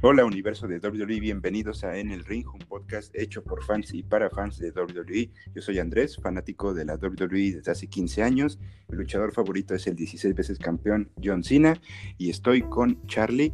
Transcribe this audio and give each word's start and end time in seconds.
Hola 0.00 0.24
universo 0.24 0.68
de 0.68 0.78
WWE, 0.78 1.18
bienvenidos 1.18 1.82
a 1.82 1.98
En 1.98 2.12
el 2.12 2.24
Ring, 2.24 2.46
un 2.46 2.60
podcast 2.60 3.12
hecho 3.16 3.42
por 3.42 3.64
fans 3.64 3.92
y 3.92 4.04
para 4.04 4.30
fans 4.30 4.56
de 4.60 4.70
WWE. 4.70 5.28
Yo 5.52 5.60
soy 5.60 5.80
Andrés, 5.80 6.16
fanático 6.22 6.72
de 6.72 6.84
la 6.84 6.94
WWE 6.94 7.54
desde 7.54 7.72
hace 7.72 7.88
15 7.88 8.22
años. 8.22 8.60
Mi 8.88 8.96
luchador 8.96 9.32
favorito 9.32 9.74
es 9.74 9.88
el 9.88 9.96
16 9.96 10.36
veces 10.36 10.60
campeón 10.60 11.10
John 11.20 11.42
Cena 11.42 11.80
y 12.16 12.30
estoy 12.30 12.62
con 12.62 13.04
Charlie. 13.08 13.52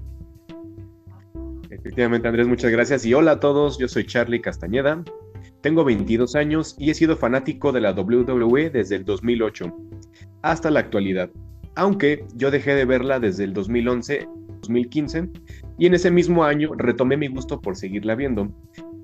Efectivamente 1.71 2.29
Andrés, 2.29 2.47
muchas 2.47 2.71
gracias 2.71 3.07
y 3.07 3.15
hola 3.15 3.33
a 3.33 3.41
todos, 3.41 3.79
yo 3.79 3.89
soy 3.89 4.05
Charlie 4.05 4.43
Castañeda. 4.43 5.03
Tengo 5.63 5.83
22 5.83 6.37
años 6.37 6.77
y 6.79 6.91
he 6.91 6.95
sido 6.95 7.17
fanático 7.17 7.73
de 7.73 7.81
la 7.81 7.95
WWE 7.95 8.69
desde 8.69 8.97
el 8.97 9.07
2008 9.07 9.75
hasta 10.43 10.71
la 10.71 10.81
actualidad, 10.81 11.31
aunque 11.75 12.27
yo 12.35 12.51
dejé 12.51 12.75
de 12.75 12.85
verla 12.85 13.19
desde 13.19 13.45
el 13.45 13.55
2011-2015 13.55 15.64
y 15.79 15.87
en 15.87 15.95
ese 15.95 16.11
mismo 16.11 16.45
año 16.45 16.73
retomé 16.77 17.17
mi 17.17 17.29
gusto 17.29 17.61
por 17.61 17.77
seguirla 17.77 18.15
viendo. 18.15 18.49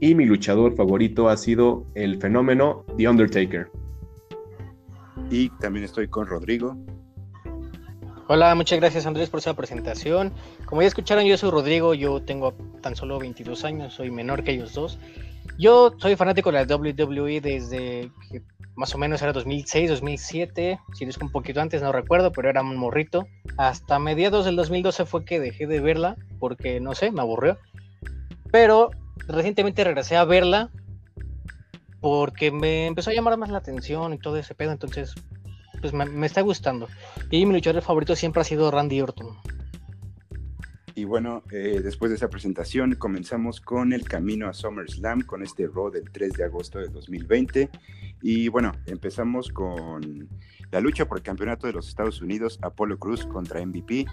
Y 0.01 0.15
mi 0.15 0.25
luchador 0.25 0.75
favorito 0.77 1.29
ha 1.29 1.37
sido 1.37 1.87
el 1.95 2.19
fenómeno 2.19 2.85
The 2.97 3.09
Undertaker. 3.09 3.71
Y 5.31 5.51
también 5.61 5.85
estoy 5.85 6.09
con 6.09 6.27
Rodrigo. 6.27 6.77
Hola, 8.29 8.55
muchas 8.55 8.79
gracias 8.79 9.07
Andrés 9.07 9.29
por 9.29 9.41
esa 9.41 9.55
presentación. 9.55 10.33
Como 10.65 10.83
ya 10.83 10.89
escucharon, 10.89 11.25
yo 11.25 11.37
soy 11.37 11.51
Rodrigo, 11.51 11.95
yo 11.95 12.23
tengo 12.23 12.55
tan 12.81 12.95
solo 12.95 13.19
22 13.19 13.65
años, 13.65 13.95
soy 13.95 14.11
menor 14.11 14.45
que 14.45 14.53
ellos 14.53 14.73
dos. 14.73 14.99
Yo 15.59 15.95
soy 15.99 16.15
fanático 16.15 16.53
de 16.53 16.65
la 16.65 16.77
WWE 16.77 17.41
desde 17.41 18.11
que 18.31 18.43
más 18.81 18.95
o 18.95 18.99
menos 18.99 19.21
era 19.21 19.35
2006, 19.35 19.91
2007, 19.91 20.81
si 20.95 21.05
es 21.05 21.19
un 21.19 21.31
poquito 21.31 21.61
antes, 21.61 21.83
no 21.83 21.93
recuerdo, 21.93 22.33
pero 22.33 22.49
era 22.49 22.63
un 22.63 22.79
morrito. 22.79 23.27
Hasta 23.59 23.99
mediados 23.99 24.47
del 24.47 24.57
2012 24.57 25.05
fue 25.05 25.27
que 25.27 25.39
dejé 25.39 25.67
de 25.67 25.81
verla, 25.81 26.17
porque 26.39 26.81
no 26.81 26.95
sé, 26.95 27.13
me 27.13 27.21
aburrió. 27.21 27.59
Pero 28.51 28.91
recientemente 29.29 29.85
regresé 29.85 30.17
a 30.17 30.25
verla 30.25 30.71
porque 32.01 32.51
me 32.51 32.87
empezó 32.87 33.11
a 33.11 33.13
llamar 33.13 33.37
más 33.37 33.51
la 33.51 33.59
atención 33.59 34.15
y 34.15 34.19
todo 34.19 34.39
ese 34.39 34.55
pedo, 34.55 34.73
entonces 34.73 35.15
pues 35.83 35.93
me, 35.93 36.07
me 36.07 36.27
está 36.27 36.41
gustando. 36.41 36.89
Y 37.31 37.45
mi 37.45 37.53
luchador 37.53 37.83
favorito 37.83 38.17
siempre 38.17 38.41
ha 38.41 38.45
sido 38.45 38.71
Randy 38.71 39.03
Orton. 39.03 39.37
Y 41.01 41.05
bueno, 41.05 41.43
eh, 41.51 41.81
después 41.83 42.11
de 42.11 42.17
esa 42.17 42.29
presentación 42.29 42.95
comenzamos 42.97 43.63
con 43.63 43.95
el 43.95 44.07
camino 44.07 44.49
a 44.49 44.53
SummerSlam, 44.53 45.23
con 45.23 45.43
este 45.43 45.67
Raw 45.67 45.91
del 45.91 46.11
3 46.11 46.35
de 46.35 46.45
agosto 46.45 46.79
de 46.79 46.89
2020. 46.89 47.71
Y 48.21 48.49
bueno, 48.49 48.73
empezamos 48.85 49.49
con 49.49 50.29
la 50.71 50.81
lucha 50.81 51.07
por 51.07 51.19
el 51.19 51.25
campeonato 51.25 51.67
de 51.67 51.73
los 51.73 51.89
Estados 51.89 52.23
Unidos, 52.23 52.59
Apolo 52.63 52.99
Cruz 52.99 53.27
contra 53.27 53.65
MVP. 53.65 54.07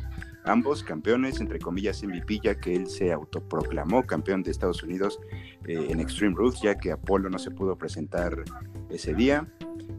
Ambos 0.45 0.83
campeones, 0.83 1.39
entre 1.39 1.59
comillas 1.59 2.01
MVP, 2.03 2.39
ya 2.43 2.55
que 2.59 2.75
él 2.75 2.87
se 2.87 3.11
autoproclamó 3.11 4.03
campeón 4.03 4.43
de 4.43 4.51
Estados 4.51 4.81
Unidos 4.83 5.19
eh, 5.67 5.87
en 5.89 5.99
Extreme 5.99 6.35
Rules, 6.35 6.61
ya 6.61 6.75
que 6.75 6.91
Apolo 6.91 7.29
no 7.29 7.37
se 7.37 7.51
pudo 7.51 7.77
presentar 7.77 8.43
ese 8.89 9.13
día 9.13 9.47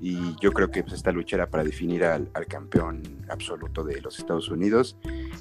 y 0.01 0.37
yo 0.41 0.53
creo 0.53 0.71
que 0.71 0.83
pues, 0.83 0.95
esta 0.95 1.13
lucha 1.13 1.37
era 1.37 1.51
para 1.51 1.65
definir 1.65 2.05
al, 2.05 2.31
campeón 2.49 3.03
absoluto 3.29 3.85
de 3.85 4.01
los 4.01 4.19
Estados 4.19 4.49
Unidos. 4.49 4.97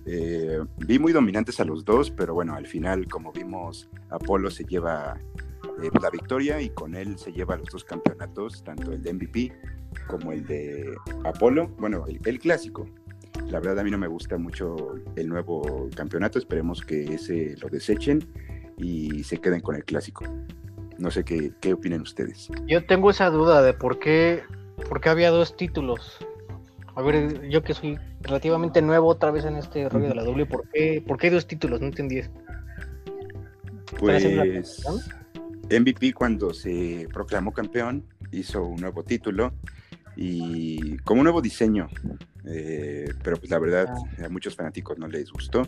Eh, 0.05 0.59
vi 0.77 0.99
muy 0.99 1.13
dominantes 1.13 1.59
a 1.59 1.65
los 1.65 1.85
dos, 1.85 2.11
pero 2.11 2.33
bueno, 2.33 2.55
al 2.55 2.65
final, 2.65 3.07
como 3.07 3.31
vimos, 3.31 3.89
Apolo 4.09 4.49
se 4.49 4.63
lleva 4.65 5.19
eh, 5.83 5.89
la 6.01 6.09
victoria 6.09 6.61
y 6.61 6.69
con 6.69 6.95
él 6.95 7.17
se 7.17 7.31
lleva 7.31 7.57
los 7.57 7.69
dos 7.69 7.83
campeonatos, 7.83 8.63
tanto 8.63 8.91
el 8.91 9.01
de 9.01 9.13
MVP 9.13 9.53
como 10.07 10.31
el 10.31 10.45
de 10.45 10.95
Apolo, 11.23 11.69
bueno, 11.77 12.05
el, 12.07 12.39
clásico. 12.39 12.87
La 13.47 13.59
verdad 13.59 13.79
a 13.79 13.83
mí 13.83 13.91
no 13.91 13.97
me 13.97 14.07
gusta 14.07 14.37
mucho 14.37 14.95
el 15.15 15.29
nuevo 15.29 15.89
campeonato, 15.95 16.39
esperemos 16.39 16.81
que 16.81 17.13
ese 17.13 17.55
lo 17.61 17.69
desechen 17.69 18.27
y 18.77 19.23
se 19.23 19.37
queden 19.37 19.61
con 19.61 19.75
el 19.75 19.85
clásico. 19.85 20.25
No 20.97 21.11
sé 21.11 21.23
qué, 21.23 21.51
qué 21.61 21.73
opinan 21.73 22.01
ustedes. 22.01 22.49
Yo 22.65 22.85
tengo 22.85 23.09
esa 23.09 23.29
duda 23.29 23.61
de 23.61 23.73
por 23.73 23.99
qué, 23.99 24.43
por 24.89 24.99
qué 24.99 25.09
había 25.09 25.29
dos 25.29 25.55
títulos. 25.55 26.17
A 26.95 27.01
ver, 27.01 27.47
yo 27.49 27.63
que 27.63 27.73
soy 27.75 27.99
relativamente 28.21 28.81
nuevo 28.81 29.07
otra 29.07 29.29
vez 29.31 29.45
en 29.45 29.55
este 29.55 29.87
rollo 29.87 30.09
de 30.09 30.15
la 30.15 30.23
doble, 30.23 30.47
¿por 30.47 30.67
qué, 30.69 31.03
por 31.05 31.17
qué 31.17 31.29
dos 31.29 31.45
títulos? 31.45 31.79
No 31.79 31.87
entendí 31.87 32.19
eso. 32.19 32.31
Pues 33.99 34.83
MVP 35.69 36.13
cuando 36.13 36.53
se 36.53 37.07
proclamó 37.13 37.51
campeón 37.51 38.03
hizo 38.31 38.63
un 38.63 38.81
nuevo 38.81 39.03
título 39.03 39.53
y 40.17 40.97
como 40.99 41.21
un 41.21 41.25
nuevo 41.25 41.41
diseño, 41.41 41.87
eh, 42.45 43.13
pero 43.23 43.37
pues 43.37 43.51
la 43.51 43.59
verdad 43.59 43.87
ah. 43.89 44.25
a 44.25 44.29
muchos 44.29 44.55
fanáticos 44.55 44.97
no 44.97 45.07
les 45.07 45.31
gustó. 45.31 45.61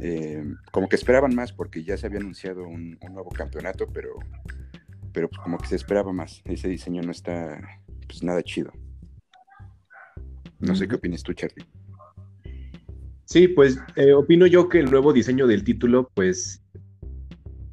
Eh, 0.00 0.44
como 0.72 0.88
que 0.88 0.96
esperaban 0.96 1.34
más 1.34 1.52
porque 1.52 1.82
ya 1.82 1.96
se 1.96 2.06
había 2.06 2.18
anunciado 2.18 2.68
un, 2.68 2.98
nuevo 3.10 3.30
campeonato, 3.30 3.86
pero, 3.92 4.18
pero 5.12 5.30
pues 5.30 5.40
como 5.40 5.56
que 5.56 5.68
se 5.68 5.76
esperaba 5.76 6.12
más. 6.12 6.42
Ese 6.44 6.68
diseño 6.68 7.00
no 7.02 7.12
está 7.12 7.58
pues 8.06 8.22
nada 8.22 8.42
chido. 8.42 8.72
No 10.58 10.74
sé 10.74 10.86
qué 10.86 10.96
opinas 10.96 11.22
tú, 11.22 11.32
Charlie. 11.32 11.64
Sí, 13.24 13.48
pues 13.48 13.78
eh, 13.96 14.12
opino 14.12 14.46
yo 14.46 14.68
que 14.68 14.80
el 14.80 14.90
nuevo 14.90 15.12
diseño 15.14 15.46
del 15.46 15.64
título, 15.64 16.10
pues 16.14 16.62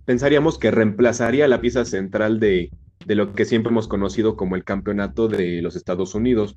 pensaríamos 0.05 0.57
que 0.57 0.71
reemplazaría 0.71 1.47
la 1.47 1.61
pieza 1.61 1.85
central 1.85 2.39
de, 2.39 2.71
de 3.05 3.15
lo 3.15 3.33
que 3.33 3.45
siempre 3.45 3.71
hemos 3.71 3.87
conocido 3.87 4.35
como 4.35 4.55
el 4.55 4.63
campeonato 4.63 5.27
de 5.27 5.61
los 5.61 5.75
Estados 5.75 6.15
Unidos. 6.15 6.55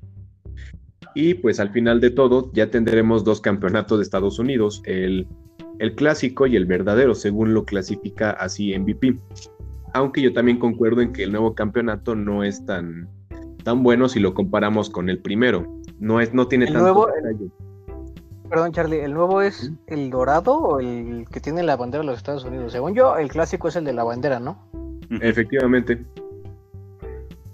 Y 1.15 1.35
pues 1.35 1.59
al 1.59 1.71
final 1.71 1.99
de 1.99 2.11
todo 2.11 2.51
ya 2.53 2.69
tendremos 2.69 3.23
dos 3.23 3.41
campeonatos 3.41 3.97
de 3.97 4.03
Estados 4.03 4.39
Unidos, 4.39 4.81
el 4.85 5.27
el 5.79 5.95
clásico 5.95 6.47
y 6.47 6.55
el 6.55 6.65
verdadero, 6.65 7.15
según 7.15 7.53
lo 7.53 7.65
clasifica 7.65 8.31
así 8.31 8.77
MVP. 8.77 9.19
Aunque 9.93 10.21
yo 10.21 10.33
también 10.33 10.59
concuerdo 10.59 11.01
en 11.01 11.13
que 11.13 11.23
el 11.23 11.31
nuevo 11.31 11.55
campeonato 11.55 12.15
no 12.15 12.43
es 12.43 12.65
tan, 12.65 13.07
tan 13.63 13.83
bueno 13.83 14.09
si 14.09 14.19
lo 14.19 14.33
comparamos 14.33 14.89
con 14.89 15.09
el 15.09 15.19
primero. 15.19 15.65
No, 15.99 16.19
es, 16.19 16.33
no 16.33 16.47
tiene 16.47 16.65
el 16.65 16.73
nuevo, 16.73 17.07
Perdón, 18.49 18.71
Charlie, 18.71 19.01
¿el 19.01 19.13
nuevo 19.13 19.41
es 19.41 19.73
el 19.87 20.09
dorado 20.09 20.57
o 20.57 20.79
el 20.79 21.25
que 21.29 21.41
tiene 21.41 21.63
la 21.63 21.75
bandera 21.75 22.01
de 22.01 22.07
los 22.07 22.17
Estados 22.17 22.45
Unidos? 22.45 22.71
Según 22.71 22.93
yo, 22.93 23.17
el 23.17 23.29
clásico 23.29 23.67
es 23.67 23.75
el 23.75 23.83
de 23.83 23.91
la 23.91 24.05
bandera, 24.05 24.39
¿no? 24.39 24.69
Efectivamente. 25.21 26.05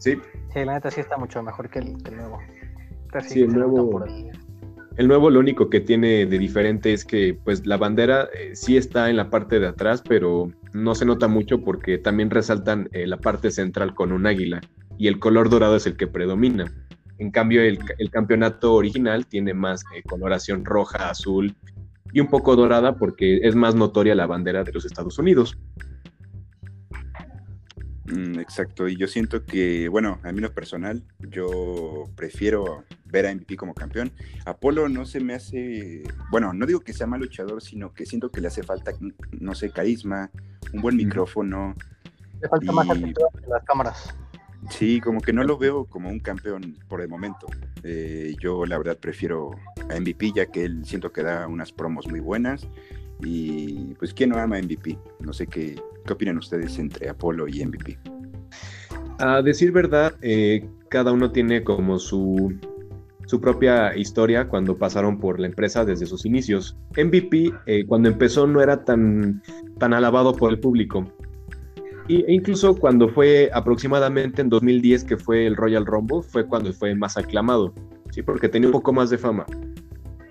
Sí. 0.03 0.17
Sí, 0.53 0.65
la 0.65 0.73
neta 0.73 0.91
sí 0.91 0.99
está 0.99 1.15
mucho 1.15 1.41
mejor 1.41 1.69
que 1.69 1.79
el, 1.79 1.93
nuevo. 1.93 2.37
sí, 3.25 3.39
el 3.39 3.53
nuevo. 3.53 4.03
El 4.97 5.07
nuevo 5.07 5.29
lo 5.29 5.39
único 5.39 5.69
que 5.69 5.79
tiene 5.79 6.25
de 6.25 6.37
diferente 6.37 6.91
es 6.91 7.05
que 7.05 7.39
pues 7.41 7.65
la 7.65 7.77
bandera 7.77 8.27
eh, 8.37 8.53
sí 8.53 8.75
está 8.75 9.09
en 9.09 9.15
la 9.15 9.29
parte 9.29 9.61
de 9.61 9.67
atrás, 9.67 10.03
pero 10.07 10.51
no 10.73 10.93
se 10.93 11.05
nota 11.05 11.29
mucho 11.29 11.61
porque 11.61 11.97
también 11.97 12.29
resaltan 12.29 12.89
eh, 12.91 13.07
la 13.07 13.15
parte 13.15 13.49
central 13.49 13.95
con 13.95 14.11
un 14.11 14.27
águila 14.27 14.59
y 14.97 15.07
el 15.07 15.19
color 15.19 15.49
dorado 15.49 15.77
es 15.77 15.87
el 15.87 15.95
que 15.95 16.07
predomina. 16.07 16.69
En 17.17 17.31
cambio, 17.31 17.61
el, 17.61 17.79
campeonato 18.11 18.73
original 18.73 19.25
tiene 19.25 19.53
más 19.53 19.85
eh, 19.95 20.03
coloración 20.03 20.65
roja, 20.65 21.09
azul 21.11 21.55
y 22.11 22.19
un 22.19 22.27
poco 22.27 22.57
dorada 22.57 22.97
porque 22.97 23.37
es 23.37 23.55
más 23.55 23.73
notoria 23.73 24.15
la 24.15 24.27
bandera 24.27 24.65
de 24.65 24.73
los 24.73 24.83
Estados 24.83 25.17
Unidos. 25.17 25.57
Mm, 28.05 28.39
exacto, 28.39 28.87
y 28.87 28.97
yo 28.97 29.07
siento 29.07 29.45
que, 29.45 29.87
bueno, 29.87 30.19
a 30.23 30.31
mí 30.31 30.41
lo 30.41 30.53
personal, 30.53 31.03
yo 31.19 32.09
prefiero 32.15 32.83
ver 33.05 33.25
a 33.25 33.33
MVP 33.33 33.55
como 33.55 33.73
campeón. 33.73 34.11
Apolo 34.45 34.89
no 34.89 35.05
se 35.05 35.21
me 35.21 35.33
hace, 35.33 36.03
bueno, 36.29 36.53
no 36.53 36.65
digo 36.65 36.81
que 36.81 36.93
sea 36.93 37.07
mal 37.07 37.21
luchador, 37.21 37.61
sino 37.61 37.93
que 37.93 38.05
siento 38.05 38.29
que 38.29 38.41
le 38.41 38.47
hace 38.47 38.63
falta, 38.63 38.91
no 39.39 39.55
sé, 39.55 39.69
carisma, 39.69 40.29
un 40.73 40.81
buen 40.81 40.97
micrófono. 40.97 41.75
Le 42.41 42.49
falta 42.49 42.71
más 42.73 42.89
actitud 42.89 43.23
en 43.41 43.49
las 43.49 43.63
cámaras. 43.63 44.13
Sí, 44.69 45.01
como 45.01 45.21
que 45.21 45.33
no 45.33 45.43
lo 45.43 45.57
veo 45.57 45.85
como 45.85 46.09
un 46.09 46.19
campeón 46.19 46.77
por 46.87 47.01
el 47.01 47.09
momento. 47.09 47.47
Eh, 47.83 48.35
yo 48.39 48.65
la 48.65 48.77
verdad 48.77 48.97
prefiero 48.97 49.51
a 49.89 49.99
MVP 49.99 50.31
ya 50.33 50.45
que 50.45 50.63
él 50.63 50.85
siento 50.85 51.11
que 51.11 51.21
da 51.21 51.47
unas 51.47 51.71
promos 51.71 52.07
muy 52.07 52.21
buenas 52.21 52.67
y 53.25 53.95
pues 53.95 54.13
¿quién 54.13 54.31
no 54.31 54.37
ama 54.37 54.57
MVP? 54.57 54.97
No 55.19 55.33
sé 55.33 55.47
qué, 55.47 55.75
qué 56.05 56.13
opinan 56.13 56.37
ustedes 56.37 56.77
entre 56.79 57.09
Apolo 57.09 57.47
y 57.47 57.65
MVP. 57.65 57.97
A 59.19 59.41
decir 59.41 59.71
verdad, 59.71 60.13
eh, 60.21 60.67
cada 60.89 61.11
uno 61.11 61.31
tiene 61.31 61.63
como 61.63 61.99
su, 61.99 62.53
su 63.25 63.39
propia 63.39 63.95
historia 63.95 64.47
cuando 64.47 64.77
pasaron 64.77 65.19
por 65.19 65.39
la 65.39 65.47
empresa 65.47 65.85
desde 65.85 66.05
sus 66.05 66.25
inicios. 66.25 66.75
MVP 66.97 67.53
eh, 67.65 67.85
cuando 67.85 68.09
empezó 68.09 68.47
no 68.47 68.61
era 68.61 68.83
tan, 68.83 69.41
tan 69.77 69.93
alabado 69.93 70.35
por 70.35 70.51
el 70.51 70.59
público. 70.59 71.05
e 72.09 72.25
incluso 72.33 72.75
cuando 72.75 73.07
fue 73.07 73.49
aproximadamente 73.53 74.41
en 74.41 74.49
2010 74.49 75.03
que 75.05 75.17
fue 75.17 75.47
el 75.47 75.55
Royal 75.55 75.85
Rumble, 75.85 76.21
fue 76.21 76.45
cuando 76.45 76.73
fue 76.73 76.95
más 76.95 77.17
aclamado, 77.17 77.73
¿sí? 78.11 78.21
porque 78.21 78.49
tenía 78.49 78.67
un 78.67 78.73
poco 78.73 78.91
más 78.91 79.09
de 79.09 79.17
fama 79.17 79.45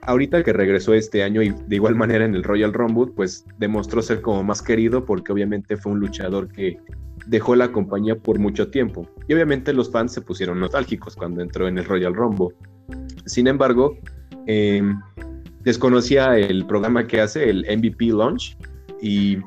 ahorita 0.03 0.43
que 0.43 0.53
regresó 0.53 0.95
este 0.95 1.23
año 1.23 1.43
y 1.43 1.51
de 1.51 1.77
igual 1.77 1.95
manera 1.95 2.25
en 2.25 2.35
el 2.35 2.43
Royal 2.43 2.73
Rumble, 2.73 3.13
pues 3.15 3.45
demostró 3.59 4.03
ser 4.03 4.21
como 4.21 4.43
más 4.43 4.63
querido 4.63 5.05
porque 5.05 5.33
obviamente 5.33 5.77
fue 5.77 5.93
un 5.93 6.01
luchador 6.01 6.49
que 6.49 6.79
dejó 7.27 7.55
la 7.55 7.71
compañía 7.71 8.17
por 8.17 8.39
mucho 8.39 8.69
tiempo. 8.69 9.09
Y 9.29 9.35
obviamente 9.35 9.73
los 9.73 9.91
fans 9.91 10.13
se 10.13 10.21
pusieron 10.21 10.61
nostálgicos 10.61 11.15
cuando 11.15 11.41
entró 11.41 11.69
en 11.69 11.79
el 11.79 11.85
Royal 11.85 12.15
Rumble. 12.15 12.49
Sin 13.27 13.47
embargo, 13.47 13.97
em, 14.47 15.01
desconocía 15.63 16.37
el 16.37 16.67
programa 16.67 17.07
que 17.07 17.21
hace, 17.21 17.49
el 17.49 17.65
MVP 17.69 18.07
Launch, 18.07 18.57
y 19.01 19.39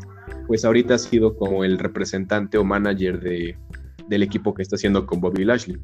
pues 0.47 0.63
ahorita 0.63 0.95
ha 0.95 0.97
sido 0.97 1.35
como 1.35 1.65
el 1.65 1.77
representante 1.77 2.57
o 2.57 2.63
manager 2.63 3.19
de, 3.19 3.57
del 4.07 4.23
equipo 4.23 4.53
que 4.53 4.61
está 4.61 4.77
haciendo 4.77 5.05
con 5.05 5.19
Bobby 5.19 5.43
Lashley. 5.43 5.77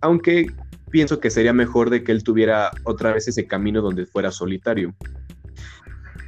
Aunque 0.00 0.46
pienso 0.90 1.20
que 1.20 1.30
sería 1.30 1.52
mejor 1.52 1.90
de 1.90 2.02
que 2.02 2.12
él 2.12 2.22
tuviera 2.22 2.70
otra 2.84 3.12
vez 3.12 3.28
ese 3.28 3.46
camino 3.46 3.82
donde 3.82 4.06
fuera 4.06 4.30
solitario. 4.30 4.94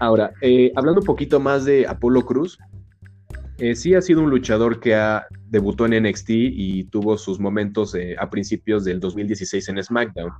Ahora, 0.00 0.32
eh, 0.40 0.72
hablando 0.76 1.00
un 1.00 1.06
poquito 1.06 1.40
más 1.40 1.64
de 1.64 1.86
Apolo 1.86 2.24
Cruz, 2.24 2.58
eh, 3.58 3.74
sí 3.74 3.94
ha 3.94 4.00
sido 4.00 4.22
un 4.22 4.30
luchador 4.30 4.78
que 4.78 4.96
debutó 5.48 5.86
en 5.86 6.04
NXT 6.04 6.30
y 6.30 6.84
tuvo 6.84 7.18
sus 7.18 7.40
momentos 7.40 7.94
eh, 7.96 8.14
a 8.18 8.30
principios 8.30 8.84
del 8.84 9.00
2016 9.00 9.68
en 9.68 9.82
SmackDown. 9.82 10.30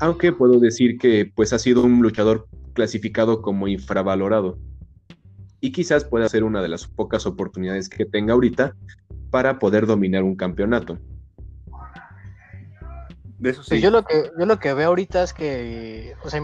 Aunque 0.00 0.32
puedo 0.32 0.58
decir 0.58 0.98
que 0.98 1.30
pues 1.34 1.52
ha 1.54 1.58
sido 1.58 1.82
un 1.82 2.02
luchador 2.02 2.46
clasificado 2.74 3.40
como 3.40 3.68
infravalorado. 3.68 4.58
Y 5.60 5.72
quizás 5.72 6.04
pueda 6.04 6.28
ser 6.28 6.44
una 6.44 6.60
de 6.60 6.68
las 6.68 6.86
pocas 6.86 7.24
oportunidades 7.24 7.88
que 7.88 8.04
tenga 8.04 8.34
ahorita 8.34 8.74
para 9.30 9.58
poder 9.58 9.86
dominar 9.86 10.22
un 10.24 10.36
campeonato. 10.36 10.98
De 13.42 13.50
eso 13.50 13.64
sí. 13.64 13.80
yo 13.80 13.90
lo 13.90 14.04
que 14.04 14.30
yo 14.38 14.46
lo 14.46 14.58
que 14.60 14.72
veo 14.72 14.88
ahorita 14.88 15.24
es 15.24 15.32
que, 15.32 16.14
o 16.24 16.30
sea, 16.30 16.40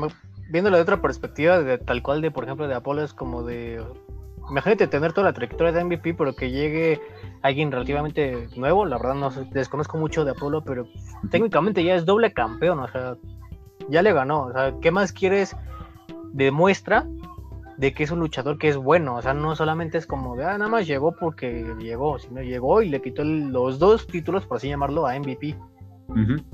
viéndolo 0.51 0.77
de 0.77 0.83
otra 0.83 1.01
perspectiva, 1.01 1.61
de 1.61 1.79
tal 1.79 2.03
cual 2.03 2.21
de, 2.21 2.33
por 2.33 2.43
ejemplo, 2.43 2.67
de 2.67 2.75
Apolo 2.75 3.05
es 3.05 3.15
como 3.15 3.45
de 3.45 3.81
imagínate 4.51 4.89
tener 4.89 5.13
toda 5.13 5.29
la 5.29 5.33
trayectoria 5.33 5.73
de 5.73 5.85
MVP, 5.85 6.15
pero 6.15 6.35
que 6.35 6.51
llegue 6.51 7.01
alguien 7.43 7.71
relativamente 7.71 8.49
nuevo. 8.57 8.85
La 8.85 8.99
verdad, 8.99 9.15
no 9.15 9.31
desconozco 9.53 9.97
mucho 9.97 10.25
de 10.25 10.33
Apolo, 10.33 10.65
pero 10.65 10.89
técnicamente 11.31 11.85
ya 11.85 11.95
es 11.95 12.05
doble 12.05 12.33
campeón. 12.33 12.81
O 12.81 12.89
sea, 12.89 13.17
ya 13.89 14.03
le 14.03 14.13
ganó. 14.13 14.47
O 14.47 14.53
sea, 14.53 14.75
¿qué 14.81 14.91
más 14.91 15.13
quieres? 15.13 15.55
Demuestra 16.33 17.07
de 17.77 17.95
que 17.95 18.03
es 18.03 18.11
un 18.11 18.19
luchador 18.19 18.59
que 18.59 18.69
es 18.69 18.77
bueno. 18.77 19.15
O 19.15 19.23
sea, 19.23 19.35
no 19.35 19.55
solamente 19.55 19.99
es 19.99 20.07
como 20.07 20.35
de, 20.35 20.45
ah, 20.45 20.59
nada 20.59 20.69
más 20.69 20.85
llegó 20.89 21.13
porque 21.13 21.75
llegó, 21.79 22.19
sino 22.19 22.43
llegó 22.43 22.83
y 22.83 22.89
le 22.89 23.01
quitó 23.01 23.23
los 23.23 23.79
dos 23.79 24.09
títulos, 24.09 24.47
por 24.47 24.57
así 24.57 24.69
llamarlo, 24.69 25.07
a 25.07 25.17
MVP. 25.17 25.57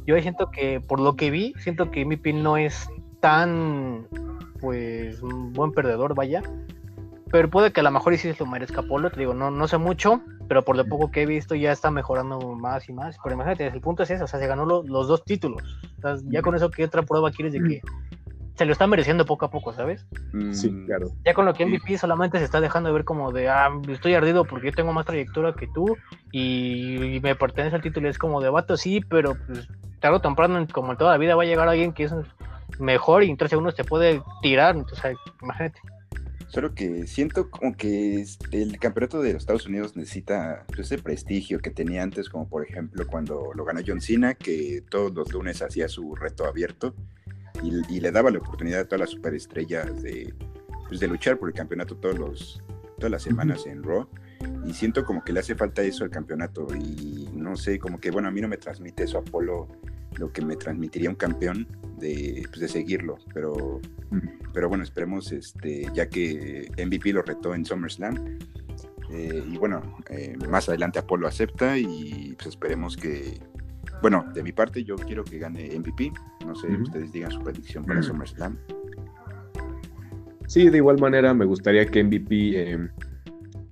Yo 0.06 0.20
siento 0.20 0.50
que, 0.50 0.80
por 0.80 1.00
lo 1.00 1.16
que 1.16 1.30
vi, 1.30 1.54
siento 1.58 1.90
que 1.90 2.04
MVP 2.04 2.32
no 2.32 2.56
es 2.56 2.88
tan, 3.20 4.06
pues, 4.60 5.22
un 5.22 5.52
buen 5.52 5.72
perdedor, 5.72 6.14
vaya. 6.14 6.42
Pero 7.30 7.50
puede 7.50 7.72
que 7.72 7.80
a 7.80 7.82
lo 7.82 7.90
mejor 7.90 8.16
sí 8.16 8.32
se 8.32 8.44
lo 8.44 8.50
merezca 8.50 8.82
Polo, 8.82 9.10
te 9.10 9.20
digo, 9.20 9.34
no, 9.34 9.50
no 9.50 9.66
sé 9.66 9.78
mucho, 9.78 10.20
pero 10.48 10.64
por 10.64 10.76
lo 10.76 10.84
poco 10.84 11.10
que 11.10 11.22
he 11.22 11.26
visto 11.26 11.54
ya 11.54 11.72
está 11.72 11.90
mejorando 11.90 12.38
más 12.54 12.88
y 12.88 12.92
más. 12.92 13.16
Pero 13.22 13.34
imagínate, 13.34 13.66
el 13.66 13.80
punto 13.80 14.02
es 14.02 14.10
ese, 14.10 14.22
o 14.24 14.26
sea, 14.26 14.38
se 14.38 14.46
ganó 14.46 14.64
los 14.66 15.08
dos 15.08 15.24
títulos. 15.24 15.62
ya 16.26 16.42
con 16.42 16.54
eso, 16.54 16.70
¿qué 16.70 16.84
otra 16.84 17.02
prueba 17.02 17.30
quieres 17.30 17.52
de 17.54 17.60
que 17.60 17.82
se 18.54 18.64
lo 18.64 18.72
está 18.72 18.86
mereciendo 18.86 19.26
poco 19.26 19.46
a 19.46 19.50
poco, 19.50 19.72
¿sabes? 19.72 20.06
Sí, 20.52 20.72
claro. 20.86 21.08
Ya 21.24 21.34
con 21.34 21.44
lo 21.44 21.54
que 21.54 21.66
MVP 21.66 21.98
solamente 21.98 22.38
se 22.38 22.44
está 22.44 22.60
dejando 22.60 22.88
de 22.88 22.92
ver 22.92 23.04
como 23.04 23.32
de, 23.32 23.48
ah, 23.48 23.68
estoy 23.88 24.14
ardido 24.14 24.44
porque 24.44 24.66
yo 24.66 24.72
tengo 24.72 24.92
más 24.92 25.06
trayectoria 25.06 25.54
que 25.54 25.66
tú 25.66 25.96
y, 26.30 27.20
me 27.22 27.34
pertenece 27.34 27.74
al 27.74 27.82
título. 27.82 28.08
Es 28.08 28.18
como 28.18 28.40
de 28.40 28.50
vato, 28.50 28.76
sí, 28.76 29.00
pero 29.08 29.36
pues 29.46 29.68
tarde 30.00 30.16
o 30.16 30.20
temprano, 30.20 30.64
como 30.72 30.92
en 30.92 30.98
toda 30.98 31.12
la 31.12 31.18
vida, 31.18 31.34
va 31.34 31.42
a 31.42 31.46
llegar 31.46 31.68
alguien 31.68 31.92
que 31.92 32.04
es 32.04 32.14
mejor 32.78 33.24
y 33.24 33.30
en 33.30 33.36
tres 33.36 33.50
segundos 33.50 33.74
te 33.74 33.82
puede 33.82 34.22
tirar. 34.40 34.76
Entonces, 34.76 35.16
imagínate. 35.42 35.80
Solo 36.46 36.72
que 36.72 37.08
siento 37.08 37.50
como 37.50 37.76
que 37.76 38.24
el 38.52 38.78
campeonato 38.78 39.20
de 39.20 39.32
los 39.32 39.42
Estados 39.42 39.66
Unidos 39.66 39.96
necesita 39.96 40.64
pues, 40.68 40.80
ese 40.80 40.98
prestigio 40.98 41.58
que 41.58 41.70
tenía 41.70 42.04
antes, 42.04 42.28
como 42.28 42.48
por 42.48 42.64
ejemplo 42.64 43.04
cuando 43.08 43.50
lo 43.52 43.64
ganó 43.64 43.80
John 43.84 44.00
Cena, 44.00 44.34
que 44.34 44.84
todos 44.88 45.12
los 45.12 45.32
lunes 45.32 45.62
hacía 45.62 45.88
su 45.88 46.14
reto 46.14 46.44
abierto 46.44 46.94
y, 47.64 48.00
le 48.00 48.10
daba 48.10 48.30
la 48.30 48.38
oportunidad 48.38 48.80
a 48.80 48.84
todas 48.84 49.00
las 49.00 49.10
superestrellas 49.10 50.02
de, 50.02 50.34
pues, 50.88 51.00
de 51.00 51.08
luchar 51.08 51.38
por 51.38 51.48
el 51.48 51.54
campeonato 51.54 51.96
todos 51.96 52.18
los, 52.18 52.62
todas 52.96 53.10
las 53.10 53.22
semanas 53.22 53.66
en 53.66 53.82
Raw. 53.82 54.08
Y 54.66 54.72
siento 54.72 55.04
como 55.04 55.24
que 55.24 55.32
le 55.32 55.40
hace 55.40 55.54
falta 55.54 55.82
eso 55.82 56.04
al 56.04 56.10
campeonato. 56.10 56.66
Y 56.74 57.28
no 57.32 57.56
sé, 57.56 57.78
como 57.78 57.98
que 57.98 58.10
bueno, 58.10 58.28
a 58.28 58.30
mí 58.30 58.40
no 58.40 58.48
me 58.48 58.56
transmite 58.56 59.04
eso 59.04 59.18
Apolo 59.18 59.68
lo 60.16 60.32
que 60.32 60.42
me 60.42 60.56
transmitiría 60.56 61.10
un 61.10 61.16
campeón 61.16 61.66
de, 61.98 62.44
pues, 62.48 62.60
de 62.60 62.68
seguirlo. 62.68 63.16
Pero, 63.32 63.80
pero 64.52 64.68
bueno, 64.68 64.84
esperemos, 64.84 65.32
este, 65.32 65.88
ya 65.94 66.08
que 66.08 66.70
MVP 66.78 67.12
lo 67.12 67.22
retó 67.22 67.54
en 67.54 67.64
SummerSlam. 67.64 68.38
Eh, 69.10 69.44
y 69.46 69.56
bueno, 69.58 69.98
eh, 70.08 70.36
más 70.48 70.68
adelante 70.68 70.98
Apolo 70.98 71.28
acepta 71.28 71.78
y 71.78 72.34
pues 72.36 72.48
esperemos 72.48 72.96
que, 72.96 73.38
bueno, 74.02 74.24
de 74.34 74.42
mi 74.42 74.52
parte 74.52 74.84
yo 74.84 74.96
quiero 74.96 75.24
que 75.24 75.38
gane 75.38 75.70
MVP. 75.78 76.12
No 76.46 76.54
sé, 76.54 76.68
ustedes 76.68 77.12
digan 77.12 77.30
su 77.30 77.40
predicción 77.40 77.84
para 77.84 78.02
SummerSlam. 78.02 78.58
Sí, 80.46 80.68
de 80.68 80.76
igual 80.78 80.98
manera 80.98 81.32
me 81.34 81.44
gustaría 81.44 81.86
que 81.86 82.04
MVP 82.04 82.70
em, 82.70 82.90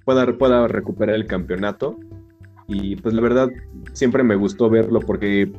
pueda, 0.05 0.27
pueda 0.39 0.67
recuperar 0.69 1.17
el 1.17 1.27
campeonato. 1.27 1.99
Y 2.67 2.97
pues 2.97 3.15
la 3.15 3.21
verdad, 3.21 3.51
siempre 3.93 4.23
me 4.23 4.37
gustó 4.37 4.71
verlo 4.71 5.01
porque 5.01 5.53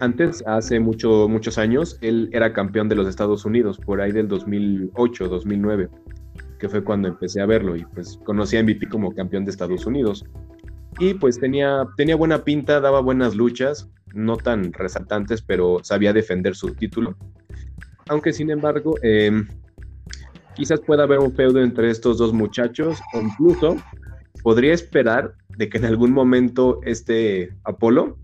antes, 0.00 0.42
hace 0.46 0.80
mucho, 0.80 1.28
muchos 1.28 1.58
años, 1.58 1.98
él 2.00 2.30
era 2.32 2.54
campeón 2.54 2.88
de 2.88 2.94
los 2.94 3.06
Estados 3.06 3.44
Unidos, 3.44 3.78
por 3.78 4.00
ahí 4.00 4.12
del 4.12 4.28
2008, 4.28 5.28
2009, 5.28 5.90
que 6.58 6.68
fue 6.70 6.82
cuando 6.82 7.08
empecé 7.08 7.42
a 7.42 7.46
verlo 7.46 7.76
y 7.76 7.84
pues 7.84 8.18
conocí 8.24 8.56
a 8.56 8.62
MVP 8.62 8.88
como 8.88 9.14
campeón 9.14 9.44
de 9.44 9.50
Estados 9.50 9.84
Unidos. 9.84 10.24
Y 10.98 11.14
pues 11.14 11.38
tenía, 11.38 11.86
tenía 11.96 12.16
buena 12.16 12.44
pinta, 12.44 12.80
daba 12.80 13.00
buenas 13.00 13.34
luchas, 13.34 13.88
no 14.12 14.36
tan 14.36 14.72
resaltantes, 14.72 15.42
pero 15.42 15.78
sabía 15.82 16.12
defender 16.12 16.54
su 16.54 16.74
título. 16.74 17.16
Aunque 18.08 18.32
sin 18.32 18.50
embargo, 18.50 18.96
em, 19.02 19.46
quizás 20.54 20.80
pueda 20.80 21.04
haber 21.04 21.20
un 21.20 21.32
feudo 21.32 21.62
entre 21.62 21.90
estos 21.90 22.18
dos 22.18 22.32
muchachos, 22.32 23.00
o 23.14 23.20
incluso 23.20 23.76
podría 24.42 24.74
esperar 24.74 25.34
de 25.56 25.68
que 25.68 25.78
en 25.78 25.84
algún 25.84 26.12
momento 26.12 26.80
este 26.84 27.50
Apolo 27.64 28.18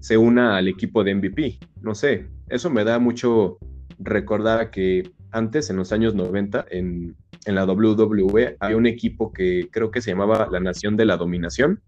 se 0.00 0.16
una 0.16 0.56
al 0.56 0.68
equipo 0.68 1.04
de 1.04 1.14
MVP. 1.14 1.58
No 1.80 1.94
sé, 1.94 2.28
eso 2.48 2.70
me 2.70 2.84
da 2.84 2.98
mucho 2.98 3.58
recordar 3.98 4.70
que 4.70 5.10
antes, 5.30 5.70
en 5.70 5.76
los 5.76 5.92
años 5.92 6.14
90, 6.14 6.66
en, 6.70 7.16
la 7.54 7.64
WWE, 7.64 8.56
había 8.60 8.76
un 8.76 8.86
equipo 8.86 9.32
que 9.32 9.68
creo 9.70 9.90
que 9.90 10.00
se 10.00 10.10
llamaba 10.10 10.48
la 10.50 10.60
Nación 10.60 10.96
de 10.96 11.04
la 11.04 11.16
Dominación, 11.16 11.80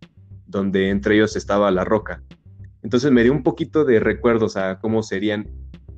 donde 0.46 0.90
entre 0.90 1.16
ellos 1.16 1.36
estaba 1.36 1.70
La 1.70 1.84
Roca. 1.84 2.22
Entonces 2.82 3.10
me 3.12 3.22
dio 3.22 3.32
un 3.32 3.42
poquito 3.42 3.84
de 3.84 4.00
recuerdos 4.00 4.56
a 4.56 4.78
cómo 4.78 5.02
serían 5.02 5.48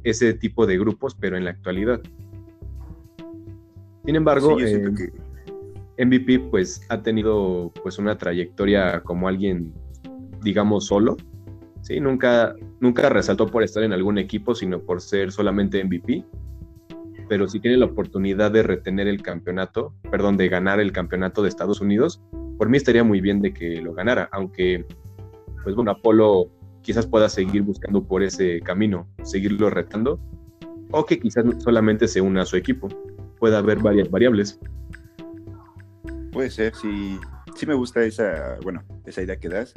ese 0.02 0.34
tipo 0.34 0.66
de 0.66 0.78
grupos, 0.78 1.14
pero 1.14 1.36
en 1.36 1.44
la 1.44 1.50
actualidad. 1.50 2.00
Sin 4.04 4.16
embargo, 4.16 4.56
MVP 5.98 6.34
eh, 6.34 6.48
pues 6.50 6.84
ha 6.88 7.02
tenido 7.02 7.72
pues 7.82 7.98
una 7.98 8.18
trayectoria 8.18 9.00
como 9.02 9.28
alguien, 9.28 9.72
digamos, 10.42 10.86
solo, 10.86 11.16
Sí, 11.82 11.98
nunca, 11.98 12.54
nunca 12.80 13.08
resaltó 13.08 13.48
por 13.48 13.64
estar 13.64 13.82
en 13.82 13.92
algún 13.92 14.16
equipo, 14.16 14.54
sino 14.54 14.80
por 14.80 15.00
ser 15.00 15.32
solamente 15.32 15.82
MVP. 15.82 16.24
Pero 17.32 17.48
si 17.48 17.60
tiene 17.60 17.78
la 17.78 17.86
oportunidad 17.86 18.50
de 18.50 18.62
retener 18.62 19.08
el 19.08 19.22
campeonato, 19.22 19.94
perdón, 20.10 20.36
de 20.36 20.50
ganar 20.50 20.80
el 20.80 20.92
campeonato 20.92 21.42
de 21.42 21.48
Estados 21.48 21.80
Unidos, 21.80 22.20
por 22.58 22.68
mí 22.68 22.76
estaría 22.76 23.04
muy 23.04 23.22
bien 23.22 23.40
de 23.40 23.54
que 23.54 23.80
lo 23.80 23.94
ganara, 23.94 24.28
aunque, 24.32 24.84
pues 25.64 25.74
bueno, 25.74 25.92
Apolo 25.92 26.50
quizás 26.82 27.06
pueda 27.06 27.30
seguir 27.30 27.62
buscando 27.62 28.04
por 28.04 28.22
ese 28.22 28.60
camino, 28.60 29.08
seguirlo 29.22 29.70
retando, 29.70 30.20
o 30.90 31.06
que 31.06 31.18
quizás 31.18 31.46
solamente 31.60 32.06
se 32.06 32.20
una 32.20 32.42
a 32.42 32.44
su 32.44 32.56
equipo. 32.56 32.88
Puede 33.38 33.56
haber 33.56 33.78
varias 33.78 34.10
variables. 34.10 34.60
Puede 36.32 36.50
ser, 36.50 36.74
sí, 36.74 37.18
sí 37.54 37.66
me 37.66 37.74
gusta 37.74 38.02
esa, 38.02 38.58
bueno, 38.62 38.82
esa 39.04 39.22
idea 39.22 39.36
que 39.36 39.48
das. 39.48 39.74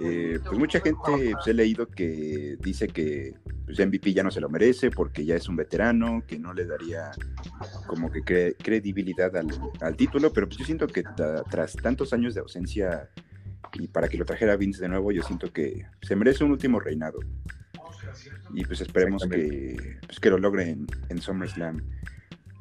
Eh, 0.00 0.38
pues 0.44 0.58
mucha 0.58 0.80
gente 0.80 1.00
pues, 1.32 1.46
he 1.46 1.54
leído 1.54 1.86
que 1.86 2.56
dice 2.60 2.88
que 2.88 3.34
pues, 3.64 3.78
MVP 3.78 4.12
ya 4.12 4.22
no 4.22 4.30
se 4.30 4.40
lo 4.40 4.48
merece 4.48 4.90
porque 4.90 5.24
ya 5.24 5.36
es 5.36 5.48
un 5.48 5.56
veterano, 5.56 6.22
que 6.26 6.38
no 6.38 6.52
le 6.52 6.66
daría 6.66 7.10
como 7.86 8.10
que 8.10 8.54
credibilidad 8.62 9.34
al, 9.36 9.96
título, 9.96 10.32
pero 10.32 10.46
pues 10.46 10.58
yo 10.58 10.64
siento 10.64 10.86
que 10.86 11.04
tras 11.50 11.74
tantos 11.76 12.12
años 12.12 12.34
de 12.34 12.40
ausencia 12.40 13.08
y 13.74 13.88
para 13.88 14.08
que 14.08 14.18
lo 14.18 14.24
trajera 14.24 14.56
Vince 14.56 14.82
de 14.82 14.88
nuevo, 14.88 15.12
yo 15.12 15.22
siento 15.22 15.52
que 15.52 15.86
se 16.02 16.16
merece 16.16 16.44
un 16.44 16.50
último 16.50 16.80
reinado. 16.80 17.20
Y 18.54 18.64
pues 18.64 18.82
esperemos 18.82 19.26
que, 19.26 19.98
pues, 20.06 20.20
que 20.20 20.28
lo 20.28 20.38
logre 20.38 20.70
en, 20.70 20.86
en 21.08 21.20
SummerSlam. 21.20 21.80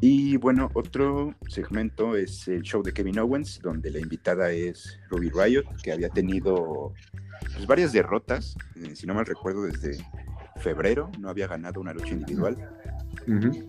Y 0.03 0.37
bueno, 0.37 0.71
otro 0.73 1.35
segmento 1.47 2.15
es 2.15 2.47
el 2.47 2.63
show 2.63 2.81
de 2.81 2.91
Kevin 2.91 3.19
Owens, 3.19 3.59
donde 3.61 3.91
la 3.91 3.99
invitada 3.99 4.51
es 4.51 4.99
Ruby 5.11 5.29
Riot, 5.29 5.63
que 5.83 5.91
había 5.91 6.09
tenido 6.09 6.95
pues, 7.53 7.67
varias 7.67 7.93
derrotas, 7.93 8.57
eh, 8.77 8.95
si 8.95 9.05
no 9.05 9.13
mal 9.13 9.27
recuerdo, 9.27 9.61
desde 9.61 10.03
febrero, 10.57 11.11
no 11.19 11.29
había 11.29 11.45
ganado 11.45 11.79
una 11.79 11.93
lucha 11.93 12.13
individual. 12.13 12.57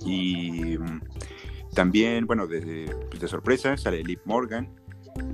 Y 0.07 0.79
mm, 0.79 1.01
también, 1.75 2.27
bueno, 2.27 2.47
de, 2.47 2.91
pues, 3.11 3.21
de 3.21 3.29
sorpresa 3.29 3.77
sale 3.77 4.03
Liv 4.03 4.21
Morgan 4.25 4.71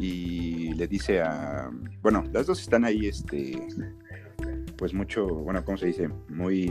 y 0.01 0.75
le 0.75 0.89
dice 0.89 1.21
a, 1.21 1.71
bueno, 2.03 2.25
las 2.33 2.47
dos 2.49 2.61
están 2.61 2.85
ahí, 2.85 3.07
este, 3.07 3.69
pues 4.77 4.93
mucho, 4.95 5.29
bueno, 5.29 5.65
¿cómo 5.65 5.79
se 5.79 5.87
dice? 5.87 6.09
Muy, 6.29 6.69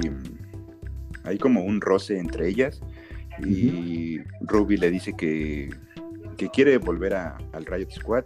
hay 1.24 1.38
como 1.38 1.64
un 1.64 1.80
roce 1.80 2.20
entre 2.20 2.50
ellas 2.50 2.82
y 3.46 4.20
Ruby 4.42 4.78
le 4.78 4.92
dice 4.92 5.14
que 5.14 5.70
que 6.38 6.50
quiere 6.50 6.78
volver 6.78 7.16
al 7.16 7.66
Riot 7.66 7.90
Squad, 7.92 8.26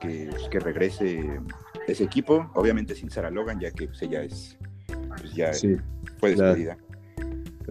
que, 0.00 0.28
pues, 0.30 0.48
que 0.48 0.60
regrese 0.60 1.40
ese 1.86 2.04
equipo, 2.04 2.50
obviamente 2.54 2.94
sin 2.94 3.10
Sarah 3.10 3.30
Logan, 3.30 3.58
ya 3.60 3.70
que 3.72 3.88
pues, 3.88 4.00
ella 4.02 4.22
es, 4.22 4.56
pues 5.18 5.34
ya 5.34 5.52
fue 6.18 6.30
despedida. 6.30 6.78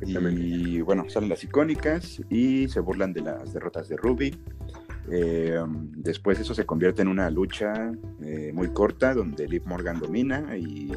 Y 0.06 0.82
bueno, 0.82 1.10
salen 1.10 1.30
las 1.30 1.44
icónicas 1.44 2.22
y 2.30 2.68
se 2.68 2.80
burlan 2.82 3.14
de 3.14 3.22
las 3.22 3.54
derrotas 3.54 3.88
de 3.88 3.98
Ruby. 3.98 4.36
Eh, 5.10 5.58
después 5.96 6.40
eso 6.40 6.54
se 6.54 6.66
convierte 6.66 7.02
en 7.02 7.08
una 7.08 7.32
lucha 7.32 7.92
eh, 8.22 8.52
muy 8.54 8.68
corta 8.70 9.14
donde 9.14 9.48
Liv 9.48 9.64
Morgan 9.66 10.00
domina 10.02 10.58
y 10.58 10.92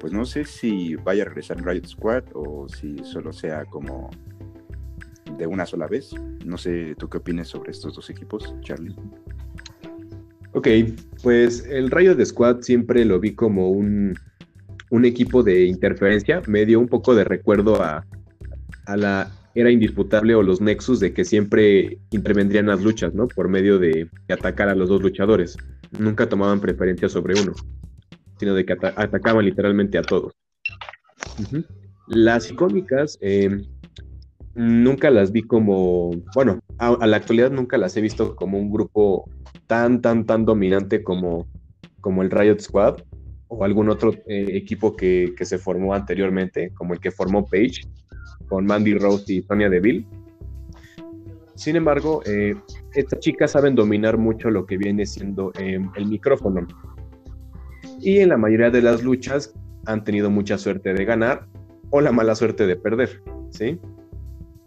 pues 0.00 0.14
no 0.14 0.24
sé 0.24 0.46
si 0.46 0.96
vaya 0.96 1.24
a 1.24 1.26
regresar 1.26 1.58
en 1.58 1.66
Riot 1.66 1.86
Squad 1.86 2.24
o 2.32 2.66
si 2.70 2.96
solo 3.04 3.34
sea 3.34 3.66
como 3.66 4.10
de 5.38 5.46
una 5.46 5.66
sola 5.66 5.86
vez. 5.86 6.12
No 6.44 6.58
sé, 6.58 6.94
¿tú 6.98 7.08
qué 7.08 7.18
opinas 7.18 7.48
sobre 7.48 7.72
estos 7.72 7.94
dos 7.94 8.10
equipos, 8.10 8.54
Charlie? 8.60 8.94
Ok, 10.52 10.68
pues 11.22 11.66
el 11.68 11.90
Riot 11.90 12.24
Squad 12.24 12.60
siempre 12.60 13.04
lo 13.04 13.18
vi 13.18 13.34
como 13.34 13.70
un, 13.70 14.14
un 14.90 15.04
equipo 15.04 15.42
de 15.42 15.64
interferencia. 15.64 16.42
Me 16.46 16.64
dio 16.64 16.78
un 16.78 16.88
poco 16.88 17.14
de 17.14 17.24
recuerdo 17.24 17.82
a, 17.82 18.06
a 18.86 18.96
la 18.96 19.30
era 19.54 19.70
indisputable 19.70 20.34
o 20.34 20.42
los 20.42 20.60
nexus 20.60 21.00
de 21.00 21.12
que 21.12 21.24
siempre 21.24 21.98
intervendrían 22.10 22.66
las 22.66 22.82
luchas, 22.82 23.14
¿no? 23.14 23.28
Por 23.28 23.48
medio 23.48 23.78
de, 23.78 24.08
atacar 24.28 24.68
a 24.68 24.74
los 24.74 24.88
dos 24.88 25.00
luchadores. 25.00 25.56
Nunca 25.98 26.28
tomaban 26.28 26.60
preferencia 26.60 27.08
sobre 27.08 27.40
uno, 27.40 27.52
sino 28.38 28.54
de 28.54 28.64
que 28.64 28.72
atacaban 28.72 29.44
literalmente 29.44 29.96
a 29.96 30.02
todos. 30.02 30.32
Las 32.08 32.50
icónicas 32.50 33.16
eh, 33.20 33.64
nunca 34.54 35.10
las 35.10 35.32
vi 35.32 35.42
como, 35.42 36.10
bueno, 36.34 36.60
a, 36.78 37.06
la 37.06 37.16
actualidad 37.16 37.50
nunca 37.50 37.78
las 37.78 37.96
he 37.96 38.00
visto 38.00 38.36
como 38.36 38.58
un 38.58 38.70
grupo 38.70 39.28
tan, 39.66 40.00
tan, 40.00 40.26
tan 40.26 40.44
dominante 40.44 41.02
como, 41.02 41.46
como 42.00 42.22
el 42.22 42.30
Riot 42.30 42.60
Squad 42.60 42.96
o 43.48 43.64
algún 43.64 43.88
otro 43.88 44.12
eh, 44.26 44.46
equipo 44.52 44.96
que, 44.96 45.34
que, 45.36 45.44
se 45.44 45.58
formó 45.58 45.94
anteriormente, 45.94 46.70
como 46.74 46.94
el 46.94 47.00
que 47.00 47.10
formó 47.10 47.44
Page 47.44 47.82
con 48.48 48.66
Mandy 48.66 48.94
Rose 48.94 49.32
y 49.32 49.42
Sonia 49.42 49.68
Deville. 49.68 50.06
Sin 51.54 51.76
embargo, 51.76 52.22
eh, 52.26 52.54
estas 52.94 53.20
chicas 53.20 53.52
saben 53.52 53.74
dominar 53.74 54.18
mucho 54.18 54.50
lo 54.50 54.66
que 54.66 54.76
viene 54.76 55.06
siendo 55.06 55.52
eh, 55.58 55.78
el 55.94 56.06
micrófono. 56.06 56.66
Y 58.00 58.18
en 58.18 58.30
la 58.30 58.36
mayoría 58.36 58.70
de 58.70 58.82
las 58.82 59.02
luchas 59.02 59.54
han 59.86 60.02
tenido 60.04 60.30
mucha 60.30 60.58
suerte 60.58 60.94
de 60.94 61.04
ganar 61.04 61.46
o 61.90 62.00
la 62.00 62.10
mala 62.10 62.34
suerte 62.34 62.66
de 62.66 62.76
perder. 62.76 63.22
¿sí? 63.50 63.78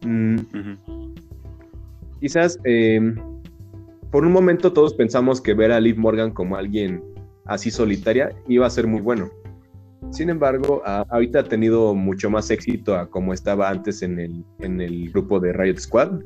Mm, 0.08 0.38
quizás 2.22 2.58
eh, 2.64 3.14
por 4.10 4.26
un 4.26 4.32
momento 4.32 4.72
todos 4.72 4.94
pensamos 4.94 5.42
que 5.42 5.54
ver 5.54 5.72
a 5.72 5.82
Liv 5.82 5.98
Morgan 5.98 6.32
como 6.32 6.56
alguien 6.56 7.04
así 7.46 7.72
solitaria 7.72 8.32
iba 8.48 8.66
a 8.66 8.70
ser 8.70 8.88
muy 8.88 9.02
bueno. 9.02 9.30
Sin 10.12 10.30
embargo, 10.30 10.82
ahorita 10.86 11.40
ha 11.40 11.44
tenido 11.44 11.94
mucho 11.94 12.30
más 12.30 12.50
éxito 12.50 12.96
a 12.96 13.10
como 13.10 13.34
estaba 13.34 13.70
antes 13.70 14.02
en 14.02 14.20
el, 14.20 14.46
en 14.60 14.80
el 14.80 15.12
grupo 15.12 15.40
de 15.40 15.52
Riot 15.52 15.80
Squad. 15.80 16.22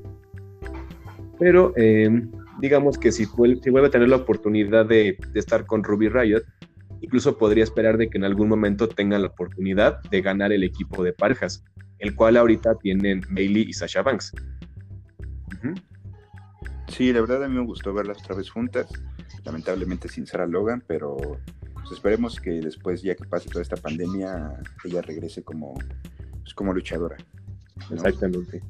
Pero 1.40 1.74
em, 1.76 2.30
digamos 2.60 3.00
que 3.00 3.12
si, 3.12 3.26
vuelve, 3.26 3.88
a 3.88 3.90
tener 3.90 4.10
la 4.10 4.18
oportunidad 4.18 4.86
de, 4.86 5.18
estar 5.34 5.66
con 5.66 5.84
Ruby 5.84 6.10
Riot, 6.10 6.44
incluso 7.12 7.38
podría 7.38 7.66
esperar 7.66 7.98
de 7.98 8.10
que 8.10 8.18
en 8.18 8.24
algún 8.24 8.48
momento 8.48 8.88
tenga 8.88 9.20
la 9.20 9.28
oportunidad 9.28 10.02
de 10.04 10.22
ganar 10.22 10.54
el 10.54 10.64
equipo 10.64 11.04
de 11.04 11.12
parejas, 11.12 11.62
el 12.00 12.16
cual 12.16 12.38
ahorita 12.38 12.76
tienen 12.76 13.20
Bailey 13.30 13.64
y 13.68 13.74
Sasha 13.74 14.02
Banks. 14.02 14.32
Sí, 16.88 17.12
la 17.12 17.20
verdad 17.20 17.44
a 17.44 17.50
mí 17.50 17.56
me 17.56 17.66
gustó 17.66 17.94
verlas 17.94 18.20
otra 18.24 18.36
vez 18.36 18.50
juntas, 18.50 18.88
lamentablemente 19.44 20.08
sin 20.08 20.26
Sarah 20.26 20.48
Logan, 20.48 20.82
pero 20.88 21.18
pues 21.74 21.92
esperemos 21.92 22.40
que 22.40 22.62
después, 22.62 23.02
ya 23.02 23.14
que 23.14 23.26
pase 23.26 23.50
toda 23.50 23.62
esta 23.62 23.76
pandemia, 23.76 24.54
ella 24.86 25.02
regrese 25.02 25.44
como, 25.44 25.74
pues, 26.42 26.54
como 26.54 26.74
luchadora. 26.74 27.18
Exactamente. 27.92 28.64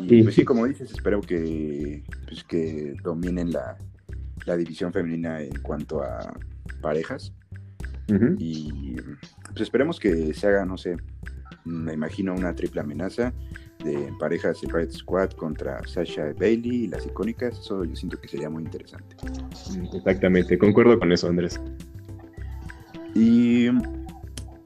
Y 0.00 0.22
pues 0.22 0.34
sí, 0.34 0.44
como 0.44 0.66
dices, 0.66 0.90
espero 0.90 1.22
que, 1.22 2.04
pues, 2.26 2.44
que 2.44 2.94
dominen 3.02 3.50
la, 3.50 3.78
división 4.58 4.92
femenina 4.92 5.40
en 5.40 5.58
cuanto 5.62 6.02
a 6.02 6.34
parejas. 6.82 7.32
Y 8.38 8.96
pues 9.46 9.60
esperemos 9.60 9.98
que 9.98 10.34
se 10.34 10.46
haga, 10.46 10.64
no 10.64 10.76
sé, 10.76 10.96
me 11.64 11.94
imagino 11.94 12.34
una 12.34 12.54
triple 12.54 12.80
amenaza 12.80 13.32
de 13.84 14.12
parejas 14.18 14.60
de 14.60 14.68
Red 14.68 14.90
Squad 14.90 15.30
contra 15.30 15.80
Sasha 15.86 16.32
Bailey 16.38 16.84
y 16.84 16.86
las 16.88 17.06
icónicas. 17.06 17.58
Eso 17.58 17.84
yo 17.84 17.96
siento 17.96 18.20
que 18.20 18.28
sería 18.28 18.50
muy 18.50 18.64
interesante. 18.64 19.16
Exactamente, 19.94 20.58
concuerdo 20.58 20.98
con 20.98 21.12
eso, 21.12 21.28
Andrés. 21.28 21.60
Y 23.14 23.68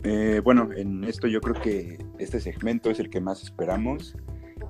eh, 0.05 0.41
bueno, 0.43 0.69
en 0.77 1.05
esto 1.05 1.27
yo 1.27 1.41
creo 1.41 1.61
que 1.61 1.99
este 2.19 2.41
segmento 2.41 2.91
es 2.91 3.01
el 3.01 3.11
que 3.11 3.21
más 3.21 3.43
esperamos 3.43 4.15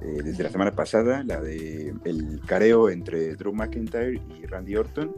eh, 0.00 0.22
desde 0.24 0.42
la 0.42 0.50
semana 0.50 0.72
pasada, 0.72 1.22
la 1.24 1.40
de 1.40 1.94
el 2.04 2.40
careo 2.46 2.90
entre 2.90 3.34
Drew 3.36 3.52
McIntyre 3.52 4.14
y 4.14 4.46
Randy 4.46 4.76
Orton. 4.76 5.14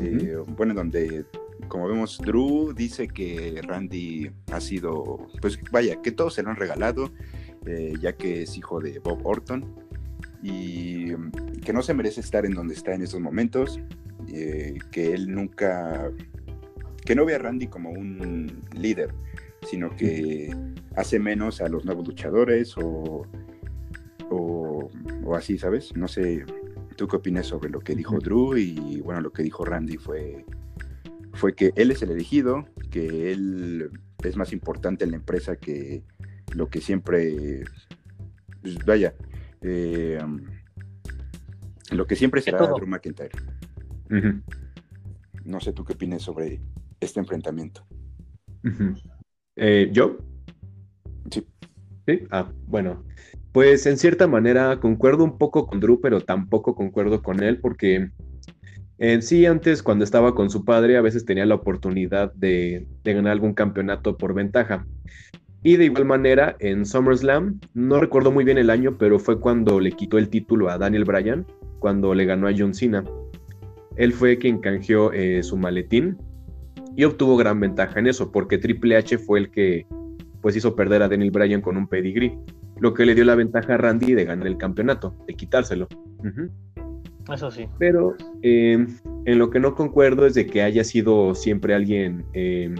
Eh, 0.00 0.36
bueno, 0.56 0.74
donde 0.74 1.24
como 1.70 1.88
vemos, 1.88 2.18
Drew 2.18 2.74
dice 2.74 3.08
que 3.08 3.60
Randy 3.62 4.30
ha 4.52 4.60
sido, 4.60 5.26
pues 5.40 5.58
vaya, 5.70 6.02
que 6.02 6.12
todos 6.12 6.34
se 6.34 6.42
lo 6.42 6.50
han 6.50 6.56
regalado, 6.56 7.10
ya 8.00 8.14
que 8.14 8.42
es 8.42 8.58
hijo 8.58 8.80
de 8.80 8.98
Bob 8.98 9.24
Orton 9.24 9.64
y 10.42 11.14
que 11.64 11.72
no 11.72 11.80
se 11.80 11.94
merece 11.94 12.20
estar 12.20 12.44
en 12.44 12.52
donde 12.52 12.74
está 12.74 12.94
en 12.94 13.02
estos 13.02 13.20
momentos, 13.20 13.80
que 14.26 15.14
él 15.14 15.32
nunca 15.32 16.10
que 17.04 17.14
no 17.14 17.24
ve 17.24 17.34
a 17.34 17.38
Randy 17.38 17.66
como 17.66 17.90
un 17.90 18.62
líder, 18.72 19.14
sino 19.68 19.94
que 19.96 20.54
hace 20.96 21.18
menos 21.18 21.60
a 21.60 21.68
los 21.68 21.84
nuevos 21.84 22.06
luchadores 22.06 22.76
o, 22.76 23.26
o, 24.30 24.90
así, 25.34 25.58
¿sabes? 25.58 25.96
No 25.96 26.08
sé, 26.08 26.44
¿tú 26.96 27.08
qué 27.08 27.16
opinas 27.16 27.46
sobre 27.46 27.70
lo 27.70 27.80
que 27.80 27.94
dijo 27.94 28.18
Drew? 28.18 28.56
Y 28.56 29.00
bueno, 29.00 29.20
lo 29.20 29.32
que 29.32 29.42
dijo 29.42 29.64
Randy 29.64 29.96
fue, 29.96 30.44
fue 31.40 31.54
que 31.54 31.72
él 31.74 31.90
es 31.90 32.02
el 32.02 32.10
elegido, 32.10 32.66
que 32.90 33.32
él 33.32 33.90
es 34.22 34.36
más 34.36 34.52
importante 34.52 35.04
en 35.04 35.12
la 35.12 35.16
empresa 35.16 35.56
que 35.56 36.04
lo 36.54 36.68
que 36.68 36.82
siempre, 36.82 37.64
pues, 38.60 38.76
vaya, 38.84 39.14
eh, 39.62 40.18
lo 41.92 42.06
que 42.06 42.14
siempre 42.14 42.42
será 42.42 42.58
Drew 42.58 42.86
McIntyre. 42.86 43.30
No 45.42 45.60
sé 45.60 45.72
tú 45.72 45.82
qué 45.82 45.94
opinas 45.94 46.20
sobre 46.20 46.60
este 47.00 47.20
enfrentamiento. 47.20 47.86
Eh, 49.56 49.88
¿Yo? 49.92 50.18
Sí. 51.30 51.46
Sí. 52.06 52.26
Ah, 52.30 52.52
bueno. 52.66 53.02
Pues 53.52 53.86
en 53.86 53.96
cierta 53.96 54.26
manera 54.26 54.78
concuerdo 54.78 55.24
un 55.24 55.38
poco 55.38 55.66
con 55.66 55.80
Drew, 55.80 56.02
pero 56.02 56.20
tampoco 56.20 56.74
concuerdo 56.74 57.22
con 57.22 57.42
él 57.42 57.60
porque 57.60 58.10
en 59.00 59.22
sí 59.22 59.46
antes 59.46 59.82
cuando 59.82 60.04
estaba 60.04 60.34
con 60.34 60.50
su 60.50 60.64
padre 60.64 60.98
a 60.98 61.00
veces 61.00 61.24
tenía 61.24 61.46
la 61.46 61.54
oportunidad 61.54 62.32
de, 62.34 62.86
de 63.02 63.14
ganar 63.14 63.32
algún 63.32 63.54
campeonato 63.54 64.16
por 64.18 64.34
ventaja. 64.34 64.86
Y 65.62 65.76
de 65.76 65.86
igual 65.86 66.04
manera 66.04 66.56
en 66.60 66.84
SummerSlam, 66.84 67.60
no 67.74 67.98
recuerdo 67.98 68.30
muy 68.30 68.44
bien 68.44 68.58
el 68.58 68.70
año, 68.70 68.96
pero 68.98 69.18
fue 69.18 69.40
cuando 69.40 69.80
le 69.80 69.92
quitó 69.92 70.18
el 70.18 70.28
título 70.28 70.68
a 70.68 70.78
Daniel 70.78 71.04
Bryan, 71.04 71.46
cuando 71.78 72.14
le 72.14 72.26
ganó 72.26 72.46
a 72.46 72.52
John 72.56 72.74
Cena. 72.74 73.02
Él 73.96 74.12
fue 74.12 74.36
quien 74.36 74.58
canjeó 74.58 75.12
eh, 75.12 75.42
su 75.42 75.56
maletín 75.56 76.18
y 76.94 77.04
obtuvo 77.04 77.36
gran 77.36 77.58
ventaja 77.58 77.98
en 78.00 78.06
eso, 78.06 78.30
porque 78.30 78.58
Triple 78.58 78.96
H 78.96 79.16
fue 79.18 79.40
el 79.40 79.50
que 79.50 79.86
pues 80.42 80.56
hizo 80.56 80.76
perder 80.76 81.02
a 81.02 81.08
Daniel 81.08 81.30
Bryan 81.30 81.62
con 81.62 81.76
un 81.78 81.86
pedigree, 81.86 82.38
lo 82.78 82.92
que 82.92 83.06
le 83.06 83.14
dio 83.14 83.24
la 83.24 83.34
ventaja 83.34 83.74
a 83.74 83.78
Randy 83.78 84.14
de 84.14 84.24
ganar 84.24 84.46
el 84.46 84.58
campeonato, 84.58 85.14
de 85.26 85.34
quitárselo. 85.34 85.88
Eso 87.32 87.50
sí. 87.50 87.66
Pero 87.78 88.16
em, 88.42 88.86
en 89.24 89.38
lo 89.38 89.50
que 89.50 89.60
no 89.60 89.74
concuerdo 89.74 90.26
es 90.26 90.34
de 90.34 90.46
que 90.46 90.62
haya 90.62 90.84
sido 90.84 91.34
siempre 91.34 91.74
alguien, 91.74 92.24
em, 92.32 92.74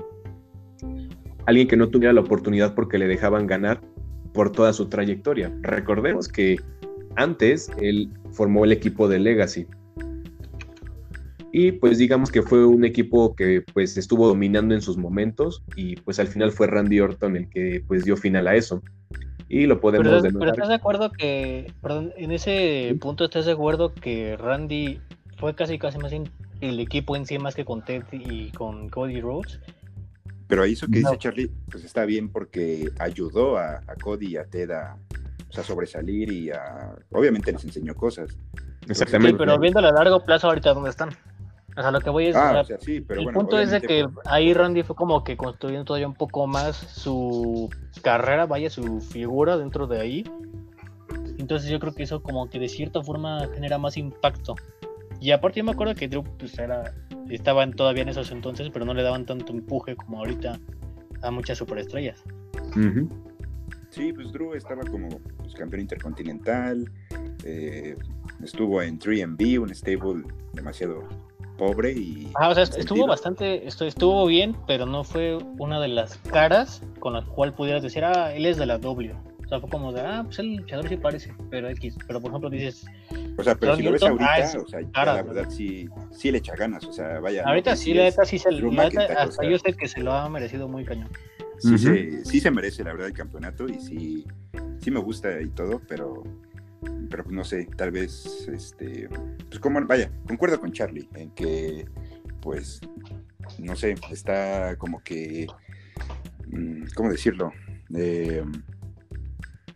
alguien 1.46 1.68
que 1.68 1.76
no 1.76 1.88
tuviera 1.88 2.12
la 2.12 2.20
oportunidad 2.20 2.74
porque 2.74 2.98
le 2.98 3.06
dejaban 3.06 3.46
ganar 3.46 3.80
por 4.32 4.52
toda 4.52 4.72
su 4.72 4.88
trayectoria. 4.88 5.52
Recordemos 5.62 6.28
que 6.28 6.56
antes 7.16 7.70
él 7.80 8.10
formó 8.32 8.64
el 8.64 8.72
equipo 8.72 9.08
de 9.08 9.18
Legacy, 9.18 9.66
y 11.52 11.72
pues 11.72 11.98
digamos 11.98 12.30
que 12.30 12.42
fue 12.42 12.64
un 12.64 12.84
equipo 12.84 13.34
que 13.34 13.62
pues 13.72 13.96
estuvo 13.96 14.28
dominando 14.28 14.74
en 14.74 14.80
sus 14.80 14.96
momentos 14.96 15.64
y 15.74 15.96
pues 15.96 16.20
al 16.20 16.28
final 16.28 16.52
fue 16.52 16.68
Randy 16.68 17.00
Orton 17.00 17.36
el 17.36 17.48
que 17.48 17.82
pues 17.86 18.04
dio 18.04 18.16
final 18.16 18.46
a 18.46 18.54
eso. 18.54 18.82
Y 19.52 19.66
lo 19.66 19.80
podemos 19.80 20.22
pero, 20.22 20.38
Pero 20.38 20.52
estás 20.52 20.68
de 20.68 20.74
acuerdo 20.74 21.10
que, 21.10 21.74
perdón, 21.82 22.12
en 22.16 22.30
ese 22.30 22.96
punto 23.00 23.24
estás 23.24 23.46
de 23.46 23.52
acuerdo 23.52 23.92
que 23.92 24.36
Randy 24.36 25.00
fue 25.38 25.56
casi 25.56 25.76
casi 25.76 25.98
más 25.98 26.12
el 26.12 26.78
equipo 26.78 27.16
en 27.16 27.26
sí 27.26 27.36
más 27.40 27.56
que 27.56 27.64
con 27.64 27.84
Ted 27.84 28.04
y 28.12 28.52
con 28.52 28.88
Cody 28.88 29.20
Rhodes. 29.20 29.58
Pero 30.46 30.62
eso 30.62 30.86
que 30.86 31.00
dice 31.00 31.18
Charlie, 31.18 31.50
pues 31.68 31.82
está 31.84 32.04
bien 32.04 32.30
porque 32.30 32.92
ayudó 33.00 33.58
a, 33.58 33.80
Cody 34.00 34.28
y 34.28 34.36
a 34.36 34.44
Ted 34.44 34.70
a, 34.70 34.96
sobresalir 35.64 36.30
y 36.30 36.50
a, 36.50 36.94
obviamente 37.10 37.50
les 37.50 37.64
enseñó 37.64 37.96
cosas. 37.96 38.38
Exactamente. 38.88 39.32
Sí, 39.32 39.36
pero 39.36 39.58
viéndolo 39.58 39.88
a 39.88 39.92
largo 39.92 40.24
plazo, 40.24 40.46
ahorita 40.46 40.74
dónde 40.74 40.90
están. 40.90 41.10
O 41.76 41.82
sea, 41.82 41.90
lo 41.90 42.00
que 42.00 42.10
voy 42.10 42.26
es. 42.26 42.36
Ah, 42.36 42.48
o 42.48 42.52
sea, 42.52 42.60
o 42.60 42.64
sea, 42.64 42.78
sí, 42.80 43.00
pero 43.00 43.20
el 43.20 43.26
bueno. 43.26 43.38
punto 43.40 43.58
es 43.58 43.70
de 43.70 43.80
que 43.80 44.04
obviamente, 44.04 44.20
ahí 44.26 44.54
Randy 44.54 44.82
fue 44.82 44.96
como 44.96 45.22
que 45.22 45.36
construyendo 45.36 45.84
todavía 45.84 46.08
un 46.08 46.14
poco 46.14 46.46
más 46.46 46.76
su 46.76 47.70
carrera, 48.02 48.46
vaya, 48.46 48.70
su 48.70 49.00
figura 49.00 49.56
dentro 49.56 49.86
de 49.86 50.00
ahí. 50.00 50.24
Entonces 51.38 51.70
yo 51.70 51.80
creo 51.80 51.94
que 51.94 52.02
eso 52.02 52.22
como 52.22 52.50
que 52.50 52.58
de 52.58 52.68
cierta 52.68 53.02
forma 53.02 53.48
genera 53.54 53.78
más 53.78 53.96
impacto. 53.96 54.56
Y 55.20 55.32
aparte 55.32 55.60
yo 55.60 55.64
me 55.64 55.72
acuerdo 55.72 55.94
que 55.94 56.08
Drew 56.08 56.24
pues 56.38 56.58
era, 56.58 56.94
estaban 57.28 57.72
todavía 57.72 58.02
en 58.02 58.08
esos 58.08 58.30
entonces, 58.32 58.70
pero 58.72 58.84
no 58.84 58.94
le 58.94 59.02
daban 59.02 59.26
tanto 59.26 59.52
empuje 59.52 59.96
como 59.96 60.18
ahorita 60.18 60.58
a 61.22 61.30
muchas 61.30 61.58
superestrellas. 61.58 62.22
Sí, 63.90 64.12
pues 64.12 64.32
Drew 64.32 64.54
estaba 64.54 64.82
como 64.82 65.08
pues, 65.38 65.54
campeón 65.54 65.82
intercontinental, 65.82 66.90
eh, 67.44 67.96
estuvo 68.42 68.80
en 68.82 68.98
3MB, 68.98 69.60
un 69.60 69.74
stable 69.74 70.24
demasiado 70.52 71.08
pobre 71.60 71.92
y... 71.92 72.32
Ah, 72.36 72.48
o 72.48 72.54
sea, 72.54 72.62
estuvo 72.64 72.82
sentido- 72.82 73.06
bastante, 73.06 73.66
estu- 73.66 73.84
estuvo 73.86 74.24
bien, 74.26 74.56
pero 74.66 74.86
no 74.86 75.04
fue 75.04 75.36
una 75.58 75.78
de 75.78 75.88
las 75.88 76.16
caras 76.32 76.82
con 77.00 77.12
la 77.12 77.22
cual 77.24 77.52
pudieras 77.52 77.82
decir, 77.82 78.02
ah, 78.02 78.32
él 78.34 78.46
es 78.46 78.56
de 78.56 78.64
la 78.64 78.78
W. 78.78 79.12
O 79.44 79.48
sea, 79.50 79.60
fue 79.60 79.68
como 79.68 79.92
de, 79.92 80.00
ah, 80.00 80.22
pues 80.24 80.38
el 80.38 80.56
luchador 80.56 80.88
sí 80.88 80.96
parece, 80.96 81.34
pero 81.50 81.68
X. 81.68 81.96
Pero 82.06 82.20
por 82.20 82.30
ejemplo 82.30 82.48
dices, 82.50 82.86
O 83.36 83.42
sea, 83.44 83.54
pero 83.56 83.76
si 83.76 83.82
lo 83.82 83.92
ves 83.92 84.02
ahorita, 84.02 84.30
ah, 84.32 84.38
es 84.38 84.54
o 84.54 84.66
sea, 84.66 84.80
cara, 84.92 85.14
la 85.16 85.22
¿no? 85.22 85.34
verdad 85.34 85.50
sí, 85.50 85.88
sí 86.12 86.30
le 86.32 86.38
echa 86.38 86.54
ganas, 86.56 86.84
o 86.84 86.92
sea, 86.92 87.20
vaya. 87.20 87.42
ahorita 87.44 87.72
no, 87.72 87.76
sí, 87.76 87.92
la 87.94 88.04
neta 88.04 88.24
sí 88.24 88.38
se 88.38 88.48
o 88.48 88.70
hasta 88.72 89.28
sea, 89.42 89.50
yo 89.50 89.58
sé 89.58 89.74
que 89.74 89.86
se 89.88 90.00
lo 90.00 90.12
ha 90.14 90.28
merecido 90.30 90.66
muy 90.68 90.84
cañón. 90.86 91.08
sí, 91.58 91.68
Ujú. 91.74 91.78
se, 91.78 92.24
sí 92.24 92.40
se 92.40 92.50
merece 92.50 92.84
la 92.84 92.92
verdad 92.92 93.08
el 93.08 93.12
campeonato 93.12 93.68
y 93.68 93.74
sí, 93.80 94.24
sí 94.80 94.90
me 94.90 95.00
gusta 95.00 95.42
y 95.42 95.48
todo, 95.50 95.80
pero, 95.88 96.22
pero 97.10 97.24
pues, 97.24 97.34
no 97.34 97.44
sé, 97.44 97.68
tal 97.76 97.90
vez, 97.90 98.48
este, 98.48 99.08
pues 99.48 99.58
como, 99.60 99.84
vaya, 99.86 100.10
concuerdo 100.26 100.60
con 100.60 100.72
Charlie 100.72 101.08
en 101.14 101.30
que, 101.32 101.86
pues, 102.40 102.80
no 103.58 103.76
sé, 103.76 103.94
está 104.10 104.76
como 104.76 105.02
que, 105.02 105.46
mm, 106.48 106.84
¿cómo 106.94 107.10
decirlo? 107.10 107.52
Eh, 107.94 108.44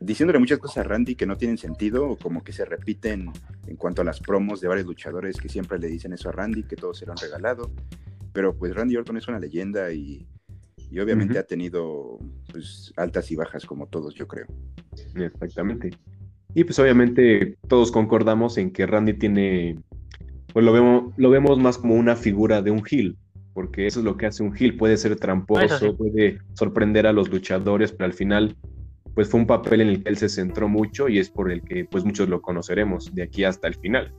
diciéndole 0.00 0.38
muchas 0.38 0.58
cosas 0.58 0.78
a 0.78 0.82
Randy 0.84 1.16
que 1.16 1.26
no 1.26 1.36
tienen 1.36 1.58
sentido 1.58 2.08
o 2.08 2.16
como 2.16 2.44
que 2.44 2.52
se 2.52 2.64
repiten 2.64 3.30
en 3.66 3.76
cuanto 3.76 4.02
a 4.02 4.04
las 4.04 4.20
promos 4.20 4.60
de 4.60 4.68
varios 4.68 4.86
luchadores 4.86 5.36
que 5.38 5.48
siempre 5.48 5.78
le 5.78 5.88
dicen 5.88 6.12
eso 6.12 6.28
a 6.28 6.32
Randy, 6.32 6.64
que 6.64 6.76
todo 6.76 6.94
será 6.94 7.12
un 7.12 7.18
regalado. 7.18 7.72
Pero 8.32 8.56
pues 8.56 8.74
Randy 8.74 8.96
Orton 8.96 9.16
es 9.16 9.28
una 9.28 9.38
leyenda 9.38 9.92
y, 9.92 10.26
y 10.90 11.00
obviamente 11.00 11.38
ha 11.38 11.44
tenido 11.44 12.18
pues, 12.50 12.92
altas 12.96 13.30
y 13.30 13.36
bajas 13.36 13.64
como 13.64 13.86
todos, 13.86 14.14
yo 14.14 14.28
creo. 14.28 14.46
Exactamente. 15.14 15.90
Y 16.54 16.64
pues 16.64 16.78
obviamente 16.78 17.56
todos 17.68 17.90
concordamos 17.90 18.58
en 18.58 18.70
que 18.70 18.86
Randy 18.86 19.14
tiene, 19.14 19.78
pues 20.52 20.64
lo 20.64 20.72
vemos, 20.72 21.12
lo 21.16 21.30
vemos 21.30 21.58
más 21.58 21.78
como 21.78 21.94
una 21.94 22.14
figura 22.16 22.62
de 22.62 22.70
un 22.70 22.82
heel, 22.88 23.16
porque 23.54 23.86
eso 23.86 23.98
es 24.00 24.04
lo 24.04 24.16
que 24.16 24.26
hace 24.26 24.42
un 24.42 24.54
heel, 24.56 24.76
puede 24.76 24.96
ser 24.96 25.14
sí. 25.14 25.18
tramposo, 25.20 25.96
puede 25.96 26.38
sorprender 26.54 27.06
a 27.06 27.12
los 27.12 27.28
luchadores, 27.30 27.92
pero 27.92 28.06
al 28.06 28.12
final 28.12 28.56
pues 29.14 29.28
fue 29.28 29.38
un 29.40 29.46
papel 29.46 29.80
en 29.80 29.88
el 29.88 30.02
que 30.02 30.08
él 30.08 30.16
se 30.16 30.28
centró 30.28 30.68
mucho 30.68 31.08
y 31.08 31.18
es 31.20 31.30
por 31.30 31.50
el 31.52 31.62
que 31.62 31.84
pues 31.84 32.04
muchos 32.04 32.28
lo 32.28 32.42
conoceremos 32.42 33.14
de 33.14 33.22
aquí 33.22 33.44
hasta 33.44 33.68
el 33.68 33.74
final. 33.74 34.12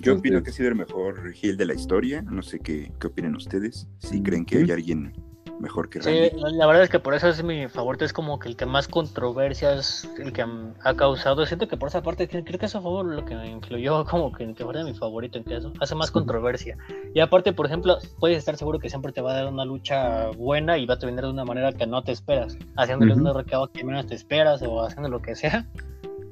Yo 0.00 0.12
Entonces- 0.12 0.18
opino 0.18 0.42
que 0.42 0.50
ha 0.50 0.52
sido 0.52 0.68
el 0.70 0.74
mejor 0.74 1.32
heel 1.40 1.56
de 1.56 1.64
la 1.66 1.74
historia. 1.74 2.20
No 2.22 2.42
sé 2.42 2.58
qué, 2.58 2.90
qué 3.00 3.06
opinan 3.06 3.36
ustedes. 3.36 3.88
Si 3.98 4.20
creen 4.22 4.44
que 4.44 4.56
Sí. 4.58 4.64
hay 4.64 4.70
alguien 4.72 5.12
mejor 5.58 5.88
que 5.88 6.02
Sí, 6.02 6.10
Randy. 6.10 6.40
la, 6.40 6.50
la 6.50 6.66
verdad 6.66 6.82
es 6.84 6.90
que 6.90 6.98
por 6.98 7.14
eso 7.14 7.28
es 7.28 7.42
mi 7.42 7.68
favorito, 7.68 8.04
es 8.04 8.12
como 8.12 8.38
que 8.38 8.48
el 8.48 8.56
que 8.56 8.66
más 8.66 8.88
controversias, 8.88 10.08
el 10.18 10.32
que 10.32 10.44
ha 10.82 10.94
causado. 10.94 11.46
Siento 11.46 11.68
que 11.68 11.76
por 11.76 11.88
esa 11.88 12.02
parte, 12.02 12.28
creo 12.28 12.44
que 12.58 12.66
eso 12.66 12.82
fue 12.82 13.04
lo 13.04 13.24
que 13.24 13.34
me 13.34 13.48
influyó 13.50 14.04
como 14.10 14.32
que, 14.32 14.52
que 14.54 14.64
fuera 14.64 14.84
mi 14.84 14.94
favorito, 14.94 15.38
en 15.38 15.50
eso 15.50 15.72
hace 15.80 15.94
más 15.94 16.10
controversia. 16.10 16.76
Y 17.14 17.20
aparte, 17.20 17.52
por 17.52 17.66
ejemplo, 17.66 17.98
puedes 18.18 18.38
estar 18.38 18.56
seguro 18.56 18.78
que 18.78 18.88
siempre 18.90 19.12
te 19.12 19.20
va 19.20 19.32
a 19.32 19.36
dar 19.36 19.46
una 19.46 19.64
lucha 19.64 20.28
buena 20.30 20.78
y 20.78 20.86
va 20.86 20.94
a 20.94 20.98
terminar 20.98 21.24
de 21.24 21.30
una 21.30 21.44
manera 21.44 21.72
que 21.72 21.86
no 21.86 22.02
te 22.02 22.12
esperas, 22.12 22.56
haciéndole 22.76 23.14
Ujú. 23.14 23.28
un 23.28 23.34
recado 23.34 23.68
que 23.68 23.84
menos 23.84 24.06
te 24.06 24.14
esperas 24.14 24.62
o 24.62 24.82
haciendo 24.84 25.08
lo 25.08 25.20
que 25.22 25.34
sea. 25.34 25.66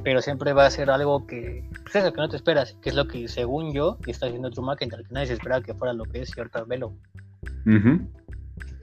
Pero 0.04 0.20
siempre 0.20 0.52
va 0.52 0.66
a 0.66 0.70
ser 0.70 0.90
algo 0.90 1.28
que, 1.28 1.64
pues 1.84 1.94
eso, 1.94 2.12
que 2.12 2.20
no 2.20 2.28
te 2.28 2.34
esperas, 2.34 2.76
que 2.82 2.88
es 2.88 2.96
lo 2.96 3.06
que 3.06 3.28
según 3.28 3.72
yo 3.72 3.98
está 4.06 4.26
haciendo 4.26 4.50
Drew 4.50 4.64
McIntyre, 4.64 5.04
que 5.04 5.14
nadie 5.14 5.28
se 5.28 5.34
esperaba 5.34 5.62
que 5.62 5.74
fuera 5.74 5.92
lo 5.94 6.06
que 6.06 6.22
es 6.22 6.36
y 6.36 6.40
ahorita 6.40 6.64
velo. 6.64 6.92
Ujú. 7.64 8.00
Sí, 8.00 8.21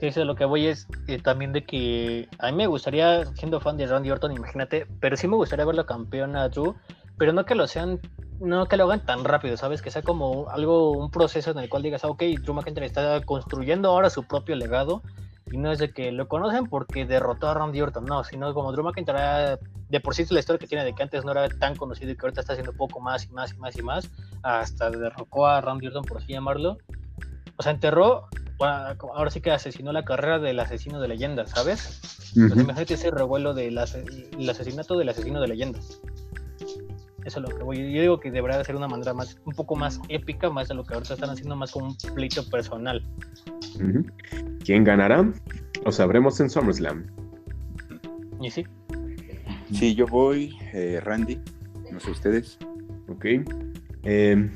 eso 0.00 0.24
lo 0.24 0.34
que 0.34 0.44
voy 0.44 0.66
es 0.66 0.86
eh, 1.08 1.20
también 1.22 1.52
de 1.52 1.64
que 1.64 2.28
a 2.38 2.50
mí 2.50 2.56
me 2.56 2.66
gustaría, 2.66 3.24
siendo 3.34 3.60
fan 3.60 3.76
de 3.76 3.86
Randy 3.86 4.10
Orton, 4.10 4.32
imagínate, 4.32 4.86
pero 5.00 5.16
sí 5.16 5.28
me 5.28 5.36
gustaría 5.36 5.64
verlo 5.64 5.86
campeón 5.86 6.36
a 6.36 6.48
Drew, 6.48 6.74
pero 7.18 7.32
no 7.32 7.44
que 7.44 7.54
lo 7.54 7.66
sean, 7.66 8.00
no 8.40 8.66
que 8.66 8.76
lo 8.76 8.84
hagan 8.84 9.04
tan 9.04 9.24
rápido, 9.24 9.56
¿sabes? 9.56 9.82
Que 9.82 9.90
sea 9.90 10.02
como 10.02 10.48
algo, 10.50 10.92
un 10.92 11.10
proceso 11.10 11.50
en 11.50 11.58
el 11.58 11.68
cual 11.68 11.82
digas, 11.82 12.04
ah, 12.04 12.08
ok, 12.08 12.22
Drew 12.42 12.54
McIntyre 12.54 12.86
está 12.86 13.20
construyendo 13.22 13.90
ahora 13.90 14.10
su 14.10 14.24
propio 14.24 14.56
legado, 14.56 15.02
y 15.52 15.58
no 15.58 15.72
es 15.72 15.78
de 15.78 15.92
que 15.92 16.12
lo 16.12 16.28
conocen 16.28 16.66
porque 16.66 17.04
derrotó 17.04 17.48
a 17.48 17.54
Randy 17.54 17.80
Orton, 17.80 18.04
no, 18.04 18.24
sino 18.24 18.54
como 18.54 18.72
Drew 18.72 18.84
McIntyre 18.84 19.58
de 19.90 20.00
por 20.00 20.14
sí 20.14 20.22
es 20.22 20.30
la 20.30 20.38
historia 20.38 20.58
que 20.58 20.68
tiene 20.68 20.84
de 20.84 20.94
que 20.94 21.02
antes 21.02 21.24
no 21.24 21.32
era 21.32 21.48
tan 21.48 21.74
conocido 21.74 22.12
y 22.12 22.16
que 22.16 22.22
ahorita 22.22 22.40
está 22.40 22.52
haciendo 22.52 22.72
poco 22.72 23.00
más 23.00 23.26
y 23.26 23.30
más 23.30 23.52
y 23.52 23.56
más 23.56 23.76
y 23.76 23.82
más, 23.82 24.10
hasta 24.42 24.90
derrocó 24.90 25.46
a 25.46 25.60
Randy 25.60 25.88
Orton, 25.88 26.04
por 26.04 26.18
así 26.18 26.32
llamarlo. 26.32 26.78
O 27.56 27.62
sea, 27.62 27.72
enterró, 27.72 28.28
ahora 28.60 29.30
sí 29.30 29.40
que 29.40 29.50
asesinó 29.50 29.92
la 29.92 30.04
carrera 30.04 30.38
del 30.38 30.60
asesino 30.60 31.00
de 31.00 31.08
leyendas, 31.08 31.50
¿sabes? 31.50 32.00
Pues 32.34 32.52
Ujú. 32.52 32.60
imagínate 32.60 32.94
ese 32.94 33.10
revuelo 33.10 33.54
del 33.54 33.78
ase- 33.78 34.04
el 34.38 34.48
asesinato 34.50 34.96
del 34.98 35.08
asesino 35.08 35.40
de 35.40 35.48
leyendas. 35.48 36.00
Eso 37.24 37.40
es 37.40 37.48
lo 37.50 37.56
que 37.56 37.62
voy. 37.62 37.76
Yo 37.92 38.00
digo 38.00 38.20
que 38.20 38.30
debería 38.30 38.62
ser 38.64 38.76
una 38.76 38.88
manera 38.88 39.12
más, 39.12 39.36
un 39.44 39.52
poco 39.54 39.76
más 39.76 40.00
épica, 40.08 40.48
más 40.50 40.68
de 40.68 40.74
lo 40.74 40.84
que 40.84 40.94
ahorita 40.94 41.14
están 41.14 41.30
haciendo, 41.30 41.54
más 41.56 41.70
como 41.72 41.88
un 41.88 41.96
pleito 42.14 42.42
personal. 42.48 43.02
¿Quién 44.64 44.84
ganará? 44.84 45.30
Lo 45.84 45.92
sabremos 45.92 46.40
en 46.40 46.48
SummerSlam. 46.50 47.06
Y 48.40 48.50
sí, 48.50 48.64
Sí, 49.72 49.94
yo 49.94 50.06
voy, 50.06 50.56
eh, 50.72 51.00
Randy. 51.02 51.38
No 51.92 52.00
sé 52.00 52.10
ustedes. 52.10 52.58
Ok. 53.08 53.24
Eh, 54.02 54.50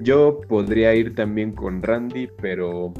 yo 0.00 0.40
podría 0.48 0.94
ir 0.94 1.14
también 1.14 1.52
con 1.52 1.82
Randy, 1.82 2.28
pero 2.40 2.92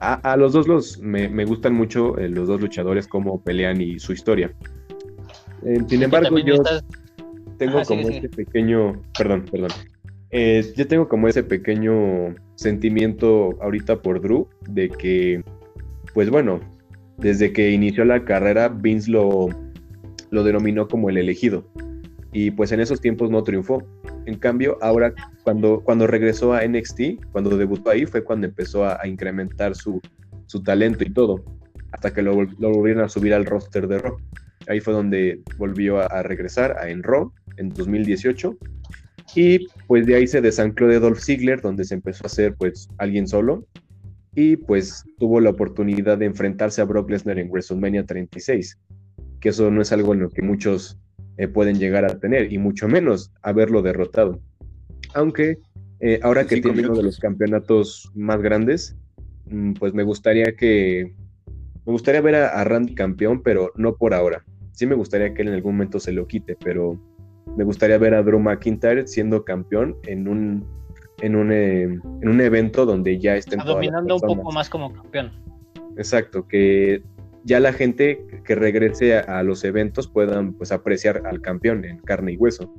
a, 0.00 0.14
a 0.32 0.36
los 0.36 0.52
dos 0.52 0.66
los, 0.68 0.98
me, 0.98 1.28
me 1.28 1.44
gustan 1.44 1.74
mucho 1.74 2.18
eh, 2.18 2.28
los 2.28 2.48
dos 2.48 2.60
luchadores, 2.60 3.06
cómo 3.08 3.40
pelean 3.42 3.80
y 3.80 3.98
su 3.98 4.12
historia. 4.12 4.52
Eh, 5.64 5.80
sin 5.88 6.02
embargo, 6.02 6.38
yo 6.38 6.54
estás- 6.54 6.84
tengo 7.58 7.82
como 7.82 8.08
ese 8.08 8.28
pequeño, 8.28 9.00
perdón, 9.16 9.44
perdón. 9.50 9.70
Eh, 10.30 10.64
yo 10.76 10.86
tengo 10.86 11.08
como 11.08 11.28
ese 11.28 11.42
pequeño 11.42 12.34
sentimiento 12.56 13.50
ahorita 13.62 14.02
por 14.02 14.20
Drew 14.20 14.48
de 14.68 14.88
que, 14.90 15.42
pues 16.12 16.28
bueno, 16.30 16.60
desde 17.16 17.52
que 17.52 17.70
inició 17.70 18.04
la 18.04 18.24
carrera, 18.24 18.68
Vince 18.68 19.10
lo, 19.10 19.48
lo 20.30 20.44
denominó 20.44 20.88
como 20.88 21.08
el 21.08 21.16
elegido. 21.16 21.64
Y 22.38 22.50
pues 22.50 22.70
en 22.70 22.80
esos 22.80 23.00
tiempos 23.00 23.30
no 23.30 23.42
triunfó. 23.42 23.82
En 24.26 24.36
cambio, 24.36 24.76
ahora 24.82 25.14
cuando, 25.42 25.80
cuando 25.80 26.06
regresó 26.06 26.52
a 26.52 26.68
NXT, 26.68 27.30
cuando 27.32 27.56
debutó 27.56 27.88
ahí, 27.88 28.04
fue 28.04 28.22
cuando 28.22 28.46
empezó 28.46 28.84
a, 28.84 29.08
incrementar 29.08 29.74
su, 29.74 30.02
su 30.44 30.62
talento 30.62 31.02
y 31.02 31.10
todo, 31.10 31.42
hasta 31.92 32.12
que 32.12 32.20
lo, 32.20 32.42
lo 32.42 32.72
volvieron 32.72 33.02
a 33.02 33.08
subir 33.08 33.32
al 33.32 33.46
roster 33.46 33.88
de 33.88 34.00
Raw. 34.00 34.18
Ahí 34.68 34.80
fue 34.80 34.92
donde 34.92 35.40
volvió 35.56 35.98
a, 35.98 36.04
a 36.08 36.22
regresar 36.22 36.76
a 36.78 36.90
en 36.90 37.02
Raw 37.02 37.32
en 37.56 37.70
2018. 37.70 38.58
Y 39.34 39.68
pues 39.86 40.04
de 40.04 40.16
ahí 40.16 40.26
se 40.26 40.42
desancló 40.42 40.88
de 40.88 41.00
Dolph 41.00 41.20
Ziggler, 41.20 41.62
donde 41.62 41.84
se 41.84 41.94
empezó 41.94 42.24
a 42.24 42.26
hacer 42.26 42.54
pues 42.54 42.90
alguien 42.98 43.26
solo. 43.26 43.64
Y 44.34 44.56
pues 44.58 45.06
tuvo 45.18 45.40
la 45.40 45.48
oportunidad 45.48 46.18
de 46.18 46.26
enfrentarse 46.26 46.82
a 46.82 46.84
Brock 46.84 47.08
Lesnar 47.08 47.38
en 47.38 47.48
WrestleMania 47.48 48.04
36, 48.04 48.78
que 49.40 49.48
eso 49.48 49.70
no 49.70 49.80
es 49.80 49.90
algo 49.90 50.12
en 50.12 50.20
lo 50.20 50.28
que 50.28 50.42
muchos 50.42 50.98
eh, 51.38 51.48
pueden 51.48 51.78
llegar 51.78 52.04
a 52.04 52.18
tener, 52.18 52.52
y 52.52 52.58
mucho 52.58 52.88
menos 52.88 53.32
haberlo 53.42 53.82
derrotado. 53.82 54.40
Aunque 55.14 55.58
eh, 56.00 56.20
ahora 56.22 56.46
que 56.46 56.60
tiene 56.60 56.82
uno 56.82 56.96
de 56.96 57.02
los 57.02 57.18
campeonatos 57.18 58.10
más 58.14 58.40
grandes, 58.42 58.96
mm, 59.46 59.74
pues 59.74 59.94
me 59.94 60.02
gustaría 60.02 60.54
que 60.56 61.14
me 61.84 61.92
gustaría 61.92 62.20
ver 62.20 62.34
a, 62.34 62.48
a 62.48 62.64
Randy 62.64 62.94
campeón, 62.94 63.42
pero 63.42 63.72
no 63.76 63.96
por 63.96 64.12
ahora. 64.12 64.44
Sí 64.72 64.86
me 64.86 64.94
gustaría 64.94 65.32
que 65.32 65.42
él 65.42 65.48
en 65.48 65.54
algún 65.54 65.76
momento 65.76 66.00
se 66.00 66.12
lo 66.12 66.26
quite, 66.26 66.56
pero 66.62 67.00
me 67.56 67.64
gustaría 67.64 67.96
ver 67.96 68.14
a 68.14 68.22
Drew 68.22 68.40
McIntyre 68.40 69.06
siendo 69.06 69.44
campeón 69.44 69.96
en 70.06 70.28
un 70.28 70.66
en 71.22 71.34
un, 71.34 71.50
eh, 71.52 71.84
en 71.84 72.28
un 72.28 72.40
evento 72.40 72.84
donde 72.84 73.18
ya 73.18 73.36
estén 73.36 73.58
todas 73.60 73.68
las 73.68 73.76
dominando 73.76 74.16
un 74.16 74.20
poco 74.20 74.52
más 74.52 74.68
como 74.68 74.92
campeón. 74.92 75.32
Exacto, 75.96 76.46
que 76.46 77.02
ya 77.46 77.60
la 77.60 77.72
gente 77.72 78.26
que 78.44 78.56
regrese 78.56 79.16
a, 79.16 79.20
a 79.38 79.42
los 79.44 79.62
eventos 79.64 80.08
puedan 80.08 80.52
pues 80.52 80.72
apreciar 80.72 81.22
al 81.26 81.40
campeón 81.40 81.84
en 81.84 81.98
carne 81.98 82.32
y 82.32 82.36
hueso. 82.36 82.74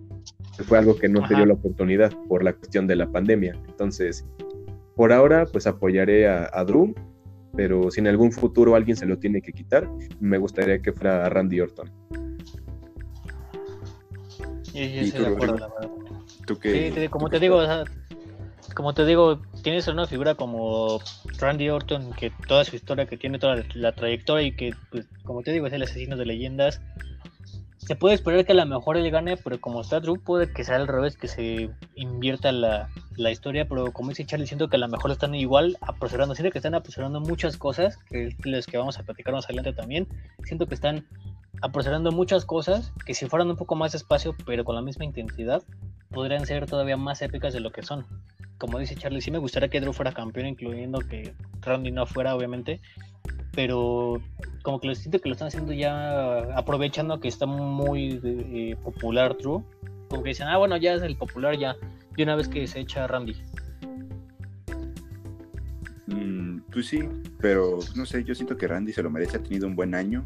Fue 0.66 0.78
algo 0.78 0.98
que 0.98 1.08
no 1.08 1.20
se 1.20 1.26
Ajá. 1.34 1.36
dio 1.38 1.46
la 1.46 1.54
oportunidad 1.54 2.12
por 2.28 2.44
la 2.44 2.52
cuestión 2.52 2.86
de 2.86 2.98
la 2.98 3.10
pandemia. 3.10 3.58
Entonces, 3.68 4.26
por 4.96 5.14
ahora 5.14 5.46
pues 5.46 5.68
apoyaré 5.68 6.28
a, 6.28 6.50
a 6.52 6.66
Drew, 6.66 6.94
pero 7.56 7.90
si 7.90 8.02
en 8.02 8.08
algún 8.08 8.32
futuro 8.34 8.76
alguien 8.76 8.98
se 8.98 9.06
lo 9.06 9.18
tiene 9.18 9.42
que 9.42 9.54
quitar, 9.54 9.90
me 10.20 10.38
gustaría 10.38 10.80
que 10.80 10.92
fuera 10.92 11.26
a 11.26 11.30
Randy 11.30 11.62
Orton. 11.62 11.90
Y 14.74 14.94
yo 14.94 15.02
¿Y 15.02 15.06
estoy 15.06 15.20
tú, 15.24 15.30
de 15.30 15.36
acuerdo, 15.36 15.58
Rodrigo? 15.58 15.58
la 15.58 15.68
verdad. 15.68 15.92
¿Tú 16.46 16.60
qué, 16.60 16.92
sí, 16.94 17.08
como 17.08 17.30
te 17.30 17.40
digo, 17.40 17.62
como 18.78 18.94
te 18.94 19.08
digo, 19.08 19.42
tienes 19.64 19.88
una 19.88 20.06
figura 20.06 20.36
como 20.36 21.00
Randy 21.40 21.68
Orton, 21.68 22.14
que 22.14 22.32
toda 22.48 22.64
su 22.64 22.76
historia, 22.76 23.08
que 23.08 23.18
tiene 23.18 23.40
toda 23.40 23.64
la, 23.74 23.92
trayectoria 23.92 24.46
y 24.46 24.56
que, 24.56 24.76
pues, 24.92 25.08
como 25.24 25.42
te 25.42 25.52
digo, 25.52 25.66
es 25.66 25.74
el 25.74 25.82
asesino 25.82 26.16
de 26.16 26.28
leyendas. 26.28 26.80
Se 27.80 27.96
puede 27.96 28.14
esperar 28.14 28.46
que 28.46 28.52
a 28.52 28.56
lo 28.56 28.68
mejor 28.68 28.96
él 28.96 29.10
gane, 29.10 29.36
pero 29.36 29.60
como 29.60 29.82
está 29.82 30.00
Drew, 30.00 30.22
puede 30.22 30.54
que 30.54 30.64
sea 30.64 30.76
al 30.76 30.88
revés, 30.88 31.18
que 31.18 31.28
se 31.28 31.72
invierta 31.96 32.52
la, 32.52 32.90
la 33.16 33.32
historia. 33.32 33.68
Pero 33.68 33.92
como 33.94 34.10
dice 34.10 34.28
Charlie, 34.28 34.46
siento 34.46 34.68
que 34.68 34.76
a 34.76 34.80
lo 34.80 34.88
mejor 34.88 35.10
están 35.10 35.34
igual 35.34 35.76
apresurando. 35.82 36.36
Siento 36.36 36.52
que 36.52 36.60
están 36.60 36.76
apresurando 36.76 37.20
muchas 37.20 37.58
cosas, 37.58 37.98
que 37.98 38.30
las 38.44 38.68
que 38.68 38.78
vamos 38.78 39.00
a 39.00 39.04
platicar 39.04 39.34
más 39.34 39.46
adelante 39.46 39.74
también. 39.74 40.08
Siento 40.44 40.68
que 40.68 40.76
están 40.76 41.04
apresurando 41.62 42.12
muchas 42.12 42.46
cosas 42.46 42.94
que 43.06 43.14
si 43.14 43.26
fueran 43.28 43.50
un 43.50 43.56
poco 43.56 43.76
más 43.76 43.92
despacio, 43.92 44.36
pero 44.46 44.64
con 44.64 44.76
la 44.76 44.82
misma 44.82 45.06
intensidad, 45.06 45.64
podrían 46.10 46.46
ser 46.46 46.66
todavía 46.66 46.98
más 46.98 47.22
épicas 47.22 47.54
de 47.54 47.60
lo 47.60 47.72
que 47.72 47.84
son. 47.84 48.06
Como 48.58 48.80
dice 48.80 48.96
Charlie, 48.96 49.22
sí 49.22 49.32
me 49.32 49.38
gustaría 49.38 49.70
que 49.70 49.80
Drew 49.80 49.94
fuera 49.94 50.12
campeón, 50.12 50.48
incluyendo 50.48 51.00
que 51.00 51.34
Randy 51.62 51.92
no 51.92 52.06
fuera, 52.06 52.36
obviamente, 52.36 52.82
pero 53.54 54.22
como 54.64 54.80
que 54.80 54.88
lo 54.88 54.96
siento 54.96 55.20
que 55.20 55.30
lo 55.30 55.34
están 55.34 55.50
haciendo 55.50 55.74
ya 55.74 56.58
aprovechando 56.58 57.20
que 57.20 57.28
está 57.28 57.46
muy 57.46 58.20
eh, 58.24 58.76
popular 58.84 59.38
Drew. 59.38 59.64
Como 60.10 60.24
que 60.24 60.30
dicen, 60.30 60.48
ah, 60.48 60.58
bueno, 60.58 60.78
ya 60.78 60.94
es 60.94 61.02
el 61.02 61.18
popular 61.18 61.58
ya, 61.58 61.76
de 62.16 62.24
una 62.24 62.36
vez 62.36 62.48
que 62.48 62.66
se 62.66 62.80
echa 62.80 63.06
Randy. 63.08 63.36
Mm, 66.08 66.60
pues 66.72 66.88
sí, 66.88 67.08
pero 67.40 67.80
no 67.96 68.06
sé, 68.06 68.24
yo 68.24 68.34
siento 68.34 68.58
que 68.58 68.68
Randy 68.68 68.94
se 68.94 69.04
lo 69.04 69.10
merece, 69.10 69.38
ha 69.38 69.44
tenido 69.44 69.68
un 69.68 69.76
buen 69.76 69.94
año 69.94 70.24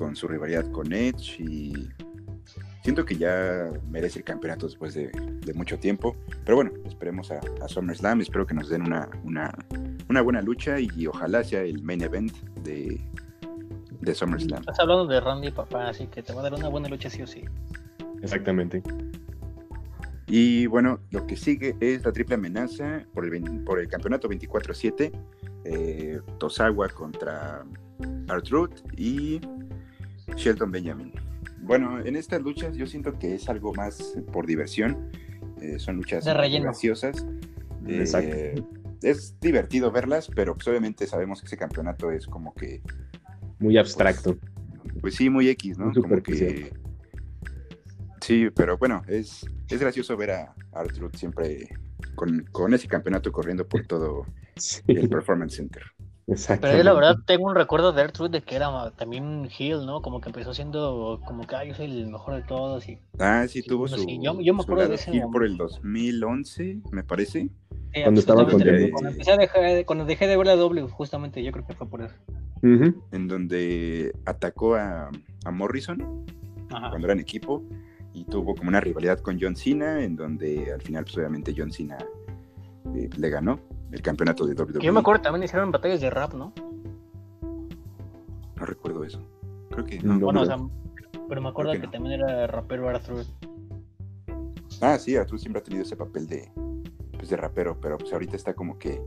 con 0.00 0.16
su 0.16 0.26
rivalidad 0.26 0.64
con 0.70 0.94
Edge 0.94 1.42
y 1.42 1.90
siento 2.82 3.04
que 3.04 3.18
ya 3.18 3.70
merece 3.90 4.20
el 4.20 4.24
campeonato 4.24 4.64
después 4.64 4.94
de, 4.94 5.12
mucho 5.54 5.78
tiempo. 5.78 6.16
Pero 6.42 6.56
bueno, 6.56 6.70
esperemos 6.86 7.30
a, 7.30 7.38
a, 7.62 7.68
SummerSlam, 7.68 8.22
espero 8.22 8.46
que 8.46 8.54
nos 8.54 8.70
den 8.70 8.80
una, 8.80 9.10
una, 9.24 10.22
buena 10.22 10.40
lucha 10.40 10.80
y, 10.80 11.06
ojalá 11.06 11.44
sea 11.44 11.64
el 11.64 11.82
main 11.82 12.00
event 12.00 12.32
de, 12.64 12.98
de 14.00 14.14
SummerSlam. 14.14 14.60
Estás 14.60 14.80
hablando 14.80 15.06
de 15.06 15.20
Randy, 15.20 15.50
papá, 15.50 15.90
así 15.90 16.06
que 16.06 16.22
te 16.22 16.32
va 16.32 16.40
a 16.40 16.44
dar 16.44 16.54
una 16.54 16.68
buena 16.68 16.88
lucha 16.88 17.10
sí 17.10 17.20
o 17.20 17.26
sí. 17.26 17.44
Exactamente. 18.22 18.82
Y 20.28 20.64
bueno, 20.64 21.00
lo 21.10 21.26
que 21.26 21.36
sigue 21.36 21.76
es 21.80 22.06
la 22.06 22.12
triple 22.12 22.36
amenaza 22.36 23.04
por 23.12 23.26
el, 23.26 23.42
por 23.64 23.78
el 23.78 23.88
campeonato 23.88 24.30
24-7. 24.30 25.12
Eh, 25.64 26.20
Tosawa 26.38 26.88
contra 26.88 27.66
Artruth 28.28 28.80
y 28.96 29.40
Shelton 30.36 30.70
Benjamin. 30.70 31.12
Bueno, 31.62 32.04
en 32.04 32.16
estas 32.16 32.42
luchas 32.42 32.76
yo 32.76 32.86
siento 32.86 33.18
que 33.18 33.34
es 33.34 33.48
algo 33.48 33.72
más 33.74 34.14
por 34.32 34.46
diversión. 34.46 35.10
Eh, 35.60 35.78
son 35.78 35.96
luchas 35.96 36.24
graciosas. 36.24 37.26
Eh, 37.86 38.62
es 39.02 39.38
divertido 39.40 39.90
verlas, 39.90 40.30
pero 40.34 40.54
pues 40.54 40.66
obviamente 40.68 41.06
sabemos 41.06 41.40
que 41.40 41.46
ese 41.46 41.56
campeonato 41.56 42.10
es 42.10 42.26
como 42.26 42.54
que... 42.54 42.82
Muy 43.58 43.76
abstracto. 43.76 44.38
Pues, 45.00 45.14
sí, 45.14 45.30
muy 45.30 45.48
X, 45.48 45.78
¿no? 45.78 45.92
Como 45.92 46.22
que... 46.22 46.72
Sí, 48.20 48.48
pero 48.54 48.76
bueno, 48.76 49.02
es, 49.08 49.46
es 49.68 49.80
gracioso 49.80 50.16
ver 50.16 50.30
a 50.32 50.54
Arthur 50.72 51.16
siempre 51.16 51.68
con, 52.14 52.44
con, 52.52 52.74
ese 52.74 52.86
campeonato 52.86 53.32
corriendo 53.32 53.66
por 53.66 53.86
todo 53.86 54.26
el 54.86 55.08
Performance 55.08 55.56
Center. 55.56 55.82
Pero 56.60 56.76
yo 56.76 56.84
la 56.84 56.92
verdad 56.92 57.16
tengo 57.26 57.46
un 57.46 57.54
recuerdo 57.54 57.92
de 57.92 58.02
Ertrude 58.02 58.30
de 58.30 58.42
que 58.42 58.56
era 58.56 58.90
también 58.92 59.48
Hill, 59.58 59.84
¿no? 59.84 60.00
Como 60.00 60.20
que 60.20 60.28
empezó 60.28 60.54
siendo 60.54 61.20
como 61.26 61.46
que, 61.46 61.56
yo 61.66 61.74
soy 61.74 61.86
el 61.86 62.06
mejor 62.08 62.34
de 62.34 62.42
todos. 62.42 62.88
Y, 62.88 62.98
ah, 63.18 63.46
sí, 63.48 63.62
tuvo 63.62 63.88
su. 63.88 64.06
yo, 64.06 64.34
me 64.34 64.62
acuerdo 64.62 64.88
de 64.88 64.94
ese. 64.94 65.14
Hill 65.14 65.24
por 65.32 65.44
el 65.44 65.56
2011, 65.56 66.80
me 66.92 67.02
parece. 67.02 67.50
cuando 68.02 68.20
estaba 68.20 68.46
con 68.48 68.60
Cuando, 68.60 69.10
empecé 69.10 69.32
a 69.32 69.36
dejar, 69.36 69.84
cuando 69.84 70.04
dejé 70.04 70.28
de 70.28 70.36
ver 70.36 70.46
la 70.46 70.56
W, 70.56 70.88
justamente, 70.88 71.42
yo 71.42 71.50
creo 71.52 71.66
que 71.66 71.74
fue 71.74 71.88
por 71.88 72.02
eso. 72.02 72.14
En 72.62 73.26
donde 73.26 74.12
atacó 74.26 74.76
a, 74.76 75.10
a 75.44 75.50
Morrison 75.50 76.24
cuando 76.68 77.06
eran 77.06 77.18
equipo 77.18 77.62
y 78.12 78.24
tuvo 78.24 78.54
como 78.54 78.68
una 78.68 78.80
rivalidad 78.80 79.18
con 79.20 79.38
John 79.40 79.56
Cena, 79.56 80.04
en 80.04 80.16
donde 80.16 80.72
al 80.72 80.82
final, 80.82 81.04
pues 81.04 81.16
obviamente 81.16 81.54
John 81.56 81.72
Cena 81.72 81.98
eh, 82.94 83.08
le 83.16 83.30
ganó 83.30 83.60
el 83.90 84.02
campeonato 84.02 84.46
de 84.46 84.54
WWE. 84.54 84.80
Yo 84.82 84.92
me 84.92 85.00
acuerdo 85.00 85.22
también 85.22 85.44
hicieron 85.44 85.70
batallas 85.70 86.00
de 86.00 86.10
rap, 86.10 86.34
¿no? 86.34 86.52
No 88.56 88.66
recuerdo 88.66 89.04
eso. 89.04 89.22
Creo 89.70 89.84
que 89.84 90.00
no. 90.00 90.18
Bueno, 90.18 90.42
o 90.42 90.46
sea, 90.46 90.56
pero 91.28 91.40
me 91.40 91.48
acuerdo 91.48 91.72
que, 91.72 91.86
también 91.88 92.20
era 92.20 92.46
rapero 92.46 92.88
Arthur. 92.88 93.24
Ah, 94.80 94.98
sí, 94.98 95.16
Arthur 95.16 95.38
siempre 95.38 95.60
ha 95.60 95.62
tenido 95.62 95.82
ese 95.82 95.96
papel 95.96 96.26
de, 96.26 96.50
pues, 97.16 97.28
de 97.30 97.36
rapero, 97.36 97.78
pero 97.80 97.98
pues 97.98 98.12
ahorita 98.12 98.36
está 98.36 98.54
como 98.54 98.78
que, 98.78 99.00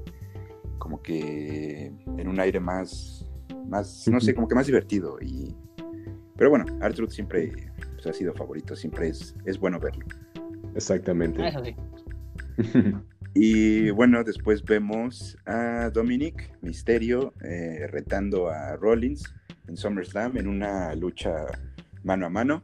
como 0.77 1.01
que 1.01 1.87
en 2.17 2.27
un 2.27 2.39
aire 2.39 2.59
más, 2.59 3.25
más, 3.67 4.07
no 4.07 4.19
sé, 4.19 4.33
como 4.35 4.47
que 4.47 4.55
más 4.55 4.67
divertido 4.67 5.17
y, 5.21 5.55
pero 6.37 6.49
bueno, 6.49 6.65
Arthur 6.81 7.11
siempre 7.11 7.51
pues, 7.93 8.07
ha 8.07 8.13
sido 8.13 8.33
favorito, 8.33 8.75
siempre 8.75 9.09
es, 9.09 9.35
es 9.45 9.59
bueno 9.59 9.79
verlo. 9.79 10.05
Exactamente. 10.75 11.41
Ah, 11.43 11.49
eso 11.49 11.63
sí. 11.63 11.75
Y 13.35 13.89
bueno, 13.89 14.23
después 14.23 14.63
vemos 14.63 15.37
a 15.45 15.89
Dominic 15.89 16.51
Misterio 16.61 17.33
eh, 17.43 17.87
retando 17.89 18.49
a 18.49 18.75
Rollins 18.75 19.33
en 19.67 19.75
SummerSlam 19.75 20.37
en 20.37 20.47
una 20.47 20.93
lucha 20.95 21.45
mano 22.03 22.27
a 22.27 22.29
mano. 22.29 22.61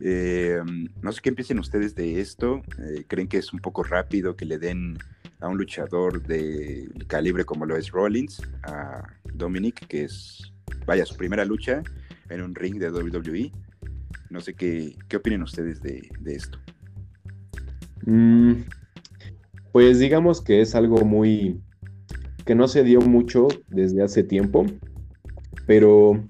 Eh, 0.00 0.60
no 1.00 1.12
sé 1.12 1.20
qué 1.22 1.28
empiecen 1.28 1.58
ustedes 1.60 1.94
de 1.94 2.20
esto. 2.20 2.62
Eh, 2.78 3.04
¿Creen 3.06 3.28
que 3.28 3.38
es 3.38 3.52
un 3.52 3.60
poco 3.60 3.84
rápido 3.84 4.36
que 4.36 4.44
le 4.44 4.58
den 4.58 4.98
a 5.40 5.48
un 5.48 5.58
luchador 5.58 6.22
de 6.26 6.88
calibre 7.06 7.44
como 7.44 7.66
lo 7.66 7.76
es 7.76 7.90
Rollins, 7.90 8.42
a 8.64 9.02
Dominic, 9.32 9.86
que 9.86 10.04
es, 10.04 10.52
vaya, 10.86 11.04
su 11.04 11.16
primera 11.16 11.44
lucha 11.44 11.82
en 12.30 12.42
un 12.42 12.54
ring 12.54 12.78
de 12.78 12.90
WWE? 12.90 13.52
No 14.30 14.40
sé 14.40 14.54
qué, 14.54 14.96
qué 15.08 15.18
opinen 15.18 15.42
ustedes 15.42 15.80
de, 15.80 16.10
esto. 16.26 16.58
Mm, 18.06 18.62
pues 19.74 19.98
digamos 19.98 20.40
que 20.40 20.60
es 20.60 20.76
algo 20.76 21.04
muy 21.04 21.60
que 22.44 22.54
no 22.54 22.68
se 22.68 22.84
dio 22.84 23.00
mucho 23.00 23.48
desde 23.66 24.04
hace 24.04 24.22
tiempo, 24.22 24.64
pero 25.66 26.24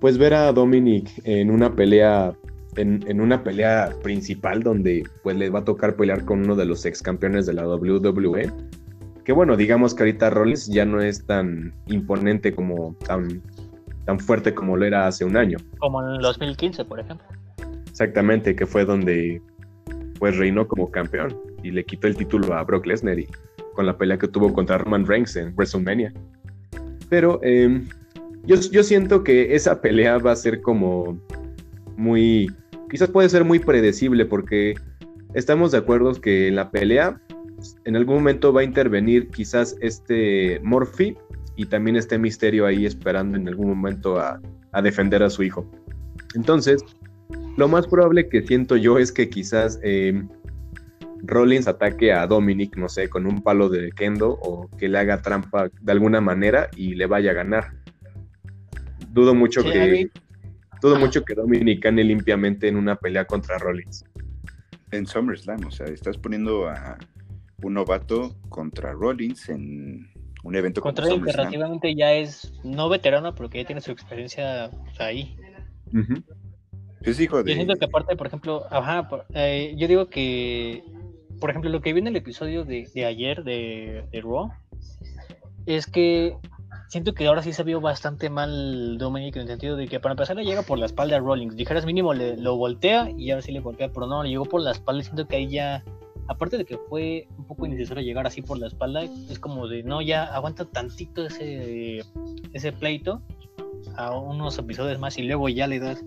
pues 0.00 0.18
ver 0.18 0.34
a 0.34 0.52
Dominic 0.52 1.08
en 1.24 1.50
una 1.50 1.74
pelea 1.74 2.34
en, 2.76 3.22
una 3.22 3.42
pelea 3.42 3.88
principal 4.02 4.62
donde 4.62 5.04
pues 5.22 5.34
le 5.34 5.48
va 5.48 5.60
a 5.60 5.64
tocar 5.64 5.96
pelear 5.96 6.26
con 6.26 6.40
uno 6.40 6.56
de 6.56 6.66
los 6.66 6.84
ex 6.84 7.00
campeones 7.00 7.46
de 7.46 7.54
la 7.54 7.66
WWE. 7.66 8.52
Que 9.24 9.32
bueno, 9.32 9.56
digamos 9.56 9.94
que 9.94 10.02
ahorita 10.02 10.28
Rollins 10.28 10.66
ya 10.66 10.84
no 10.84 11.00
es 11.00 11.24
tan 11.24 11.72
imponente 11.86 12.54
como 12.54 12.94
tan, 13.06 13.40
tan 14.04 14.20
fuerte 14.20 14.54
como 14.54 14.76
lo 14.76 14.84
era 14.84 15.06
hace 15.06 15.24
un 15.24 15.38
año. 15.38 15.56
Como 15.78 16.06
en 16.06 16.16
el 16.16 16.20
2015, 16.20 16.84
por 16.84 17.00
ejemplo. 17.00 17.26
Exactamente, 17.88 18.54
que 18.54 18.66
fue 18.66 18.84
donde 18.84 19.40
pues 20.18 20.36
reinó 20.36 20.68
como 20.68 20.90
campeón 20.90 21.34
y 21.66 21.70
le 21.72 21.84
quitó 21.84 22.06
el 22.06 22.16
título 22.16 22.54
a 22.54 22.62
Brock 22.62 22.86
Lesnar 22.86 23.18
y, 23.18 23.26
con 23.74 23.86
la 23.86 23.98
pelea 23.98 24.18
que 24.18 24.28
tuvo 24.28 24.52
contra 24.52 24.78
Roman 24.78 25.06
Reigns 25.06 25.36
en 25.36 25.52
WrestleMania. 25.54 26.12
Pero 27.08 27.40
em, 27.42 27.86
yo, 28.44 28.56
yo 28.56 28.82
siento 28.82 29.22
que 29.24 29.54
esa 29.54 29.80
pelea 29.80 30.18
va 30.18 30.32
a 30.32 30.36
ser 30.36 30.62
como 30.62 31.20
muy, 31.96 32.50
quizás 32.90 33.10
puede 33.10 33.28
ser 33.28 33.44
muy 33.44 33.58
predecible 33.58 34.24
porque 34.24 34.74
estamos 35.34 35.72
de 35.72 35.78
acuerdo 35.78 36.12
que 36.14 36.48
en 36.48 36.56
la 36.56 36.70
pelea 36.70 37.20
en 37.84 37.96
algún 37.96 38.16
momento 38.16 38.52
va 38.52 38.60
a 38.60 38.64
intervenir 38.64 39.28
quizás 39.28 39.76
este 39.80 40.60
Morphy 40.62 41.16
y 41.56 41.66
también 41.66 41.96
este 41.96 42.18
misterio 42.18 42.66
ahí 42.66 42.84
esperando 42.86 43.36
en 43.36 43.48
algún 43.48 43.68
momento 43.68 44.18
a, 44.18 44.40
a, 44.72 44.82
defender 44.82 45.22
a 45.22 45.30
su 45.30 45.42
hijo. 45.42 45.66
Entonces, 46.34 46.84
lo 47.56 47.66
más 47.66 47.86
probable 47.86 48.28
que 48.28 48.42
siento 48.42 48.76
yo 48.76 48.98
es 48.98 49.10
que 49.10 49.30
quizás 49.30 49.80
eh, 49.82 50.22
Rollins 51.22 51.68
ataque 51.68 52.12
a 52.12 52.26
Dominic, 52.26 52.76
no 52.76 52.88
sé, 52.88 53.08
con 53.08 53.26
un 53.26 53.42
palo 53.42 53.68
de 53.68 53.90
kendo 53.92 54.30
o 54.30 54.68
que 54.76 54.88
le 54.88 54.98
haga 54.98 55.22
trampa 55.22 55.68
de 55.80 55.92
alguna 55.92 56.20
manera 56.20 56.68
y 56.76 56.94
le 56.94 57.06
vaya 57.06 57.30
a 57.30 57.34
ganar. 57.34 57.72
Dudo 59.10 59.34
mucho 59.34 59.62
que 59.62 60.10
dudo 60.80 60.98
mucho 60.98 61.24
que 61.24 61.34
Dominic 61.34 61.82
gane 61.82 62.04
limpiamente 62.04 62.68
en 62.68 62.76
una 62.76 62.96
pelea 62.96 63.24
contra 63.24 63.58
Rollins. 63.58 64.04
En 64.92 65.06
SummerSlam, 65.06 65.64
o 65.66 65.70
sea, 65.70 65.86
estás 65.86 66.16
poniendo 66.16 66.68
a 66.68 66.98
un 67.62 67.74
novato 67.74 68.36
contra 68.48 68.92
Rollins 68.92 69.48
en 69.48 70.08
un 70.44 70.54
evento 70.54 70.80
contra 70.80 71.08
él 71.08 71.24
que 71.24 71.32
relativamente 71.32 71.94
ya 71.94 72.12
es 72.12 72.52
no 72.62 72.88
veterano 72.88 73.34
porque 73.34 73.58
ya 73.58 73.66
tiene 73.66 73.80
su 73.80 73.90
experiencia 73.90 74.70
ahí. 74.98 75.36
Es 77.00 77.18
hijo 77.18 77.42
de... 77.42 77.50
Yo 77.50 77.56
siento 77.56 77.74
que 77.74 77.84
aparte, 77.84 78.16
por 78.16 78.26
ejemplo, 78.26 78.64
ajá, 78.70 79.08
eh, 79.34 79.74
yo 79.76 79.88
digo 79.88 80.08
que 80.08 80.84
por 81.40 81.50
ejemplo, 81.50 81.70
lo 81.70 81.80
que 81.80 81.92
vi 81.92 82.00
en 82.00 82.06
el 82.08 82.16
episodio 82.16 82.64
de, 82.64 82.88
ayer 83.06 83.44
de, 83.44 84.04
de 84.10 84.20
Raw 84.20 84.50
es 85.66 85.86
que 85.86 86.36
siento 86.88 87.14
que 87.14 87.26
ahora 87.26 87.42
sí 87.42 87.52
se 87.52 87.62
vio 87.62 87.80
bastante 87.80 88.30
mal 88.30 88.98
Dominic 88.98 89.36
en 89.36 89.42
el 89.42 89.48
sentido 89.48 89.76
de 89.76 89.88
que 89.88 90.00
para 90.00 90.12
empezar 90.12 90.36
le 90.36 90.44
llega 90.44 90.62
por 90.62 90.78
la 90.78 90.86
espalda 90.86 91.16
a 91.16 91.20
Rollins. 91.20 91.56
Dijeras 91.56 91.84
mínimo 91.84 92.14
le, 92.14 92.36
lo 92.36 92.56
voltea 92.56 93.10
y 93.16 93.30
ahora 93.30 93.42
sí 93.42 93.52
le 93.52 93.60
golpea, 93.60 93.90
pero 93.92 94.06
no, 94.06 94.22
le 94.22 94.30
llegó 94.30 94.44
por 94.44 94.60
la 94.60 94.72
espalda. 94.72 95.02
Siento 95.02 95.26
que 95.26 95.36
ahí 95.36 95.48
ya, 95.48 95.84
aparte 96.28 96.58
de 96.58 96.64
que 96.64 96.78
fue 96.88 97.28
un 97.36 97.44
poco 97.44 97.66
innecesario 97.66 98.04
llegar 98.04 98.26
así 98.26 98.42
por 98.42 98.58
la 98.58 98.68
espalda, 98.68 99.02
es 99.02 99.38
como 99.38 99.68
de 99.68 99.82
no, 99.82 100.00
ya 100.02 100.24
aguanta 100.24 100.64
tantito 100.64 101.26
ese, 101.26 102.02
ese 102.52 102.72
pleito 102.72 103.20
a 103.96 104.16
unos 104.16 104.58
episodios 104.58 104.98
más 104.98 105.18
y 105.18 105.22
luego 105.22 105.48
ya 105.48 105.66
le 105.66 105.80
das 105.80 106.04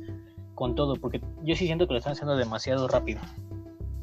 con 0.56 0.76
todo, 0.76 0.96
porque 0.96 1.22
yo 1.44 1.56
sí 1.56 1.66
siento 1.66 1.88
que 1.88 1.94
lo 1.94 2.00
están 2.00 2.14
haciendo 2.14 2.36
demasiado 2.36 2.88
rápido. 2.88 3.22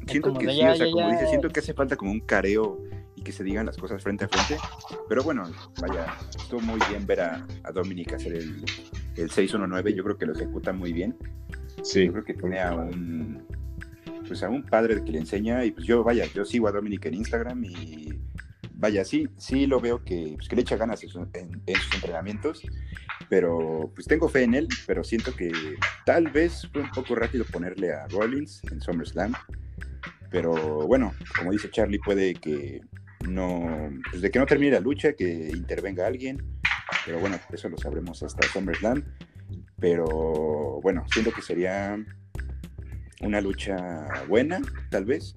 Siento 0.07 0.33
que 0.33 0.51
sí, 0.51 0.63
o 0.63 0.75
sea, 0.75 0.91
como 0.91 1.11
dice, 1.11 1.27
siento 1.27 1.49
que 1.49 1.59
hace 1.59 1.73
falta 1.73 1.95
como 1.95 2.11
un 2.11 2.21
careo 2.21 2.81
y 3.15 3.21
que 3.21 3.31
se 3.31 3.43
digan 3.43 3.65
las 3.65 3.77
cosas 3.77 4.01
frente 4.01 4.25
a 4.25 4.27
frente. 4.27 4.57
Pero 5.09 5.23
bueno, 5.23 5.43
vaya, 5.81 6.15
estuvo 6.37 6.61
muy 6.61 6.79
bien 6.89 7.05
ver 7.05 7.21
a, 7.21 7.45
a 7.63 7.71
Dominic 7.71 8.13
hacer 8.13 8.33
el, 8.33 8.63
el 9.15 9.29
619. 9.29 9.93
Yo 9.93 10.03
creo 10.03 10.17
que 10.17 10.25
lo 10.25 10.33
ejecuta 10.33 10.71
muy 10.73 10.93
bien. 10.93 11.17
Sí. 11.83 12.05
Yo 12.05 12.13
creo 12.13 12.23
que 12.23 12.33
tiene 12.33 12.59
a 12.59 12.73
un, 12.73 13.45
pues 14.27 14.43
a 14.43 14.49
un 14.49 14.63
padre 14.63 15.03
que 15.03 15.11
le 15.11 15.19
enseña. 15.19 15.65
Y 15.65 15.71
pues 15.71 15.85
yo, 15.85 16.03
vaya, 16.03 16.25
yo 16.33 16.45
sigo 16.45 16.67
a 16.67 16.71
Dominic 16.71 17.05
en 17.05 17.15
Instagram 17.15 17.63
y 17.65 18.19
vaya, 18.73 19.03
sí, 19.03 19.27
sí 19.37 19.67
lo 19.67 19.79
veo 19.79 20.03
que, 20.03 20.33
pues, 20.35 20.47
que 20.47 20.55
le 20.55 20.61
echa 20.61 20.77
ganas 20.77 21.03
en, 21.03 21.09
en, 21.65 21.75
sus 21.75 21.95
entrenamientos. 21.95 22.61
Pero 23.29 23.91
pues 23.93 24.07
tengo 24.07 24.29
fe 24.29 24.43
en 24.43 24.53
él, 24.53 24.67
pero 24.85 25.03
siento 25.03 25.35
que 25.35 25.51
tal 26.05 26.29
vez 26.29 26.67
fue 26.71 26.81
un 26.81 26.91
poco 26.91 27.15
rápido 27.15 27.45
ponerle 27.45 27.91
a 27.91 28.07
Rollins 28.07 28.61
en 28.71 28.79
SummerSlam. 28.79 29.33
Pero 30.29 30.87
bueno, 30.87 31.13
como 31.37 31.51
dice 31.51 31.69
Charlie, 31.69 31.99
puede 31.99 32.33
que 32.35 32.81
no, 33.27 33.89
pues 34.09 34.21
de 34.21 34.31
que 34.31 34.39
no 34.39 34.45
termine 34.45 34.73
la 34.73 34.79
lucha, 34.79 35.13
que 35.13 35.49
intervenga 35.53 36.05
alguien, 36.05 36.43
pero 37.05 37.19
bueno, 37.19 37.39
eso 37.51 37.69
lo 37.69 37.77
sabremos 37.77 38.23
hasta 38.23 38.47
SummerSlam, 38.47 39.03
pero 39.79 40.79
bueno, 40.81 41.05
siento 41.11 41.31
que 41.31 41.41
sería 41.41 41.97
una 43.21 43.41
lucha 43.41 44.05
buena, 44.27 44.61
tal 44.89 45.05
vez, 45.05 45.35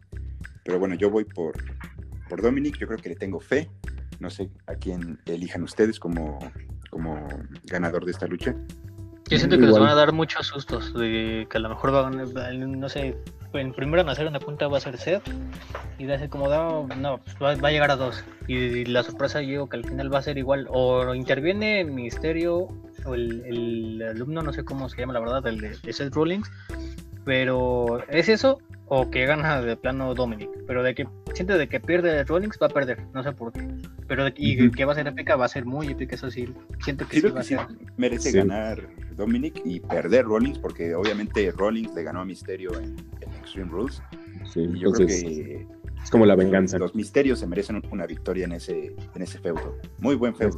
pero 0.65 0.79
bueno, 0.79 0.95
yo 0.95 1.11
voy 1.11 1.25
por, 1.25 1.55
por 2.29 2.43
Dominic, 2.43 2.79
yo 2.79 2.87
creo 2.87 2.99
que 2.99 3.09
le 3.11 3.17
tengo 3.17 3.41
fe, 3.41 3.71
no 4.19 4.31
sé 4.31 4.51
a 4.67 4.75
quién 4.75 5.19
elijan 5.27 5.63
ustedes 5.63 5.99
como, 5.99 6.39
como 6.91 7.27
ganador 7.65 8.05
de 8.05 8.13
esta 8.13 8.27
lucha. 8.27 8.55
Yo 9.31 9.39
siento 9.39 9.59
que 9.59 9.67
les 9.67 9.79
van 9.79 9.89
a 9.89 9.95
dar 9.95 10.13
muchos 10.13 10.49
sustos, 10.49 10.93
de 10.93 11.47
que 11.49 11.57
a 11.57 11.61
lo 11.61 11.69
mejor 11.69 11.93
van, 11.93 12.81
no 12.81 12.89
sé, 12.89 13.17
en 13.53 13.73
primero 13.73 14.03
en 14.03 14.09
hacer 14.09 14.27
una 14.27 14.41
punta 14.41 14.69
va 14.69 14.79
a 14.79 14.81
ser 14.81 14.99
Seth 14.99 15.23
y 15.99 16.05
de 16.05 16.15
ese 16.15 16.29
como 16.29 16.49
no, 16.49 17.21
pues 17.39 17.63
va, 17.63 17.69
a 17.69 17.71
llegar 17.71 17.91
a 17.91 17.97
dos 17.97 18.25
y, 18.47 18.85
la 18.87 19.03
sorpresa 19.03 19.43
yo 19.43 19.69
que 19.69 19.77
al 19.77 19.85
final 19.85 20.13
va 20.13 20.19
a 20.19 20.23
ser 20.23 20.39
igual 20.39 20.67
o 20.71 21.15
interviene 21.15 21.85
Misterio 21.85 22.69
o 23.05 23.15
el, 23.15 24.03
alumno 24.09 24.43
no 24.43 24.53
sé 24.53 24.65
cómo 24.65 24.89
se 24.89 25.01
llama 25.01 25.13
la 25.13 25.21
verdad 25.21 25.47
el 25.47 25.61
de, 25.61 25.93
Seth 25.93 26.15
Rollins 26.15 26.51
pero 27.25 28.03
es 28.09 28.29
eso 28.29 28.59
o 28.87 29.11
que 29.11 29.27
gana 29.27 29.61
de 29.63 29.77
plano 29.77 30.15
Dominic 30.15 30.51
pero 30.67 30.83
de 30.83 30.95
que 30.95 31.09
siente 31.35 31.57
de 31.57 31.69
que 31.69 31.81
pierde 31.81 32.25
Rollins 32.25 32.59
va 32.61 32.67
a 32.67 32.71
perder 32.71 32.99
no 33.15 33.23
sé 33.23 33.33
por 33.33 33.53
qué 33.53 33.67
pero 34.07 34.25
de, 34.25 34.35
y 34.37 34.71
que 34.71 34.85
va 34.85 34.93
a 34.93 34.97
ser 34.97 35.07
épica 35.07 35.37
va 35.37 35.45
a 35.45 35.49
ser 35.49 35.65
muy 35.65 35.89
épica 35.89 36.15
eso 36.15 36.31
sí 36.31 36.53
siento 36.83 37.07
que, 37.07 37.21
sí, 37.43 37.57
merece 37.97 38.33
ganar 38.33 38.89
Dominic 39.17 39.61
y 39.65 39.81
perder 39.81 40.25
Rollins 40.25 40.59
porque 40.59 40.95
obviamente 40.95 41.51
Rollins 41.53 41.95
le 41.95 42.03
ganó 42.03 42.21
a 42.21 42.25
Misterio 42.25 42.79
en 42.81 42.97
Extreme 43.41 43.71
Rules. 43.71 44.03
Sí, 44.45 44.61
y 44.61 44.79
yo 44.79 44.93
creo 44.93 45.07
que 45.07 45.67
es 46.03 46.11
como 46.11 46.27
la 46.27 46.35
venganza. 46.35 46.79
Los 46.79 46.95
misterios 46.95 47.39
se 47.39 47.47
merecen 47.47 47.83
una 47.91 48.07
victoria 48.07 48.45
en 48.45 48.53
ese, 48.53 48.95
en 49.15 49.23
ese 49.23 49.39
feudo. 49.39 49.77
Muy 49.99 50.15
buen 50.15 50.35
feudo. 50.35 50.57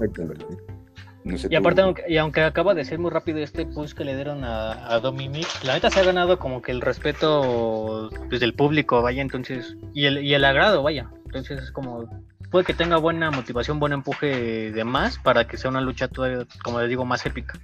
Y 1.24 1.54
aparte, 1.54 1.82
aunque, 1.82 2.04
y 2.08 2.16
aunque 2.16 2.42
acaba 2.42 2.74
de 2.74 2.84
ser 2.84 2.98
muy 2.98 3.10
rápido 3.10 3.38
este 3.38 3.64
push 3.66 3.92
que 3.92 4.04
le 4.04 4.14
dieron 4.16 4.44
a, 4.44 4.92
a 4.92 5.00
Dominic, 5.00 5.46
la 5.64 5.74
neta 5.74 5.90
se 5.90 6.00
ha 6.00 6.04
ganado 6.04 6.38
como 6.38 6.62
que 6.62 6.72
el 6.72 6.80
respeto 6.80 8.08
desde 8.10 8.28
pues, 8.28 8.42
el 8.42 8.54
público, 8.54 9.02
vaya, 9.02 9.22
entonces, 9.22 9.76
y 9.94 10.06
el, 10.06 10.24
y 10.24 10.34
el 10.34 10.44
agrado, 10.44 10.82
vaya. 10.82 11.08
Entonces 11.26 11.62
es 11.62 11.70
como, 11.70 12.08
puede 12.50 12.64
que 12.64 12.74
tenga 12.74 12.98
buena 12.98 13.30
motivación, 13.30 13.80
buen 13.80 13.92
empuje 13.92 14.70
de 14.72 14.84
más 14.84 15.18
para 15.18 15.46
que 15.46 15.56
sea 15.56 15.70
una 15.70 15.80
lucha 15.80 16.08
todavía, 16.08 16.46
como 16.62 16.80
les 16.80 16.88
digo, 16.88 17.04
más 17.04 17.24
épica. 17.24 17.58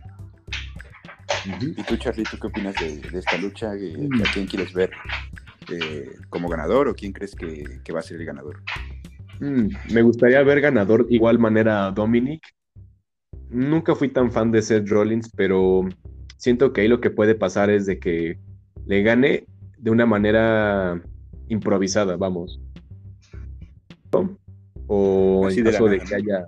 ¿Y 1.45 1.83
tú, 1.83 1.97
Charlie, 1.97 2.25
tú 2.25 2.39
qué 2.39 2.47
opinas 2.47 2.75
de, 2.77 3.19
esta 3.19 3.37
lucha? 3.37 3.73
Mm. 3.73 4.23
¿A 4.23 4.33
quién 4.33 4.47
quieres 4.47 4.73
ver 4.73 4.91
eh, 5.71 6.11
como 6.31 6.49
ganador 6.49 6.89
o 6.89 6.95
quién 6.95 7.13
crees 7.13 7.35
que, 7.35 7.93
va 7.93 8.01
a 8.01 8.03
ser 8.03 8.21
el 8.21 8.27
ganador? 8.27 8.63
Mm, 9.41 9.69
me 9.93 10.03
gustaría 10.03 10.43
ver 10.43 10.61
ganador 10.61 11.07
igual 11.11 11.39
manera 11.39 11.87
a 11.87 11.91
Dominic. 11.91 12.43
Nunca 13.51 13.95
fui 13.95 14.09
tan 14.09 14.31
fan 14.31 14.51
de 14.53 14.63
Seth 14.63 14.89
Rollins, 14.89 15.31
pero 15.35 15.89
siento 16.37 16.73
que 16.73 16.83
ahí 16.83 16.89
lo 16.89 17.01
que 17.01 17.11
puede 17.11 17.35
pasar 17.35 17.71
es 17.71 17.87
de 17.87 17.99
que 17.99 18.39
le 18.87 19.03
gane 19.03 19.47
de 19.79 19.91
una 19.91 20.07
manera 20.07 21.01
improvisada, 21.49 22.17
vamos. 22.17 22.61
O 24.87 25.49
en 25.51 25.65
caso 25.65 25.87
de, 25.87 26.01
que 26.01 26.15
haya. 26.15 26.47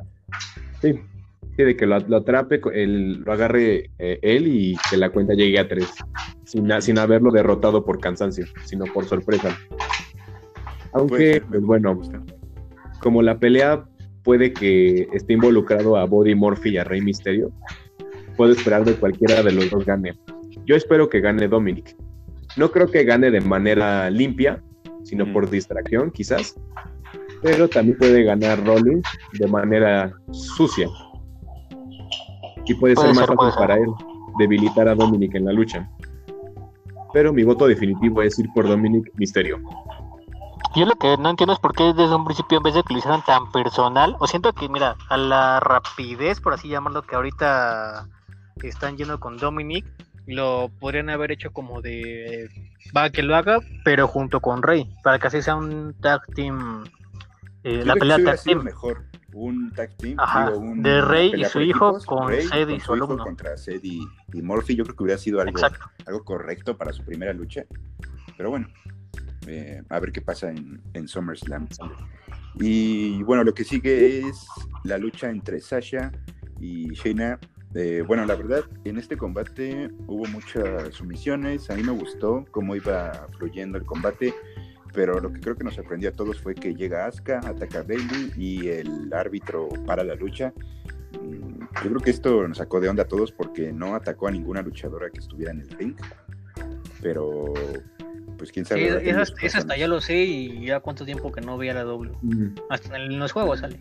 Sí, 0.80 0.98
de 1.56 1.76
que 1.76 1.86
lo, 1.86 1.94
atrape, 1.94 2.60
lo 2.86 3.32
agarre 3.32 3.90
eh, 3.98 4.18
él 4.22 4.46
y 4.46 4.76
que 4.88 4.96
la 4.96 5.10
cuenta 5.10 5.34
llegue 5.34 5.58
a 5.58 5.68
tres, 5.68 5.90
sin, 6.44 6.70
sin 6.80 6.98
haberlo 6.98 7.30
derrotado 7.30 7.84
por 7.84 8.00
cansancio, 8.00 8.46
sino 8.64 8.86
por 8.86 9.04
sorpresa. 9.04 9.56
Aunque, 10.92 11.42
pues 11.48 11.62
bueno, 11.62 12.00
como 13.00 13.22
la 13.22 13.38
pelea 13.38 13.84
puede 14.30 14.52
que 14.52 15.08
esté 15.12 15.32
involucrado 15.32 15.96
a 15.96 16.04
Body 16.04 16.36
Murphy 16.36 16.70
y 16.70 16.78
a 16.78 16.84
Rey 16.84 17.00
Misterio, 17.00 17.50
puedo 18.36 18.52
esperar 18.52 18.84
de 18.84 18.94
cualquiera 18.94 19.42
de 19.42 19.50
los 19.50 19.68
dos 19.70 19.84
gane. 19.84 20.16
Yo 20.66 20.76
espero 20.76 21.08
que 21.08 21.20
gane 21.20 21.48
Dominic. 21.48 21.96
No 22.56 22.70
creo 22.70 22.86
que 22.86 23.02
gane 23.02 23.32
de 23.32 23.40
manera 23.40 24.08
limpia, 24.08 24.62
sino 25.02 25.32
por 25.32 25.50
distracción, 25.50 26.12
quizás. 26.12 26.54
Pero 27.42 27.66
también 27.66 27.98
puede 27.98 28.22
ganar 28.22 28.64
Rollins 28.64 29.04
de 29.32 29.48
manera 29.48 30.12
sucia 30.30 30.86
y 32.66 32.74
puede, 32.74 32.94
ser 32.94 33.12
más 33.12 33.26
fácil 33.26 33.58
para 33.58 33.78
él 33.78 33.88
debilitar 34.38 34.86
a 34.86 34.94
Dominic 34.94 35.34
en 35.34 35.46
la 35.46 35.52
lucha. 35.52 35.90
Pero 37.12 37.32
mi 37.32 37.42
voto 37.42 37.66
definitivo 37.66 38.22
es 38.22 38.38
ir 38.38 38.46
por 38.54 38.68
Dominic 38.68 39.10
Misterio. 39.16 39.58
Yo 40.74 40.86
lo 40.86 40.94
que 40.94 41.16
no 41.16 41.30
entiendo 41.30 41.52
es 41.52 41.58
por 41.58 41.74
qué 41.74 41.92
desde 41.92 42.14
un 42.14 42.24
principio 42.24 42.58
en 42.58 42.62
vez 42.62 42.74
de 42.74 42.82
que 42.82 42.92
lo 42.92 42.98
hicieran 42.98 43.24
tan 43.24 43.50
personal, 43.50 44.16
o 44.20 44.26
siento 44.26 44.52
que, 44.52 44.68
mira, 44.68 44.96
a 45.08 45.16
la 45.16 45.58
rapidez, 45.60 46.40
por 46.40 46.52
así 46.52 46.68
llamarlo, 46.68 47.02
que 47.02 47.16
ahorita 47.16 48.06
están 48.62 48.96
yendo 48.96 49.18
con 49.18 49.36
Dominic, 49.36 49.84
lo 50.26 50.70
podrían 50.78 51.10
haber 51.10 51.32
hecho 51.32 51.52
como 51.52 51.82
de, 51.82 52.48
va 52.96 53.10
que 53.10 53.22
lo 53.22 53.34
haga, 53.34 53.58
pero 53.84 54.06
junto 54.06 54.40
con 54.40 54.62
Rey, 54.62 54.88
para 55.02 55.18
que 55.18 55.26
así 55.26 55.42
sea 55.42 55.56
un 55.56 55.94
tag 56.00 56.24
team, 56.34 56.84
eh, 57.64 57.82
la 57.84 57.94
pelea 57.94 58.22
tag 58.22 58.40
team. 58.42 58.62
mejor 58.62 59.10
un 59.32 59.72
tag 59.72 59.96
team. 59.96 60.16
de 60.82 61.00
Rey 61.02 61.32
y 61.36 61.44
su 61.44 61.60
hijo 61.60 61.98
con 62.04 62.32
Sed 62.32 62.68
y 62.68 62.80
su, 62.80 62.92
alumno. 62.92 63.24
Contra 63.24 63.56
Sed 63.56 63.80
y, 63.82 64.06
Murphy, 64.34 64.76
yo 64.76 64.84
creo 64.84 64.96
que 64.96 65.02
hubiera 65.02 65.18
sido 65.18 65.40
algo, 65.40 65.60
algo 66.06 66.24
correcto 66.24 66.76
para 66.76 66.92
su 66.92 67.04
primera 67.04 67.32
lucha. 67.32 67.64
Pero 68.36 68.50
bueno, 68.50 68.68
eh, 69.50 69.82
a 69.88 70.00
ver 70.00 70.12
qué 70.12 70.20
pasa 70.20 70.50
en, 70.50 70.80
en 70.94 71.08
SummerSlam. 71.08 71.68
Y 72.58 73.22
bueno, 73.22 73.44
lo 73.44 73.54
que 73.54 73.64
sigue 73.64 74.20
es 74.20 74.46
la 74.84 74.98
lucha 74.98 75.30
entre 75.30 75.60
Sasha 75.60 76.12
y 76.60 76.90
Shayna. 76.94 77.38
Eh, 77.74 78.02
bueno, 78.06 78.24
la 78.26 78.34
verdad, 78.34 78.64
en 78.84 78.98
este 78.98 79.16
combate 79.16 79.90
hubo 80.06 80.26
muchas 80.26 80.94
sumisiones. 80.94 81.70
A 81.70 81.76
mí 81.76 81.82
me 81.82 81.92
gustó 81.92 82.44
cómo 82.50 82.74
iba 82.74 83.28
fluyendo 83.38 83.78
el 83.78 83.84
combate 83.84 84.34
pero 84.92 85.20
lo 85.20 85.32
que 85.32 85.40
creo 85.40 85.56
que 85.56 85.64
nos 85.64 85.74
sorprendió 85.74 86.10
a 86.10 86.12
todos 86.12 86.40
fue 86.40 86.54
que 86.54 86.74
llega 86.74 87.06
Asuka, 87.06 87.40
ataca 87.44 87.80
a 87.80 87.82
Bailey 87.82 88.32
y 88.36 88.68
el 88.68 89.12
árbitro 89.12 89.68
para 89.86 90.04
la 90.04 90.14
lucha. 90.14 90.52
Mm, 91.20 91.60
yo 91.60 91.90
creo 91.90 92.00
que 92.00 92.10
esto 92.10 92.46
nos 92.48 92.58
sacó 92.58 92.80
de 92.80 92.88
onda 92.88 93.04
a 93.04 93.08
todos 93.08 93.32
porque 93.32 93.72
no 93.72 93.94
atacó 93.94 94.28
a 94.28 94.30
ninguna 94.30 94.62
luchadora 94.62 95.10
que 95.10 95.20
estuviera 95.20 95.52
en 95.52 95.60
el 95.60 95.70
ring. 95.70 95.96
Pero, 97.02 97.54
pues 98.40 98.52
quién 98.52 98.64
sabe. 98.64 99.10
eso, 99.10 99.58
hasta 99.58 99.76
ya 99.76 99.86
lo 99.86 100.00
sé 100.00 100.16
y 100.16 100.64
ya 100.64 100.80
cuánto 100.80 101.04
tiempo 101.04 101.30
que 101.30 101.42
no 101.42 101.58
veía 101.58 101.74
la 101.74 101.82
doble. 101.82 102.12
Hasta 102.70 102.96
en, 102.96 103.18
los 103.18 103.32
juegos 103.32 103.60
sale. 103.60 103.78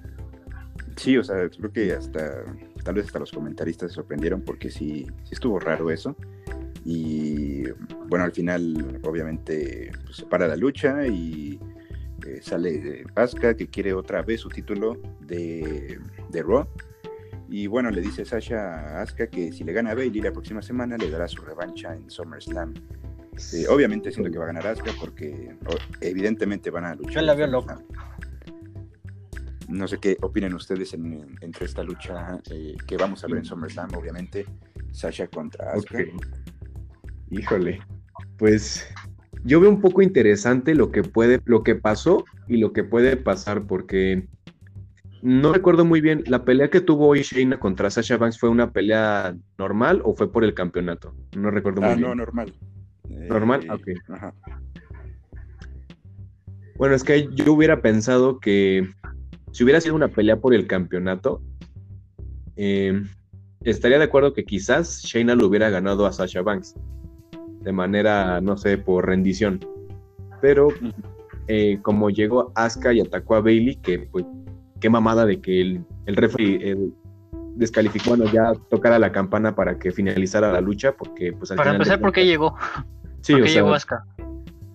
Sí, 0.97 1.17
o 1.17 1.23
sea, 1.23 1.47
creo 1.49 1.71
que 1.71 1.93
hasta, 1.93 2.43
tal 2.83 2.95
vez 2.95 3.05
hasta 3.05 3.19
los 3.19 3.31
comentaristas 3.31 3.91
se 3.91 3.95
sorprendieron 3.95 4.41
porque 4.41 4.69
sí, 4.69 5.07
sí 5.23 5.29
estuvo 5.31 5.61
raro 5.61 5.89
eso. 5.91 6.13
Y 6.83 7.69
bueno, 8.09 8.25
al 8.25 8.33
final 8.33 8.99
obviamente 9.03 9.93
pues, 10.03 10.17
se 10.17 10.25
para 10.25 10.45
la 10.45 10.57
lucha 10.57 11.07
y 11.07 11.57
eh, 12.27 12.39
sale 12.41 13.05
Pasca 13.13 13.55
que 13.55 13.67
quiere 13.67 13.93
otra 13.93 14.23
vez 14.23 14.41
su 14.41 14.49
título 14.49 14.97
de, 15.21 16.01
de 16.31 16.43
Raw. 16.43 16.67
Y 17.47 17.67
bueno, 17.67 17.91
le 17.91 18.01
dice 18.01 18.25
Sasha 18.25 18.97
a 18.97 19.01
Asuka 19.03 19.27
que 19.27 19.53
si 19.53 19.63
le 19.63 19.71
gana 19.71 19.91
a 19.91 19.95
Bailey 19.95 20.19
la 20.19 20.33
próxima 20.33 20.61
semana 20.61 20.97
le 20.97 21.09
dará 21.09 21.29
su 21.29 21.41
revancha 21.43 21.95
en 21.95 22.11
SummerSlam. 22.11 22.73
Eh, 23.53 23.65
obviamente 23.69 24.11
siento 24.11 24.31
que 24.31 24.37
va 24.37 24.45
a 24.45 24.47
ganar 24.47 24.67
Asuka 24.67 24.91
porque 24.99 25.55
evidentemente 26.01 26.69
van 26.69 26.85
a 26.85 26.95
luchar. 26.95 27.23
la 27.23 27.33
veo 27.33 27.47
loca. 27.47 27.77
no 29.67 29.87
sé 29.87 29.97
qué 29.99 30.17
opinan 30.21 30.53
ustedes 30.53 30.93
entre 30.93 31.65
esta 31.65 31.83
lucha 31.83 32.39
eh, 32.49 32.75
que 32.85 32.97
vamos 32.97 33.23
a 33.23 33.27
ver 33.27 33.37
en 33.37 33.45
SummerSlam, 33.45 33.93
obviamente, 33.95 34.45
Sasha 34.91 35.27
contra 35.27 35.71
Asuka. 35.71 36.03
Híjole, 37.31 37.79
pues 38.37 38.87
yo 39.43 39.59
veo 39.59 39.69
un 39.69 39.81
poco 39.81 40.01
interesante 40.01 40.75
lo 40.75 40.91
que 40.91 41.03
puede, 41.03 41.41
lo 41.45 41.63
que 41.63 41.75
pasó 41.75 42.25
y 42.47 42.57
lo 42.57 42.73
que 42.73 42.83
puede 42.83 43.15
pasar, 43.15 43.67
porque 43.67 44.27
no 45.21 45.53
recuerdo 45.53 45.85
muy 45.85 46.01
bien, 46.01 46.23
la 46.27 46.45
pelea 46.45 46.69
que 46.69 46.81
tuvo 46.81 47.07
hoy 47.07 47.21
Shayna 47.21 47.59
contra 47.59 47.89
Sasha 47.89 48.17
Banks 48.17 48.39
fue 48.39 48.49
una 48.49 48.71
pelea 48.71 49.35
normal 49.57 50.01
o 50.03 50.13
fue 50.15 50.31
por 50.31 50.43
el 50.43 50.53
campeonato. 50.53 51.13
No 51.37 51.51
recuerdo 51.51 51.81
muy 51.81 51.91
ah, 51.91 51.95
bien. 51.95 52.07
No, 52.07 52.15
normal. 52.15 52.53
¿Normal? 53.09 53.65
Eh, 53.65 53.71
ok. 53.71 54.13
Ajá. 54.13 54.33
Bueno, 56.77 56.95
es 56.95 57.03
que 57.03 57.27
yo 57.33 57.53
hubiera 57.53 57.81
pensado 57.81 58.39
que 58.39 58.87
si 59.51 59.63
hubiera 59.63 59.81
sido 59.81 59.95
una 59.95 60.07
pelea 60.07 60.37
por 60.37 60.53
el 60.53 60.67
campeonato, 60.67 61.41
eh, 62.55 63.03
estaría 63.61 63.97
de 63.97 64.05
acuerdo 64.05 64.33
que 64.33 64.45
quizás 64.45 65.01
Shayna 65.03 65.35
lo 65.35 65.47
hubiera 65.47 65.69
ganado 65.69 66.05
a 66.05 66.13
Sasha 66.13 66.41
Banks 66.41 66.75
de 67.61 67.71
manera, 67.73 68.39
no 68.39 68.55
sé, 68.55 68.77
por 68.77 69.07
rendición. 69.07 69.59
Pero 70.41 70.69
eh, 71.47 71.79
como 71.81 72.09
llegó 72.09 72.51
Asuka 72.55 72.93
y 72.93 73.01
atacó 73.01 73.35
a 73.35 73.41
Bailey, 73.41 73.75
que 73.75 73.99
pues 73.99 74.25
qué 74.79 74.89
mamada 74.89 75.25
de 75.25 75.41
que 75.41 75.59
el, 75.59 75.83
el 76.05 76.15
referee 76.15 76.77
descalificó, 77.55 78.11
bueno, 78.11 78.31
ya 78.31 78.53
tocara 78.69 78.97
la 78.97 79.11
campana 79.11 79.53
para 79.53 79.77
que 79.77 79.91
finalizara 79.91 80.51
la 80.51 80.61
lucha, 80.61 80.93
porque 80.93 81.33
pues 81.33 81.51
al 81.51 81.57
Para 81.57 81.71
empezar, 81.71 81.99
¿por 81.99 82.13
qué 82.13 82.25
llegó? 82.25 82.55
Sí, 83.21 83.33
¿Por 83.33 83.43
qué 83.43 83.49
llegó 83.49 83.73
Asuka? 83.73 84.05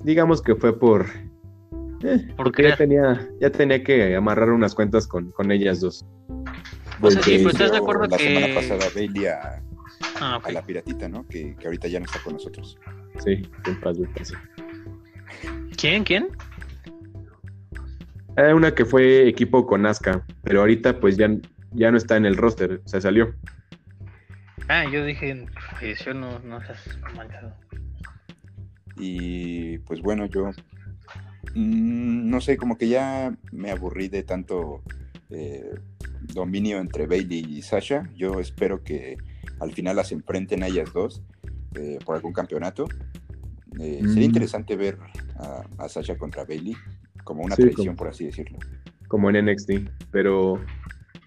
Digamos 0.03 0.43
que 0.43 0.55
fue 0.55 0.79
por... 0.79 1.07
Eh, 2.03 2.29
porque 2.37 2.65
ya 2.65 2.77
tenía, 2.77 3.29
ya 3.41 3.51
tenía 3.51 3.83
que 3.83 4.15
amarrar 4.15 4.51
unas 4.51 4.75
cuentas 4.75 5.07
con, 5.07 5.31
con 5.31 5.51
ellas 5.51 5.81
dos. 5.81 6.05
O 7.01 7.11
sea, 7.11 7.23
sí, 7.23 7.39
pues 7.43 7.55
estás 7.55 7.73
de 7.73 7.79
acuerdo 7.79 8.07
la 8.07 8.19
semana 8.19 8.55
pasada 8.55 8.85
Bailey 8.95 9.27
a, 9.27 9.63
ah, 10.21 10.41
a, 10.43 10.53
la 10.53 10.65
piratita, 10.65 11.09
¿no? 11.09 11.27
Que, 11.27 11.57
que, 11.57 11.67
ahorita 11.67 11.89
ya 11.89 12.01
no 12.01 12.07
está 12.07 12.19
con 12.23 12.35
nosotros. 12.35 12.79
Sí, 13.25 13.49
en 13.67 13.81
paz, 13.81 13.97
paz. 14.17 14.33
¿Quién? 15.77 16.05
¿Quién? 16.05 16.29
Hay 18.37 18.53
una 18.53 18.75
que 18.75 18.85
fue 18.85 19.29
equipo 19.29 19.67
con 19.67 19.83
Nazca, 19.83 20.25
pero 20.43 20.61
ahorita 20.61 20.99
pues 21.01 21.17
ya, 21.17 21.31
ya 21.73 21.91
no 21.91 21.97
está 21.97 22.17
en 22.17 22.27
el 22.27 22.37
roster, 22.37 22.81
se 22.85 23.01
salió. 23.01 23.35
Ah, 24.69 24.85
yo 24.91 25.05
dije, 25.05 25.47
yo 26.05 26.15
no, 26.15 26.39
no 26.41 26.61
seas 26.63 26.99
manchado. 27.17 27.55
Y 28.97 29.79
pues 29.79 30.01
bueno, 30.01 30.27
yo 30.27 30.51
mm, 31.55 32.31
no 32.31 32.41
sé, 32.41 32.57
como 32.57 32.77
que 32.77 32.89
ya 32.89 33.37
me 33.53 33.71
aburrí 33.71 34.09
de 34.09 34.23
tanto 34.23 34.83
eh, 35.31 35.75
dominio 36.23 36.79
entre 36.79 37.07
Bailey 37.07 37.45
y 37.49 37.63
Sasha. 37.63 38.09
Yo 38.17 38.41
espero 38.41 38.83
que 38.83 39.17
al 39.61 39.73
final 39.73 39.97
las 39.97 40.13
enfrenten 40.13 40.63
a 40.63 40.69
ellas 40.69 40.93
dos 40.93 41.23
eh, 41.75 41.99
por 42.05 42.17
algún 42.17 42.33
campeonato. 42.33 42.87
Eh, 43.81 44.01
sería 44.03 44.23
mm. 44.23 44.31
interesante 44.31 44.77
ver 44.77 44.99
a, 45.37 45.65
a, 45.79 45.89
Sasha 45.89 46.17
contra 46.17 46.45
Bailey 46.45 46.77
como 47.25 47.43
una 47.43 47.57
traición, 47.57 47.97
por 47.97 48.09
así 48.09 48.27
decirlo. 48.27 48.59
Como 49.09 49.31
en 49.31 49.45
NXT, 49.47 49.71
pero 50.13 50.61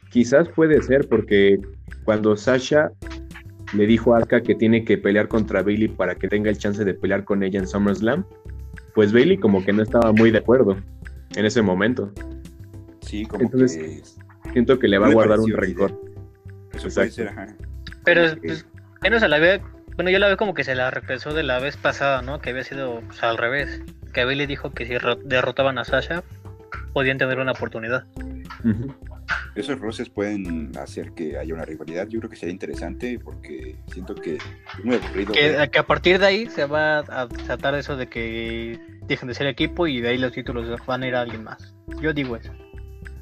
quizás 0.10 0.48
puede 0.50 0.82
ser 0.82 1.08
porque 1.10 1.60
cuando 2.06 2.38
Sasha 2.38 2.92
le 3.74 3.86
dijo 3.86 4.16
a 4.16 4.20
Asuka 4.20 4.42
que 4.42 4.56
tiene 4.56 4.84
que 4.86 4.98
pelear 4.98 5.28
contra 5.28 5.62
Bailey 5.62 5.88
para 5.88 6.16
que 6.16 6.28
tenga 6.28 6.50
el 6.50 6.58
chance 6.58 6.84
de 6.84 6.94
pelear 6.94 7.24
con 7.24 7.44
ella 7.44 7.60
en 7.60 7.68
SummerSlam, 7.68 8.26
pues 8.94 9.12
Bailey 9.12 9.38
como 9.38 9.64
que 9.64 9.74
no 9.74 9.84
estaba 9.84 10.12
muy 10.12 10.32
de 10.32 10.40
acuerdo 10.40 10.78
en 11.36 11.46
ese 11.46 11.62
momento. 11.62 12.12
Sí, 13.02 13.26
como 13.26 13.44
Entonces, 13.44 14.18
siento 14.52 14.80
que 14.80 14.88
le 14.88 14.98
va 14.98 15.08
a 15.08 15.14
guardar 15.14 15.40
un 15.40 15.52
rencor. 15.52 15.92
Eso 16.74 16.90
puede 16.90 17.12
ser, 17.12 17.30
ajá. 17.30 17.48
Pero 18.04 18.36
pues, 18.42 18.66
menos 19.02 19.24
a 19.24 19.28
la 19.28 19.40
vez, 19.40 19.62
bueno, 19.96 20.10
yo 20.12 20.20
la 20.20 20.28
veo 20.28 20.38
como 20.38 20.54
que 20.54 20.64
se 20.64 20.76
la 20.76 20.92
regresó 20.92 21.34
de 21.34 21.44
la 21.44 21.60
vez 21.60 21.78
pasada, 21.78 22.22
¿no? 22.22 22.40
Que 22.40 22.52
había 22.52 22.64
sido 22.64 23.02
pues, 23.02 23.22
al 23.24 23.38
revés 23.38 23.82
que 24.14 24.26
Bailey 24.26 24.48
dijo 24.48 24.72
que 24.72 24.86
si 24.86 24.94
derrotaban 25.26 25.78
a 25.78 25.86
Sasha, 25.86 26.24
podían 26.94 27.18
tener 27.18 27.40
una 27.40 27.52
oportunidad. 27.52 28.06
Esos 29.56 29.80
roces 29.80 30.10
pueden 30.10 30.72
hacer 30.78 31.12
que 31.12 31.38
haya 31.38 31.54
una 31.54 31.66
rivalidad. 31.66 32.08
Yo 32.08 32.20
creo 32.20 32.30
que 32.30 32.36
sería 32.36 32.54
interesante 32.54 33.20
porque 33.20 33.76
siento 33.92 34.16
que 34.16 34.36
es 34.36 34.44
muy 34.84 34.96
aburrido. 34.96 35.34
Que, 35.34 35.80
a 35.80 35.84
partir 35.84 36.20
de 36.20 36.26
ahí 36.26 36.50
se 36.50 36.66
va 36.66 37.00
a 37.00 37.28
tratar 37.28 37.76
eso 37.76 37.98
de 37.98 38.08
que 38.08 38.80
dejen 39.08 39.28
de 39.28 39.34
ser 39.34 39.48
equipo 39.48 39.88
y 39.88 40.02
de 40.02 40.10
ahí 40.10 40.18
los 40.18 40.32
títulos 40.32 40.68
van 40.86 41.04
a 41.04 41.08
ir 41.08 41.16
a 41.16 41.22
alguien 41.22 41.44
más. 41.44 41.74
Yo 42.02 42.14
digo 42.14 42.36
eso. 42.36 42.52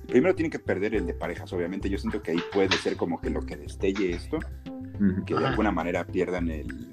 Primero 0.07 0.35
tienen 0.35 0.51
que 0.51 0.59
perder 0.59 0.93
el 0.95 1.07
de 1.07 1.13
parejas, 1.13 1.51
obviamente. 1.53 1.89
Yo 1.89 1.97
siento 1.97 2.21
que 2.21 2.31
ahí 2.31 2.41
puede 2.51 2.75
ser 2.77 2.95
como 2.95 3.19
que 3.19 3.29
lo 3.29 3.41
que 3.41 3.55
destelle 3.55 4.11
esto, 4.11 4.39
que 5.25 5.33
de 5.33 5.47
alguna 5.47 5.71
manera 5.71 6.05
pierdan 6.05 6.49
el, 6.49 6.91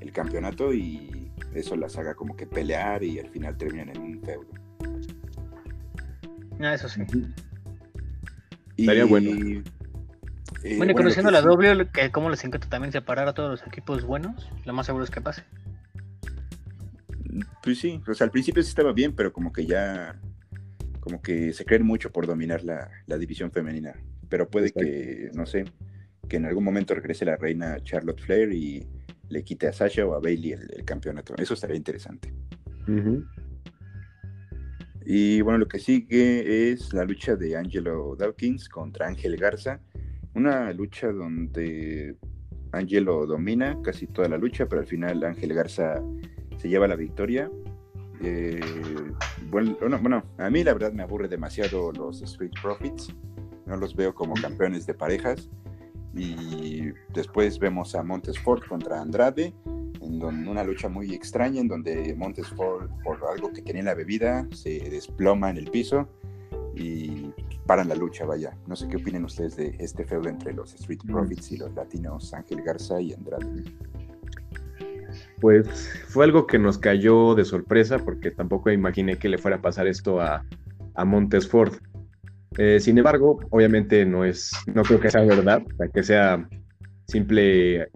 el 0.00 0.12
campeonato 0.12 0.72
y 0.72 1.30
eso 1.54 1.76
las 1.76 1.96
haga 1.98 2.14
como 2.14 2.36
que 2.36 2.46
pelear 2.46 3.02
y 3.02 3.18
al 3.18 3.28
final 3.28 3.56
terminan 3.56 3.90
en 3.90 4.00
un 4.00 4.22
feudo. 4.22 4.48
Ah, 6.60 6.74
eso 6.74 6.88
sí. 6.88 7.02
Estaría 8.78 9.04
bueno. 9.04 9.30
Eh, 10.62 10.76
bueno, 10.76 10.92
y 10.92 10.94
conociendo 10.94 11.30
la 11.30 11.42
doble, 11.42 11.88
que 11.92 12.10
como 12.10 12.30
les 12.30 12.44
encanta 12.44 12.68
también 12.68 12.92
separar 12.92 13.28
a 13.28 13.34
todos 13.34 13.50
los 13.50 13.66
equipos 13.66 14.04
buenos, 14.04 14.50
lo 14.64 14.72
más 14.72 14.86
seguro 14.86 15.04
es 15.04 15.10
que 15.10 15.20
pase. 15.20 15.42
Pues 17.62 17.78
sí, 17.78 18.00
o 18.06 18.14
sea, 18.14 18.24
al 18.24 18.30
principio 18.30 18.62
sí 18.62 18.70
estaba 18.70 18.92
bien, 18.92 19.14
pero 19.14 19.32
como 19.32 19.52
que 19.52 19.66
ya, 19.66 20.18
como 21.00 21.20
que 21.20 21.52
se 21.52 21.64
creen 21.64 21.84
mucho 21.84 22.10
por 22.10 22.26
dominar 22.26 22.62
la, 22.64 23.18
división 23.18 23.50
femenina. 23.50 23.94
Pero 24.28 24.48
puede 24.48 24.72
que, 24.72 25.30
no 25.34 25.46
sé, 25.46 25.64
que 26.28 26.36
en 26.36 26.46
algún 26.46 26.64
momento 26.64 26.94
regrese 26.94 27.24
la 27.24 27.36
reina 27.36 27.78
Charlotte 27.82 28.20
Flair 28.20 28.52
y 28.52 28.86
le 29.28 29.42
quite 29.42 29.68
a 29.68 29.72
Sasha 29.72 30.06
o 30.06 30.14
a 30.14 30.20
Bailey 30.20 30.52
el, 30.52 30.84
campeonato. 30.84 31.34
Eso 31.36 31.54
estaría 31.54 31.76
interesante. 31.76 32.32
Y 35.10 35.40
bueno, 35.40 35.60
lo 35.60 35.68
que 35.68 35.78
sigue 35.78 36.70
es 36.70 36.92
la 36.92 37.02
lucha 37.02 37.34
de 37.34 37.56
Angelo 37.56 38.14
Dawkins 38.14 38.68
contra 38.68 39.06
Ángel 39.06 39.38
Garza. 39.38 39.80
Una 40.34 40.70
lucha 40.74 41.10
donde 41.10 42.14
Angelo 42.72 43.24
domina 43.24 43.80
casi 43.82 44.06
toda 44.06 44.28
la 44.28 44.36
lucha, 44.36 44.66
pero 44.66 44.82
al 44.82 44.86
final 44.86 45.24
Ángel 45.24 45.54
Garza 45.54 46.02
se 46.58 46.68
lleva 46.68 46.86
la 46.86 46.94
victoria. 46.94 47.50
Eh, 48.22 48.60
bueno, 49.48 49.78
bueno, 49.80 50.22
a 50.36 50.50
mí 50.50 50.62
la 50.62 50.74
verdad 50.74 50.92
me 50.92 51.04
aburre 51.04 51.26
demasiado 51.26 51.90
los 51.90 52.20
Street 52.20 52.52
Profits. 52.60 53.16
No 53.64 53.78
los 53.78 53.96
veo 53.96 54.14
como 54.14 54.34
campeones 54.34 54.84
de 54.84 54.92
parejas. 54.92 55.48
Y 56.14 56.92
después 57.14 57.58
vemos 57.58 57.94
a 57.94 58.02
Montesford 58.02 58.66
contra 58.68 59.00
Andrade, 59.00 59.54
en 60.00 60.48
una 60.48 60.64
lucha 60.64 60.88
muy 60.88 61.14
extraña, 61.14 61.60
en 61.60 61.68
donde 61.68 62.14
Montesford, 62.16 62.88
por 63.02 63.18
algo 63.30 63.52
que 63.52 63.62
tenía 63.62 63.80
en 63.80 63.86
la 63.86 63.94
bebida, 63.94 64.46
se 64.52 64.78
desploma 64.90 65.50
en 65.50 65.58
el 65.58 65.70
piso 65.70 66.08
y 66.74 67.32
paran 67.66 67.88
la 67.88 67.94
lucha, 67.94 68.24
vaya. 68.24 68.56
No 68.66 68.76
sé 68.76 68.88
qué 68.88 68.96
opinan 68.96 69.24
ustedes 69.24 69.56
de 69.56 69.76
este 69.78 70.04
feudo 70.04 70.28
entre 70.28 70.52
los 70.52 70.74
Street 70.74 71.00
mm. 71.04 71.12
Profits 71.12 71.52
y 71.52 71.56
los 71.58 71.74
latinos 71.74 72.32
Ángel 72.32 72.62
Garza 72.62 73.00
y 73.00 73.12
Andrade. 73.12 73.64
Pues 75.40 75.68
fue 76.08 76.24
algo 76.24 76.46
que 76.46 76.58
nos 76.58 76.78
cayó 76.78 77.34
de 77.34 77.44
sorpresa 77.44 77.98
porque 77.98 78.30
tampoco 78.30 78.70
imaginé 78.70 79.16
que 79.16 79.28
le 79.28 79.38
fuera 79.38 79.56
a 79.56 79.62
pasar 79.62 79.86
esto 79.86 80.20
a, 80.20 80.44
a 80.94 81.04
Montesford. 81.04 81.74
Eh, 82.56 82.80
sin 82.80 82.98
embargo, 82.98 83.38
obviamente 83.50 84.04
no 84.04 84.24
es, 84.24 84.52
no 84.66 84.82
creo 84.82 85.00
que 85.00 85.10
sea 85.10 85.22
verdad, 85.22 85.62
que 85.94 86.02
sea 86.02 86.48
simple 87.06 87.88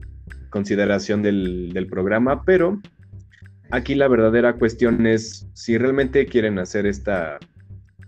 consideración 0.52 1.22
del, 1.22 1.86
programa, 1.90 2.44
pero 2.44 2.80
aquí 3.70 3.96
la 3.96 4.06
verdadera 4.06 4.52
cuestión 4.54 5.06
es 5.06 5.48
si 5.54 5.78
realmente 5.78 6.26
quieren 6.26 6.60
hacer 6.60 6.86
esta, 6.86 7.38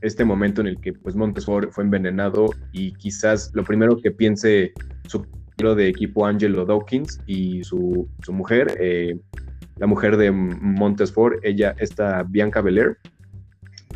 este 0.03 0.25
momento 0.25 0.61
en 0.61 0.69
el 0.69 0.81
que 0.81 0.93
pues 0.93 1.17
Montesfort 1.17 1.73
fue 1.73 1.83
envenenado 1.83 2.47
y 2.73 2.93
quizás 2.95 3.51
lo 3.55 3.65
primero 3.65 4.01
que 4.01 4.13
piense 4.13 4.73
su 5.09 5.27
de 5.57 5.89
equipo 5.89 6.27
Angelo 6.27 6.67
Dawkins 6.67 7.21
y 7.27 7.65
su, 7.65 8.07
mujer, 8.29 8.77
eh, 8.79 9.19
la 9.77 9.87
mujer 9.87 10.19
de 10.19 10.31
Montesfort, 10.31 11.39
ella, 11.43 11.75
esta 11.79 12.23
Bianca 12.25 12.61
Belair, 12.61 12.99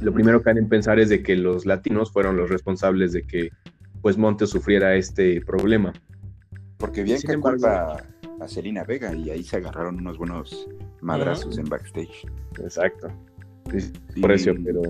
lo 0.00 0.14
primero 0.14 0.42
que 0.42 0.48
han 0.48 0.56
en 0.56 0.68
pensar 0.68 0.98
es 0.98 1.10
de 1.10 1.22
que 1.22 1.36
los 1.36 1.66
latinos 1.66 2.10
fueron 2.10 2.36
los 2.36 2.48
responsables 2.48 3.12
de 3.12 3.22
que 3.22 3.50
pues 4.00 4.16
Montes 4.16 4.48
sufriera 4.48 4.94
este 4.94 5.40
problema. 5.42 5.92
Porque 6.78 7.02
bien 7.02 7.20
que 7.20 7.36
culpa 7.36 8.02
a 8.40 8.48
Selena 8.48 8.84
Vega 8.84 9.14
y 9.14 9.30
ahí 9.30 9.42
se 9.42 9.56
agarraron 9.56 9.98
unos 9.98 10.18
buenos 10.18 10.68
madrazos 11.00 11.58
en 11.58 11.64
backstage. 11.64 12.26
Exacto. 12.62 13.08
por 14.20 14.32
eso, 14.32 14.52
pero 14.64 14.82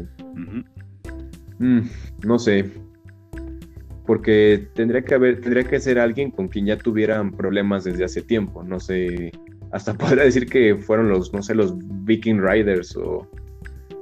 mm, 1.58 1.80
no 2.24 2.38
sé. 2.38 2.70
Porque 4.06 4.68
tendría 4.74 5.02
que 5.02 5.14
haber, 5.14 5.40
tendría 5.40 5.64
que 5.64 5.80
ser 5.80 5.98
alguien 5.98 6.30
con 6.30 6.48
quien 6.48 6.66
ya 6.66 6.78
tuvieran 6.78 7.32
problemas 7.32 7.84
desde 7.84 8.04
hace 8.04 8.22
tiempo. 8.22 8.62
No 8.62 8.80
sé. 8.80 9.32
Hasta 9.72 9.94
podría 9.98 10.24
decir 10.24 10.46
que 10.46 10.76
fueron 10.76 11.10
los, 11.10 11.32
no 11.32 11.42
sé, 11.42 11.54
los 11.54 11.74
Viking 12.04 12.40
Riders 12.40 12.96
o 12.96 13.28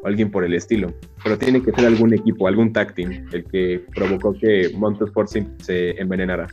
o 0.02 0.06
alguien 0.06 0.30
por 0.30 0.44
el 0.44 0.54
estilo. 0.54 0.92
Pero 1.22 1.38
tiene 1.38 1.62
que 1.62 1.72
ser 1.72 1.86
algún 1.86 2.12
equipo, 2.14 2.46
algún 2.46 2.72
tag 2.72 2.94
team, 2.94 3.26
el 3.32 3.44
que 3.44 3.84
provocó 3.94 4.32
que 4.34 4.70
Montesport 4.76 5.28
se 5.28 6.00
envenenara. 6.00 6.46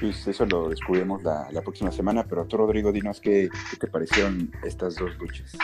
Pues 0.00 0.26
eso 0.26 0.46
lo 0.46 0.70
descubrimos 0.70 1.22
la, 1.22 1.46
próxima 1.62 1.92
semana, 1.92 2.24
pero 2.24 2.46
tú, 2.46 2.56
Rodrigo, 2.56 2.90
dinos 2.90 3.20
qué, 3.20 3.50
te 3.78 3.86
parecieron 3.86 4.50
estas 4.64 4.96
dos 4.96 5.10
luchas. 5.18 5.58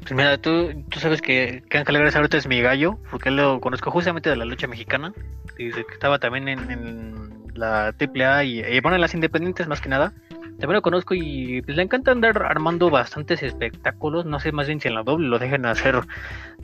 Pues 0.00 0.12
mira, 0.12 0.38
tú, 0.38 0.84
tú 0.88 1.00
sabes 1.00 1.20
que, 1.20 1.64
que 1.68 1.78
Ángel 1.78 1.98
Garza 1.98 2.18
ahorita 2.18 2.36
es 2.36 2.46
mi 2.46 2.60
gallo, 2.60 2.98
porque 3.10 3.32
lo 3.32 3.60
conozco 3.60 3.90
justamente 3.90 4.30
de 4.30 4.36
la 4.36 4.44
lucha 4.44 4.68
mexicana. 4.68 5.12
Dice 5.58 5.84
que 5.84 5.94
estaba 5.94 6.20
también 6.20 6.48
en, 6.48 7.50
la 7.54 7.94
AAA 7.98 8.44
y, 8.44 8.60
y 8.60 8.80
bueno, 8.80 8.96
en 8.96 9.00
las 9.00 9.14
independientes 9.14 9.66
más 9.66 9.80
que 9.80 9.88
nada. 9.88 10.12
También 10.58 10.74
lo 10.74 10.82
conozco 10.82 11.14
y 11.14 11.62
pues, 11.62 11.76
le 11.76 11.82
encanta 11.82 12.12
andar 12.12 12.42
armando 12.42 12.88
bastantes 12.88 13.42
espectáculos. 13.42 14.24
No 14.24 14.38
sé 14.38 14.52
más 14.52 14.66
bien 14.66 14.80
si 14.80 14.88
en 14.88 14.94
la 14.94 15.02
doble 15.02 15.28
lo 15.28 15.38
dejen 15.38 15.66
hacer 15.66 16.00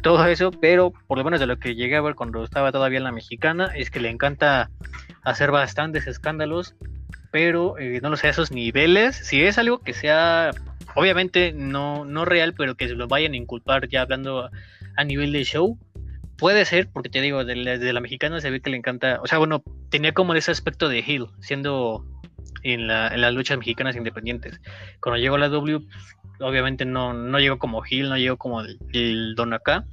todo 0.02 0.24
eso, 0.26 0.50
pero 0.50 0.92
por 1.06 1.18
lo 1.18 1.24
menos 1.24 1.40
de 1.40 1.46
lo 1.46 1.58
que 1.58 1.74
llegué 1.74 1.96
a 1.96 2.00
ver 2.00 2.14
cuando 2.14 2.44
estaba 2.44 2.72
todavía 2.72 2.98
en 2.98 3.04
la 3.04 3.12
mexicana, 3.12 3.70
es 3.74 3.90
que 3.90 4.00
le 4.00 4.08
encanta 4.08 4.70
hacer 5.22 5.50
bastantes 5.50 6.06
escándalos, 6.06 6.74
pero 7.30 7.78
eh, 7.78 8.00
no 8.02 8.10
lo 8.10 8.16
sé, 8.16 8.28
esos 8.28 8.52
niveles. 8.52 9.16
Si 9.16 9.42
es 9.42 9.58
algo 9.58 9.80
que 9.80 9.92
sea, 9.92 10.50
obviamente 10.94 11.52
no, 11.52 12.04
no 12.04 12.24
real, 12.24 12.54
pero 12.56 12.76
que 12.76 12.88
se 12.88 12.94
lo 12.94 13.08
vayan 13.08 13.32
a 13.32 13.36
inculpar 13.36 13.88
ya 13.88 14.02
hablando 14.02 14.50
a, 14.96 15.04
nivel 15.04 15.32
de 15.32 15.44
show, 15.44 15.78
puede 16.36 16.64
ser, 16.64 16.88
porque 16.92 17.08
te 17.08 17.20
digo, 17.20 17.44
de 17.44 17.56
la, 17.56 18.00
mexicana 18.00 18.40
se 18.40 18.50
ve 18.50 18.60
que 18.60 18.70
le 18.70 18.76
encanta, 18.76 19.18
o 19.22 19.26
sea, 19.26 19.38
bueno, 19.38 19.62
tenía 19.88 20.12
como 20.12 20.34
ese 20.34 20.50
aspecto 20.50 20.88
de 20.88 20.98
heel, 21.00 21.28
siendo 21.40 22.04
en, 22.62 22.86
la, 22.86 23.08
en 23.08 23.20
las 23.20 23.32
luchas 23.32 23.58
mexicanas 23.58 23.96
independientes. 23.96 24.60
Cuando 25.00 25.18
llegó 25.18 25.38
la 25.38 25.48
W, 25.48 25.80
pues, 25.80 26.40
obviamente 26.40 26.84
no, 26.84 27.12
no 27.12 27.38
llegó 27.38 27.58
como 27.58 27.82
heel, 27.84 28.08
no 28.08 28.16
llegó 28.16 28.36
como 28.36 28.62
el, 28.62 29.34
don 29.36 29.52
acá, 29.52 29.84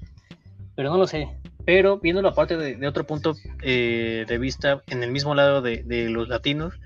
pero 0.76 0.90
no 0.90 0.98
lo 0.98 1.08
sé. 1.08 1.28
Pero 1.66 2.00
viendo 2.00 2.22
la 2.22 2.34
parte 2.34 2.56
de, 2.56 2.88
otro 2.88 3.06
punto 3.06 3.36
eh, 3.62 4.26
de 4.28 4.38
vista 4.38 4.82
en 4.88 5.04
el 5.04 5.12
mismo 5.12 5.36
lado 5.36 5.62
de, 5.62 5.84
los 6.10 6.30
latinos, 6.30 6.80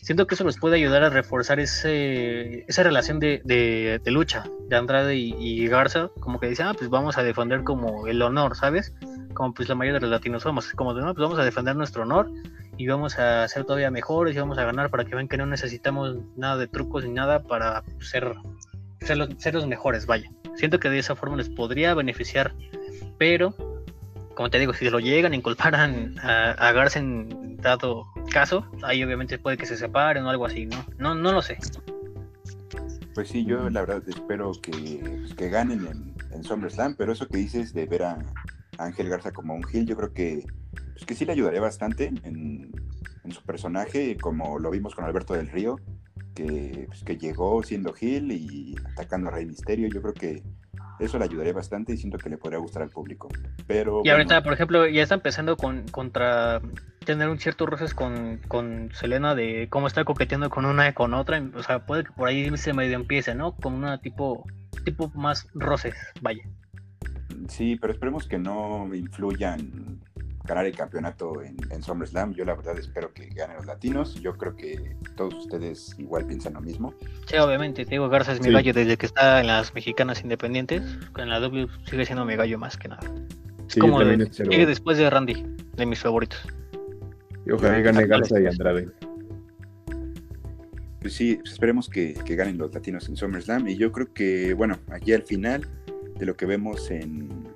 siento 0.00 0.26
que 0.26 0.36
eso 0.36 0.44
les 0.44 0.58
puede 0.58 0.76
ayudar 0.76 1.02
a 1.02 1.10
reforzar 1.10 1.58
ese, 1.58 2.64
esa 2.68 2.84
relación 2.84 3.18
de, 3.18 4.00
lucha 4.06 4.44
de 4.68 4.76
Andrade 4.76 5.16
y, 5.16 5.66
Garza, 5.66 6.10
como 6.20 6.38
que 6.38 6.48
dicen, 6.48 6.66
ah, 6.66 6.74
pues 6.78 6.88
vamos 6.88 7.18
a 7.18 7.24
defender 7.24 7.64
como 7.64 8.06
el 8.06 8.22
honor, 8.22 8.56
¿sabes? 8.56 8.94
Como 9.34 9.54
pues 9.54 9.68
la 9.68 9.74
mayoría 9.74 10.00
de 10.00 10.00
los 10.00 10.10
latinos 10.10 10.42
somos, 10.42 10.72
como 10.72 10.94
de, 10.94 11.02
no, 11.02 11.14
pues 11.14 11.22
vamos 11.22 11.38
a 11.38 11.44
defender 11.44 11.76
nuestro 11.76 12.02
honor 12.02 12.30
y 12.76 12.86
vamos 12.86 13.18
a 13.18 13.46
ser 13.48 13.64
todavía 13.64 13.90
mejores 13.90 14.34
y 14.34 14.38
vamos 14.38 14.58
a 14.58 14.64
ganar 14.64 14.90
para 14.90 15.04
que 15.04 15.14
vean 15.14 15.28
que 15.28 15.36
no 15.36 15.46
necesitamos 15.46 16.16
nada 16.36 16.56
de 16.56 16.68
trucos 16.68 17.04
ni 17.04 17.10
nada 17.10 17.42
para 17.42 17.82
ser, 18.00 18.34
ser, 19.00 19.16
los, 19.16 19.28
ser 19.38 19.54
los 19.54 19.66
mejores, 19.66 20.06
vaya. 20.06 20.30
Siento 20.56 20.78
que 20.80 20.90
de 20.90 20.98
esa 20.98 21.14
forma 21.14 21.36
les 21.36 21.48
podría 21.48 21.94
beneficiar, 21.94 22.54
pero 23.18 23.54
como 24.34 24.50
te 24.50 24.60
digo, 24.60 24.72
si 24.72 24.88
lo 24.88 25.00
llegan 25.00 25.32
a 25.32 25.36
inculpar 25.36 25.74
a, 25.74 26.52
a 26.52 26.72
Garza 26.72 27.00
en 27.00 27.56
dado 27.56 28.06
caso, 28.30 28.64
ahí 28.84 29.02
obviamente 29.02 29.38
puede 29.38 29.56
que 29.56 29.66
se 29.66 29.76
separen 29.76 30.24
o 30.24 30.30
algo 30.30 30.46
así, 30.46 30.66
¿no? 30.66 30.84
No, 30.96 31.14
no 31.14 31.32
lo 31.32 31.42
sé. 31.42 31.58
Pues 33.14 33.30
sí, 33.30 33.44
yo 33.44 33.68
la 33.68 33.80
verdad 33.80 34.02
espero 34.06 34.52
que, 34.62 34.70
pues, 34.70 35.34
que 35.34 35.48
ganen 35.48 35.86
en, 35.86 36.14
en 36.30 36.44
SummerSlam, 36.44 36.94
pero 36.94 37.12
eso 37.12 37.26
que 37.26 37.38
dices 37.38 37.74
de 37.74 37.86
ver 37.86 38.04
Ángel 38.78 39.08
Garza 39.08 39.32
como 39.32 39.54
un 39.54 39.64
Gil, 39.64 39.86
yo 39.86 39.96
creo 39.96 40.12
que, 40.12 40.44
pues 40.92 41.04
que 41.04 41.14
sí 41.14 41.24
le 41.24 41.32
ayudaría 41.32 41.60
bastante 41.60 42.06
en, 42.06 42.72
en, 43.24 43.32
su 43.32 43.42
personaje, 43.42 44.16
como 44.16 44.58
lo 44.58 44.70
vimos 44.70 44.94
con 44.94 45.04
Alberto 45.04 45.34
del 45.34 45.48
Río, 45.48 45.76
que, 46.34 46.84
pues, 46.86 47.04
que 47.04 47.18
llegó 47.18 47.62
siendo 47.62 47.92
Gil 47.92 48.32
y 48.32 48.74
atacando 48.92 49.28
a 49.28 49.32
Rey 49.32 49.44
Misterio. 49.44 49.88
Yo 49.88 50.00
creo 50.00 50.14
que 50.14 50.42
eso 50.98 51.18
le 51.18 51.24
ayudaría 51.24 51.52
bastante 51.52 51.92
y 51.92 51.96
siento 51.96 52.18
que 52.18 52.30
le 52.30 52.38
podría 52.38 52.58
gustar 52.58 52.82
al 52.82 52.90
público. 52.90 53.28
Pero, 53.66 54.02
y 54.04 54.08
ahorita, 54.08 54.42
por 54.42 54.52
ejemplo, 54.52 54.86
ya 54.86 55.02
está 55.02 55.16
empezando 55.16 55.56
con 55.56 55.86
contra 55.88 56.60
tener 57.04 57.28
un 57.28 57.38
cierto 57.38 57.66
roces 57.66 57.94
con, 57.94 58.40
con 58.48 58.90
Selena 58.92 59.34
de 59.34 59.68
cómo 59.70 59.86
está 59.86 60.04
coqueteando 60.04 60.50
con 60.50 60.64
una 60.64 60.88
y 60.88 60.92
con 60.94 61.14
otra. 61.14 61.42
O 61.54 61.62
sea, 61.62 61.86
puede 61.86 62.04
que 62.04 62.12
por 62.12 62.28
ahí 62.28 62.54
se 62.56 62.72
medio 62.72 62.96
empiece, 62.96 63.34
¿no? 63.34 63.56
Con 63.56 63.74
una 63.74 64.00
tipo, 64.00 64.44
tipo 64.84 65.10
más 65.14 65.46
roces, 65.54 65.94
vaya. 66.20 66.42
Sí, 67.46 67.76
pero 67.76 67.92
esperemos 67.92 68.26
que 68.26 68.38
no 68.38 68.92
influyan 68.94 70.00
ganar 70.44 70.66
el 70.66 70.74
campeonato 70.74 71.42
en, 71.42 71.56
en 71.70 71.82
SummerSlam. 71.82 72.32
Yo 72.32 72.44
la 72.44 72.54
verdad 72.54 72.78
espero 72.78 73.12
que 73.12 73.26
ganen 73.26 73.56
los 73.56 73.66
latinos. 73.66 74.14
Yo 74.14 74.36
creo 74.36 74.56
que 74.56 74.96
todos 75.14 75.34
ustedes 75.34 75.94
igual 75.98 76.26
piensan 76.26 76.54
lo 76.54 76.60
mismo. 76.60 76.94
Sí, 77.26 77.36
obviamente. 77.36 77.84
Diego 77.84 78.08
Garza 78.08 78.32
es 78.32 78.40
mi 78.40 78.50
gallo 78.50 78.72
desde 78.72 78.96
que 78.96 79.06
está 79.06 79.40
en 79.40 79.46
las 79.46 79.74
mexicanas 79.74 80.22
independientes. 80.22 80.82
En 81.16 81.28
la 81.28 81.38
W 81.40 81.68
sigue 81.84 82.06
siendo 82.06 82.24
mi 82.24 82.34
gallo 82.34 82.58
más 82.58 82.76
que 82.76 82.88
nada. 82.88 83.02
Sí, 83.68 83.80
como 83.80 84.00
sigue 84.00 84.66
después 84.66 84.96
de 84.96 85.10
Randy, 85.10 85.44
de 85.76 85.86
mis 85.86 86.00
favoritos. 86.00 86.40
Y 87.46 87.52
ojalá 87.52 87.80
gane 87.80 88.06
Garza 88.06 88.40
y 88.40 88.46
Andrade. 88.46 88.88
Pues 91.00 91.12
sí, 91.12 91.36
pues 91.36 91.52
esperemos 91.52 91.88
que, 91.88 92.14
que 92.14 92.34
ganen 92.34 92.58
los 92.58 92.74
latinos 92.74 93.08
en 93.08 93.16
SummerSlam. 93.16 93.68
Y 93.68 93.76
yo 93.76 93.92
creo 93.92 94.12
que, 94.12 94.54
bueno, 94.54 94.78
aquí 94.90 95.12
al 95.12 95.22
final 95.22 95.66
de 96.18 96.26
lo 96.26 96.36
que 96.36 96.46
vemos 96.46 96.90
en, 96.90 97.48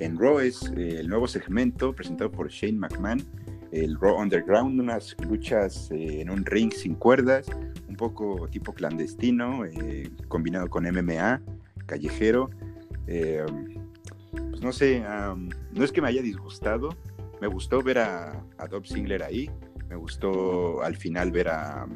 en 0.00 0.18
Raw 0.18 0.40
es 0.40 0.70
eh, 0.76 1.00
el 1.00 1.08
nuevo 1.08 1.28
segmento 1.28 1.94
presentado 1.94 2.30
por 2.30 2.48
Shane 2.48 2.78
McMahon, 2.78 3.22
el 3.72 3.98
Raw 4.00 4.20
Underground, 4.20 4.80
unas 4.80 5.16
luchas 5.28 5.90
eh, 5.90 6.20
en 6.20 6.30
un 6.30 6.44
ring 6.44 6.72
sin 6.72 6.94
cuerdas, 6.94 7.46
un 7.88 7.96
poco 7.96 8.48
tipo 8.48 8.72
clandestino, 8.72 9.64
eh, 9.64 10.10
combinado 10.28 10.68
con 10.68 10.84
MMA, 10.84 11.40
callejero. 11.86 12.50
pues 13.06 14.60
no 14.62 14.72
sé, 14.72 15.02
no 15.72 15.84
es 15.84 15.92
que 15.92 16.02
me 16.02 16.08
haya 16.08 16.22
disgustado, 16.22 16.90
me 17.40 17.46
gustó 17.46 17.82
ver 17.82 17.98
a, 17.98 18.44
a 18.58 18.66
Dob 18.66 18.86
Ziggler 18.86 19.22
ahí, 19.22 19.50
me 19.88 19.96
gustó 19.96 20.82
al 20.82 20.96
final 20.96 21.30
ver 21.30 21.48
a 21.48 21.86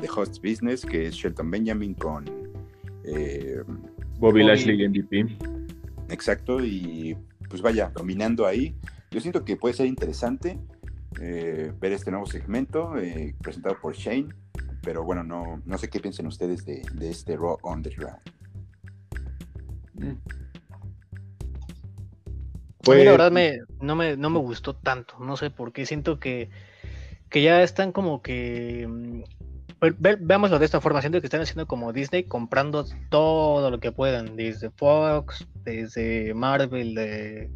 The 0.00 0.08
Host 0.14 0.42
Business, 0.42 0.84
que 0.84 1.06
es 1.06 1.14
Shelton 1.14 1.50
Benjamin 1.50 1.94
con... 1.94 2.24
Bobby, 4.18 4.42
Lashley 4.42 4.88
MVP. 4.88 5.36
Exacto, 6.10 6.64
y 6.64 7.16
pues 7.48 7.62
vaya, 7.62 7.90
dominando 7.94 8.46
ahí. 8.46 8.74
Yo 9.10 9.20
siento 9.20 9.44
que 9.44 9.56
puede 9.56 9.74
ser 9.74 9.86
interesante 9.86 10.58
eh, 11.20 11.72
ver 11.78 11.92
este 11.92 12.10
nuevo 12.10 12.26
segmento 12.26 12.96
eh, 12.96 13.34
presentado 13.40 13.78
por 13.80 13.94
Shane, 13.94 14.28
pero 14.82 15.04
bueno, 15.04 15.22
no, 15.22 15.62
no 15.64 15.78
sé 15.78 15.88
qué 15.88 16.00
piensen 16.00 16.26
ustedes 16.26 16.64
de, 16.64 16.82
este 17.00 17.36
Raw 17.36 17.58
Underground. 17.62 18.18
Pues, 22.82 23.04
la 23.04 23.12
verdad 23.12 23.30
me, 23.30 23.60
no, 23.80 23.94
me, 23.94 24.16
no 24.16 24.30
me 24.30 24.38
gustó 24.40 24.74
tanto, 24.74 25.18
no 25.20 25.36
sé 25.36 25.50
por 25.50 25.72
qué, 25.72 25.86
siento 25.86 26.18
que, 26.18 26.50
que 27.30 27.42
ya 27.42 27.62
están 27.62 27.92
como 27.92 28.20
que 28.20 28.88
mm, 29.92 30.26
veámoslo 30.26 30.58
de 30.58 30.64
esta 30.64 30.80
forma, 30.80 31.00
siento 31.00 31.20
que 31.20 31.26
están 31.26 31.40
haciendo 31.40 31.66
como 31.66 31.92
Disney, 31.92 32.24
comprando 32.24 32.84
todo 33.10 33.70
lo 33.70 33.80
que 33.80 33.92
puedan, 33.92 34.36
desde 34.36 34.70
Fox, 34.70 35.46
desde 35.64 36.34
Marvel, 36.34 36.94
de 36.94 37.50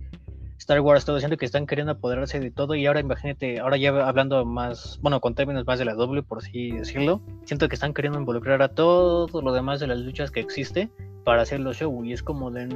Star 0.58 0.80
Wars, 0.80 1.04
todo, 1.04 1.18
siento 1.18 1.36
que 1.36 1.46
están 1.46 1.66
queriendo 1.66 1.92
apoderarse 1.92 2.40
de 2.40 2.50
todo 2.50 2.74
y 2.74 2.84
ahora 2.86 3.00
imagínate, 3.00 3.60
ahora 3.60 3.76
ya 3.76 3.90
hablando 4.06 4.44
más, 4.44 4.98
bueno, 5.00 5.20
con 5.20 5.34
términos 5.34 5.66
más 5.66 5.78
de 5.78 5.84
la 5.84 5.94
doble, 5.94 6.22
por 6.22 6.38
así 6.38 6.72
decirlo, 6.72 7.22
siento 7.44 7.68
que 7.68 7.74
están 7.74 7.94
queriendo 7.94 8.18
involucrar 8.18 8.60
a 8.62 8.68
todo 8.68 9.28
lo 9.40 9.52
demás 9.52 9.80
de 9.80 9.86
las 9.86 9.98
luchas 9.98 10.30
que 10.30 10.40
existe 10.40 10.90
para 11.24 11.42
hacer 11.42 11.60
los 11.60 11.76
show 11.76 12.04
y 12.04 12.12
es 12.12 12.22
como 12.22 12.50
de, 12.50 12.68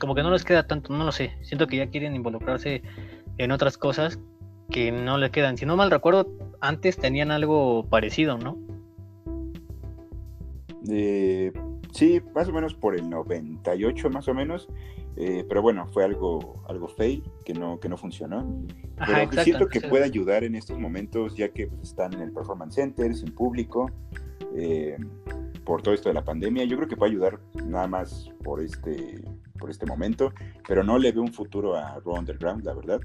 como 0.00 0.14
que 0.14 0.22
no 0.22 0.30
les 0.32 0.44
queda 0.44 0.66
tanto, 0.66 0.92
no 0.92 1.04
lo 1.04 1.12
sé, 1.12 1.32
siento 1.42 1.66
que 1.66 1.76
ya 1.76 1.86
quieren 1.86 2.16
involucrarse 2.16 2.82
en 3.38 3.52
otras 3.52 3.78
cosas 3.78 4.18
que 4.70 4.92
no 4.92 5.18
le 5.18 5.30
quedan. 5.30 5.56
Si 5.56 5.66
no 5.66 5.76
mal 5.76 5.90
recuerdo, 5.90 6.28
antes 6.60 6.96
tenían 6.96 7.30
algo 7.30 7.86
parecido, 7.88 8.38
¿no? 8.38 8.58
Eh, 10.88 11.52
sí, 11.92 12.20
más 12.34 12.48
o 12.48 12.52
menos 12.52 12.74
por 12.74 12.94
el 12.94 13.08
98 13.08 14.10
más 14.10 14.28
o 14.28 14.34
menos, 14.34 14.68
eh, 15.16 15.44
pero 15.48 15.62
bueno, 15.62 15.86
fue 15.86 16.04
algo, 16.04 16.62
algo 16.68 16.88
fail 16.88 17.22
que 17.44 17.54
no, 17.54 17.78
que 17.78 17.88
no 17.88 17.96
funcionó. 17.96 18.46
pero 18.96 19.42
siento 19.42 19.68
que 19.68 19.80
puede 19.80 20.04
ayudar 20.04 20.44
en 20.44 20.56
estos 20.56 20.78
momentos, 20.78 21.36
ya 21.36 21.48
que 21.48 21.68
pues, 21.68 21.82
están 21.82 22.14
en 22.14 22.22
el 22.22 22.32
Performance 22.32 22.74
Center, 22.74 23.14
sin 23.14 23.32
público, 23.32 23.90
eh, 24.56 24.96
por 25.64 25.82
todo 25.82 25.94
esto 25.94 26.08
de 26.08 26.14
la 26.14 26.24
pandemia. 26.24 26.64
Yo 26.64 26.76
creo 26.76 26.88
que 26.88 26.96
puede 26.96 27.12
ayudar 27.12 27.38
nada 27.64 27.86
más 27.86 28.30
por 28.42 28.60
este, 28.60 29.22
por 29.58 29.70
este 29.70 29.86
momento, 29.86 30.32
pero 30.66 30.82
no 30.82 30.98
le 30.98 31.12
veo 31.12 31.22
un 31.22 31.32
futuro 31.32 31.76
a 31.76 32.00
Raw 32.04 32.18
Underground, 32.18 32.64
la 32.64 32.74
verdad. 32.74 33.00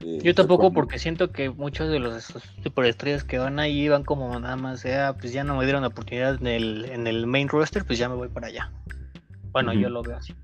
Eh, 0.00 0.20
Yo 0.22 0.34
tampoco 0.34 0.72
porque 0.72 0.98
siento 0.98 1.30
que 1.30 1.50
muchos 1.50 1.90
de 1.90 1.98
los 1.98 2.32
superestrellas 2.62 3.24
que 3.24 3.38
van 3.38 3.58
ahí 3.58 3.88
van 3.88 4.04
como 4.04 4.38
nada 4.38 4.56
más, 4.56 4.80
sea, 4.80 5.14
pues 5.14 5.32
ya 5.32 5.44
no 5.44 5.56
me 5.56 5.64
dieron 5.64 5.82
la 5.82 5.88
oportunidad 5.88 6.40
en 6.40 6.46
el, 6.46 6.84
en 6.86 7.06
el 7.06 7.26
main 7.26 7.48
roster, 7.48 7.84
pues 7.84 7.98
ya 7.98 8.08
me 8.08 8.14
voy 8.14 8.28
para 8.28 8.48
allá. 8.48 8.72
Bueno, 9.52 9.72
yo 9.72 9.90
lo 9.90 10.02
veo 10.02 10.16
así. 10.16 10.34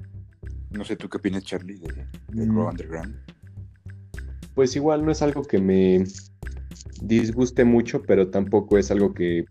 No 0.70 0.84
sé, 0.84 0.96
¿tú 0.96 1.08
qué 1.08 1.16
opinas, 1.16 1.44
Charlie, 1.44 1.78
de, 1.78 2.06
de 2.32 2.46
mm. 2.46 2.58
Underground? 2.58 3.16
Pues 4.54 4.76
igual 4.76 5.04
no 5.04 5.12
es 5.12 5.22
algo 5.22 5.42
que 5.42 5.58
me 5.58 6.04
disguste 7.00 7.64
mucho, 7.64 8.02
pero 8.02 8.28
tampoco 8.28 8.78
es 8.78 8.90
algo 8.90 9.14
que 9.14 9.44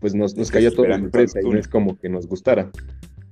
pues 0.00 0.14
nos, 0.14 0.36
nos 0.36 0.50
cayó 0.50 0.72
toda 0.72 0.88
la 0.88 0.94
empresa 0.96 1.40
y 1.40 1.48
no 1.48 1.58
es 1.58 1.68
como 1.68 1.98
que 1.98 2.08
nos 2.08 2.26
gustara. 2.26 2.70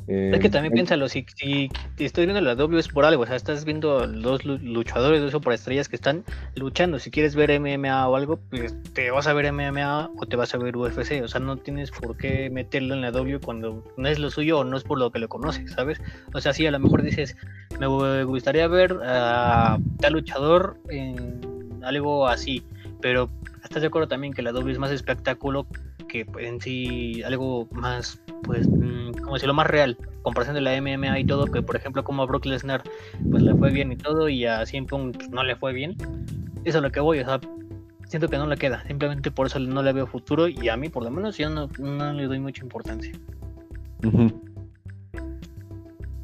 Es 0.06 0.40
que 0.40 0.46
eh, 0.46 0.50
también 0.50 0.72
piénsalo, 0.72 1.08
si, 1.08 1.24
si, 1.36 1.70
estoy 1.98 2.26
viendo 2.26 2.40
la 2.40 2.54
W 2.54 2.78
es 2.78 2.88
por 2.88 3.04
algo, 3.04 3.22
o 3.22 3.26
sea, 3.26 3.36
estás 3.36 3.64
viendo 3.64 4.06
dos 4.06 4.44
luchadores 4.44 5.20
de 5.20 5.28
eso 5.28 5.40
por 5.40 5.52
estrellas 5.52 5.88
que 5.88 5.96
están 5.96 6.24
luchando. 6.56 6.98
Si 6.98 7.10
quieres 7.10 7.34
ver 7.34 7.58
MMA 7.60 8.08
o 8.08 8.16
algo, 8.16 8.38
pues 8.50 8.74
te 8.92 9.10
vas 9.10 9.26
a 9.26 9.32
ver 9.32 9.52
MMA 9.52 10.10
o 10.16 10.26
te 10.26 10.36
vas 10.36 10.54
a 10.54 10.58
ver 10.58 10.76
UFC, 10.76 11.22
o 11.22 11.28
sea, 11.28 11.40
no 11.40 11.56
tienes 11.56 11.90
por 11.90 12.16
qué 12.16 12.50
meterlo 12.50 12.94
en 12.94 13.02
la 13.02 13.10
W 13.10 13.38
cuando 13.40 13.84
no 13.96 14.08
es 14.08 14.18
lo 14.18 14.30
suyo 14.30 14.58
o 14.58 14.64
no 14.64 14.76
es 14.76 14.84
por 14.84 14.98
lo 14.98 15.10
que 15.10 15.18
lo 15.18 15.28
conoces, 15.28 15.72
¿sabes? 15.72 16.00
O 16.34 16.40
sea, 16.40 16.52
sí, 16.52 16.66
a 16.66 16.70
lo 16.70 16.78
mejor 16.78 17.02
dices, 17.02 17.36
me 17.78 17.86
gustaría 18.24 18.66
ver 18.68 18.98
a 19.04 19.78
tal 20.00 20.12
luchador 20.12 20.76
en 20.88 21.40
algo 21.82 22.26
así, 22.26 22.62
pero 23.00 23.30
estás 23.62 23.82
de 23.82 23.88
acuerdo 23.88 24.08
también 24.08 24.32
que 24.32 24.42
la 24.42 24.52
W 24.52 24.72
es 24.72 24.78
más 24.78 24.90
espectáculo 24.90 25.66
que 26.10 26.26
en 26.38 26.60
sí 26.60 27.22
algo 27.22 27.68
más, 27.72 28.20
pues, 28.42 28.68
mm, 28.68 29.12
como 29.22 29.38
si 29.38 29.46
lo 29.46 29.54
más 29.54 29.66
real, 29.66 29.96
comparación 30.22 30.54
de 30.54 30.60
la 30.60 30.74
MMA 30.76 31.18
y 31.20 31.24
todo, 31.24 31.46
que 31.46 31.62
por 31.62 31.76
ejemplo 31.76 32.04
como 32.04 32.22
a 32.22 32.26
Brock 32.26 32.46
Lesnar 32.46 32.82
pues 33.30 33.42
le 33.42 33.54
fue 33.54 33.70
bien 33.70 33.92
y 33.92 33.96
todo 33.96 34.28
y 34.28 34.44
a 34.44 34.64
CM 34.66 34.86
Punk 34.86 35.16
pues, 35.16 35.30
no 35.30 35.42
le 35.44 35.56
fue 35.56 35.72
bien. 35.72 35.96
Eso 36.64 36.78
es 36.78 36.82
lo 36.82 36.90
que 36.90 37.00
voy, 37.00 37.20
o 37.20 37.24
sea, 37.24 37.40
siento 38.06 38.28
que 38.28 38.36
no 38.36 38.46
le 38.46 38.56
queda, 38.56 38.84
simplemente 38.86 39.30
por 39.30 39.46
eso 39.46 39.58
no 39.58 39.82
le 39.82 39.92
veo 39.92 40.06
futuro 40.06 40.48
y 40.48 40.68
a 40.68 40.76
mí 40.76 40.88
por 40.88 41.04
lo 41.04 41.10
menos 41.10 41.38
yo 41.38 41.48
no, 41.48 41.68
no 41.78 42.12
le 42.12 42.26
doy 42.26 42.40
mucha 42.40 42.62
importancia. 42.62 43.12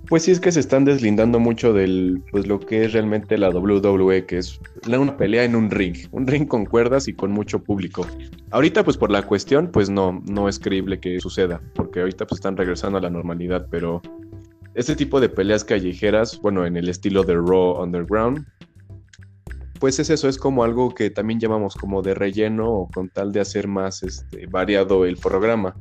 Pues 0.09 0.23
sí 0.23 0.31
es 0.31 0.39
que 0.39 0.53
se 0.53 0.61
están 0.61 0.85
deslindando 0.85 1.41
mucho 1.41 1.73
del 1.73 2.23
pues 2.31 2.47
lo 2.47 2.61
que 2.61 2.85
es 2.85 2.93
realmente 2.93 3.37
la 3.39 3.51
WWE, 3.51 4.25
que 4.27 4.39
es 4.39 4.61
una 4.87 5.17
pelea 5.17 5.45
en 5.45 5.57
un 5.57 5.71
ring, 5.71 5.97
un 6.13 6.27
ring 6.27 6.47
con 6.47 6.65
cuerdas 6.65 7.09
y 7.09 7.13
con 7.13 7.33
mucho 7.33 7.63
público. 7.63 8.07
Ahorita 8.51 8.85
pues 8.85 8.97
por 8.97 9.11
la 9.11 9.23
cuestión 9.23 9.71
pues 9.73 9.91
no 9.91 10.23
no 10.27 10.49
es 10.49 10.61
creíble 10.61 11.01
que 11.01 11.19
suceda, 11.19 11.61
porque 11.75 12.01
ahorita 12.01 12.27
pues 12.27 12.39
están 12.39 12.57
regresando 12.57 12.99
a 12.99 13.01
la 13.01 13.11
normalidad, 13.11 13.67
pero 13.69 14.01
este 14.75 14.95
tipo 14.95 15.21
de 15.21 15.29
peleas 15.29 15.65
callejeras, 15.65 16.39
bueno, 16.41 16.67
en 16.67 16.77
el 16.77 16.89
estilo 16.89 17.25
de 17.25 17.35
Raw 17.35 17.83
Underground, 17.83 18.47
pues 19.81 19.99
es 19.99 20.11
eso, 20.11 20.29
es 20.29 20.39
como 20.39 20.65
algo 20.65 20.95
que 20.95 21.11
también 21.11 21.41
llamamos 21.41 21.75
como 21.75 22.03
de 22.03 22.15
relleno 22.15 22.71
o 22.71 22.91
con 22.91 23.09
tal 23.09 23.33
de 23.33 23.41
hacer 23.41 23.69
más 23.69 24.03
este, 24.03 24.47
variado 24.47 25.05
el 25.05 25.17
programa. 25.17 25.75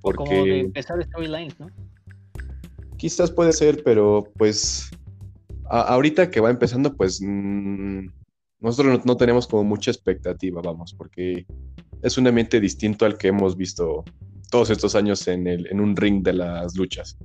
Porque... 0.00 0.16
como 0.16 0.44
de 0.44 0.60
empezar 0.60 1.02
storylines, 1.04 1.58
¿no? 1.60 1.68
Quizás 3.00 3.30
puede 3.30 3.54
ser, 3.54 3.82
pero 3.82 4.30
pues 4.36 4.90
ahorita 5.70 6.30
que 6.30 6.40
va 6.40 6.50
empezando, 6.50 6.94
pues 6.94 7.18
mm, 7.22 8.08
nosotros 8.58 9.06
no, 9.06 9.16
tenemos 9.16 9.46
como 9.46 9.64
mucha 9.64 9.90
expectativa, 9.90 10.60
vamos, 10.60 10.92
porque 10.92 11.46
es 12.02 12.18
un 12.18 12.26
ambiente 12.26 12.60
distinto 12.60 13.06
al 13.06 13.16
que 13.16 13.28
hemos 13.28 13.56
visto 13.56 14.04
todos 14.50 14.68
estos 14.68 14.94
años 14.94 15.26
en, 15.28 15.46
el, 15.46 15.66
en 15.68 15.80
un 15.80 15.96
ring 15.96 16.22
de 16.22 16.34
las 16.34 16.76
luchas. 16.76 17.16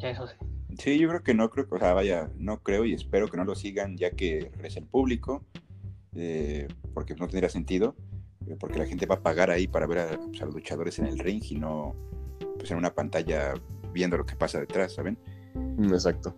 Eso 0.00 0.28
sí. 0.28 0.34
Sí, 0.78 0.98
yo 0.98 1.08
creo 1.08 1.22
que 1.22 1.32
no 1.32 1.48
creo, 1.48 1.66
o 1.70 1.78
sea, 1.78 1.94
vaya, 1.94 2.30
no 2.36 2.62
creo 2.62 2.84
y 2.84 2.92
espero 2.92 3.26
que 3.26 3.38
no 3.38 3.46
lo 3.46 3.54
sigan 3.54 3.96
ya 3.96 4.10
que 4.10 4.50
regrese 4.52 4.80
el 4.80 4.86
público, 4.86 5.46
eh, 6.14 6.68
porque 6.92 7.14
no 7.14 7.26
tendría 7.26 7.48
sentido, 7.48 7.96
eh, 8.46 8.56
porque 8.60 8.80
la 8.80 8.86
gente 8.86 9.06
va 9.06 9.14
a 9.14 9.22
pagar 9.22 9.50
ahí 9.50 9.66
para 9.66 9.86
ver 9.86 9.98
a, 10.00 10.18
pues, 10.18 10.42
a, 10.42 10.44
los 10.44 10.56
luchadores 10.56 10.98
en 10.98 11.06
el 11.06 11.18
ring 11.18 11.42
y 11.42 11.54
no 11.54 11.96
pues 12.58 12.70
en 12.70 12.76
una 12.76 12.92
pantalla 12.92 13.54
viendo 13.92 14.16
lo 14.16 14.26
que 14.26 14.36
pasa 14.36 14.60
detrás, 14.60 14.94
¿saben? 14.94 15.18
Mm, 15.54 15.92
exacto. 15.92 16.36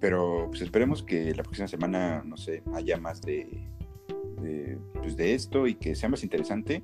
Pero 0.00 0.46
pues 0.48 0.60
esperemos 0.62 1.02
que 1.02 1.34
la 1.34 1.42
próxima 1.42 1.68
semana, 1.68 2.22
no 2.24 2.36
sé, 2.36 2.62
haya 2.74 2.98
más 2.98 3.22
de, 3.22 3.48
pues, 4.94 5.16
de 5.16 5.34
esto 5.34 5.66
y 5.66 5.74
que 5.74 5.94
sea 5.94 6.08
más 6.08 6.22
interesante, 6.22 6.82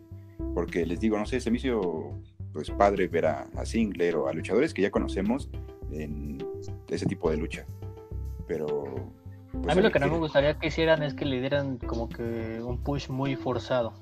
porque 0.55 0.87
les 0.87 1.01
digo, 1.01 1.19
no 1.19 1.27
sé, 1.27 1.41
se 1.41 1.51
me 1.51 1.59
hizo 1.59 2.19
pues 2.53 2.71
padre 2.71 3.07
ver 3.07 3.27
a, 3.27 3.49
a 3.57 3.65
Singler 3.65 4.17
o 4.17 4.29
a 4.29 4.33
luchadores 4.33 4.75
que 4.75 4.83
ya 4.83 4.91
conocemos 4.91 5.49
en 5.93 6.39
ese 6.89 7.07
tipo 7.07 7.31
de 7.31 7.37
lucha. 7.37 7.67
Pero... 8.47 9.13
Pues, 9.53 9.69
a 9.69 9.75
mí 9.75 9.83
lo 9.83 9.91
que 9.91 9.99
no 9.99 10.09
me 10.09 10.19
gustaría 10.19 10.59
que 10.59 10.69
hicieran 10.69 11.03
es 11.03 11.15
que 11.15 11.25
le 11.25 11.41
dieran 11.41 11.79
como 11.79 12.09
que 12.09 12.61
un 12.63 12.79
push 12.79 13.09
muy 13.09 13.37
forzado. 13.37 13.93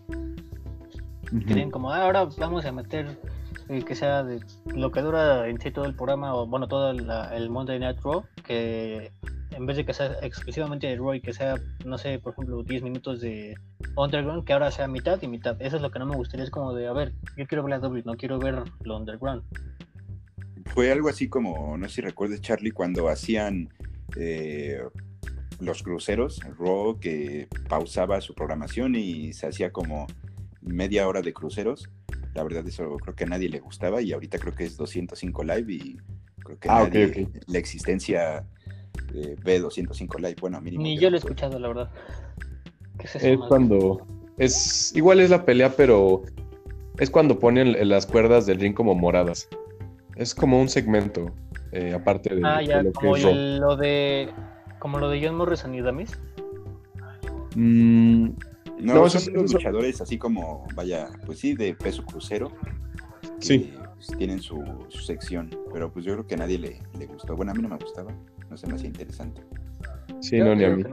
Uh 1.32 1.70
como, 1.70 1.90
ah, 1.90 2.04
ahora 2.04 2.24
vamos 2.38 2.64
a 2.64 2.72
meter 2.72 3.18
que 3.86 3.94
sea 3.94 4.24
de 4.24 4.40
lo 4.74 4.90
que 4.90 5.02
dura 5.02 5.48
en 5.48 5.60
sí 5.60 5.70
todo 5.70 5.84
el 5.84 5.94
programa, 5.94 6.34
o 6.34 6.46
bueno, 6.46 6.68
todo 6.68 6.90
el 6.90 7.50
Monday 7.50 7.78
Night 7.78 8.00
Raw, 8.02 8.24
que 8.44 9.12
en 9.58 9.66
vez 9.66 9.76
de 9.76 9.84
que 9.84 9.92
sea 9.92 10.16
exclusivamente 10.22 10.86
de 10.86 10.96
Raw 10.96 11.14
y 11.14 11.20
que 11.20 11.32
sea, 11.32 11.56
no 11.84 11.98
sé, 11.98 12.18
por 12.18 12.32
ejemplo, 12.32 12.62
10 12.62 12.82
minutos 12.82 13.20
de 13.20 13.54
Underground, 13.96 14.44
que 14.44 14.52
ahora 14.52 14.70
sea 14.70 14.86
mitad 14.86 15.20
y 15.22 15.28
mitad. 15.28 15.60
Eso 15.60 15.76
es 15.76 15.82
lo 15.82 15.90
que 15.90 15.98
no 15.98 16.06
me 16.06 16.16
gustaría, 16.16 16.44
es 16.44 16.50
como 16.50 16.74
de, 16.74 16.86
a 16.86 16.92
ver, 16.92 17.12
yo 17.36 17.46
quiero 17.46 17.64
ver 17.64 17.70
la 17.70 17.78
W, 17.80 18.02
no 18.04 18.16
quiero 18.16 18.38
ver 18.38 18.62
lo 18.82 18.96
Underground. 18.96 19.42
Fue 20.66 20.92
algo 20.92 21.08
así 21.08 21.28
como, 21.28 21.76
no 21.76 21.88
sé 21.88 21.96
si 21.96 22.00
recuerdes, 22.02 22.40
Charlie, 22.40 22.70
cuando 22.70 23.08
hacían 23.08 23.68
eh, 24.16 24.80
los 25.60 25.82
cruceros, 25.82 26.40
Raw, 26.58 26.98
que 27.00 27.48
pausaba 27.68 28.20
su 28.20 28.34
programación 28.34 28.94
y 28.94 29.32
se 29.32 29.46
hacía 29.46 29.72
como 29.72 30.06
media 30.60 31.08
hora 31.08 31.22
de 31.22 31.32
cruceros 31.32 31.88
la 32.34 32.42
verdad, 32.42 32.66
eso 32.66 32.96
creo 32.98 33.14
que 33.14 33.24
a 33.24 33.26
nadie 33.26 33.48
le 33.48 33.60
gustaba 33.60 34.00
y 34.00 34.12
ahorita 34.12 34.38
creo 34.38 34.54
que 34.54 34.64
es 34.64 34.76
205 34.76 35.44
Live 35.44 35.72
y 35.72 35.96
creo 36.44 36.58
que 36.58 36.68
ah, 36.68 36.88
la 37.46 37.58
existencia 37.58 38.44
de 39.12 39.36
B205 39.38 40.18
Live, 40.18 40.36
bueno, 40.40 40.60
mínimo. 40.60 40.82
Ni 40.82 40.98
yo 40.98 41.10
lo 41.10 41.16
he 41.16 41.18
escuchado, 41.18 41.58
la 41.58 41.68
verdad. 41.68 41.90
es, 43.14 43.38
cuando. 43.48 44.06
Es, 44.36 44.94
igual 44.94 45.20
es 45.20 45.30
la 45.30 45.44
pelea, 45.44 45.74
pero 45.74 46.22
es 46.98 47.10
cuando 47.10 47.38
ponen 47.38 47.88
las 47.88 48.06
cuerdas 48.06 48.46
del 48.46 48.60
ring 48.60 48.74
como 48.74 48.94
moradas. 48.94 49.48
Es 50.16 50.34
como 50.34 50.60
un 50.60 50.68
segmento, 50.68 51.30
eh, 51.72 51.92
aparte 51.94 52.34
de, 52.34 52.42
ah, 52.44 52.60
ya, 52.60 52.84
como 52.92 53.16
lo 53.16 53.76
de 53.76 54.28
como 54.78 54.98
lo 54.98 55.08
de 55.08 55.24
John 55.24 55.36
Morrison 55.36 55.74
y 55.74 55.80
Damis. 55.80 56.18
Mm, 57.54 58.30
no, 58.80 59.08
son 59.08 59.34
los 59.34 59.52
luchadores 59.52 60.00
así 60.00 60.18
como, 60.18 60.66
vaya, 60.74 61.08
pues 61.26 61.38
sí, 61.38 61.54
de 61.54 61.74
peso 61.74 62.04
crucero. 62.04 62.52
sí. 63.38 63.72
Pues, 63.98 64.16
tienen 64.16 64.40
su, 64.40 64.62
sección, 65.04 65.50
pero 65.72 65.92
pues 65.92 66.04
yo 66.04 66.12
creo 66.12 66.26
que 66.26 66.34
a 66.34 66.38
nadie 66.38 66.56
le, 66.56 66.80
le, 66.96 67.06
gustó. 67.06 67.34
Bueno, 67.34 67.50
a 67.50 67.54
mí 67.54 67.62
no 67.62 67.68
me 67.68 67.76
gustaba, 67.76 68.12
no 68.48 68.56
se 68.56 68.68
me 68.68 68.74
hacía 68.74 68.86
interesante. 68.86 69.42
Sí, 70.20 70.38
no, 70.38 70.54
ni 70.54 70.64
a 70.64 70.70
mí. 70.70 70.84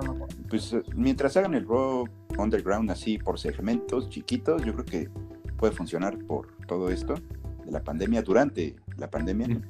pues 0.49 0.73
eh, 0.73 0.81
mientras 0.95 1.37
hagan 1.37 1.53
el 1.53 1.67
Raw 1.67 2.07
Underground 2.37 2.89
así 2.89 3.19
por 3.19 3.39
segmentos 3.39 4.09
chiquitos, 4.09 4.63
yo 4.63 4.73
creo 4.73 4.85
que 4.85 5.09
puede 5.57 5.71
funcionar 5.73 6.17
por 6.17 6.47
todo 6.67 6.89
esto 6.89 7.13
de 7.63 7.71
la 7.71 7.83
pandemia, 7.83 8.23
durante 8.23 8.75
la 8.97 9.09
pandemia. 9.09 9.61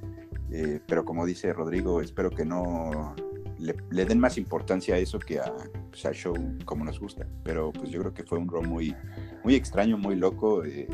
Eh, 0.51 0.79
pero 0.87 1.03
como 1.03 1.25
dice 1.25 1.51
Rodrigo, 1.51 2.01
espero 2.01 2.29
que 2.29 2.45
no 2.45 3.15
le, 3.59 4.05
den 4.05 4.19
más 4.19 4.37
importancia 4.37 4.95
a 4.95 4.97
eso 4.97 5.19
que 5.19 5.39
a, 5.39 5.53
pues, 5.89 6.03
show 6.15 6.35
como 6.65 6.85
nos 6.85 6.99
gusta. 6.99 7.27
Pero 7.43 7.71
pues 7.71 7.89
yo 7.89 7.99
creo 8.01 8.13
que 8.13 8.23
fue 8.23 8.37
un 8.37 8.47
rol 8.47 8.67
muy, 8.67 8.95
muy 9.43 9.55
extraño, 9.55 9.97
muy 9.97 10.15
loco. 10.15 10.63
Eh, 10.63 10.87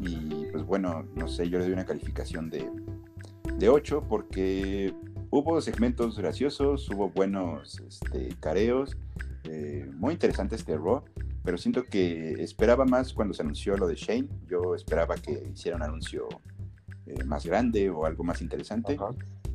y 0.00 0.46
pues 0.50 0.64
bueno, 0.64 1.06
no 1.14 1.28
sé, 1.28 1.48
yo 1.48 1.58
le 1.58 1.64
doy 1.64 1.72
una 1.72 1.84
calificación 1.84 2.50
de, 2.50 2.68
de 3.58 3.68
8 3.68 4.04
porque 4.08 4.94
hubo 5.30 5.60
segmentos 5.60 6.18
graciosos, 6.18 6.88
hubo 6.90 7.10
buenos 7.10 7.80
este, 7.80 8.28
careos, 8.40 8.96
eh, 9.44 9.88
muy 9.94 10.14
interesante 10.14 10.56
este 10.56 10.76
Raw, 10.76 11.02
pero 11.44 11.58
siento 11.58 11.84
que 11.84 12.42
esperaba 12.42 12.84
más 12.84 13.12
cuando 13.12 13.34
se 13.34 13.42
anunció 13.42 13.76
lo 13.76 13.86
de 13.86 13.94
Shane, 13.94 14.28
yo 14.46 14.74
esperaba 14.74 15.16
que 15.16 15.50
hiciera 15.52 15.76
un 15.76 15.82
anuncio 15.82 16.28
eh, 17.06 17.22
más 17.24 17.44
grande 17.44 17.90
o 17.90 18.06
algo 18.06 18.24
más 18.24 18.40
interesante 18.42 18.96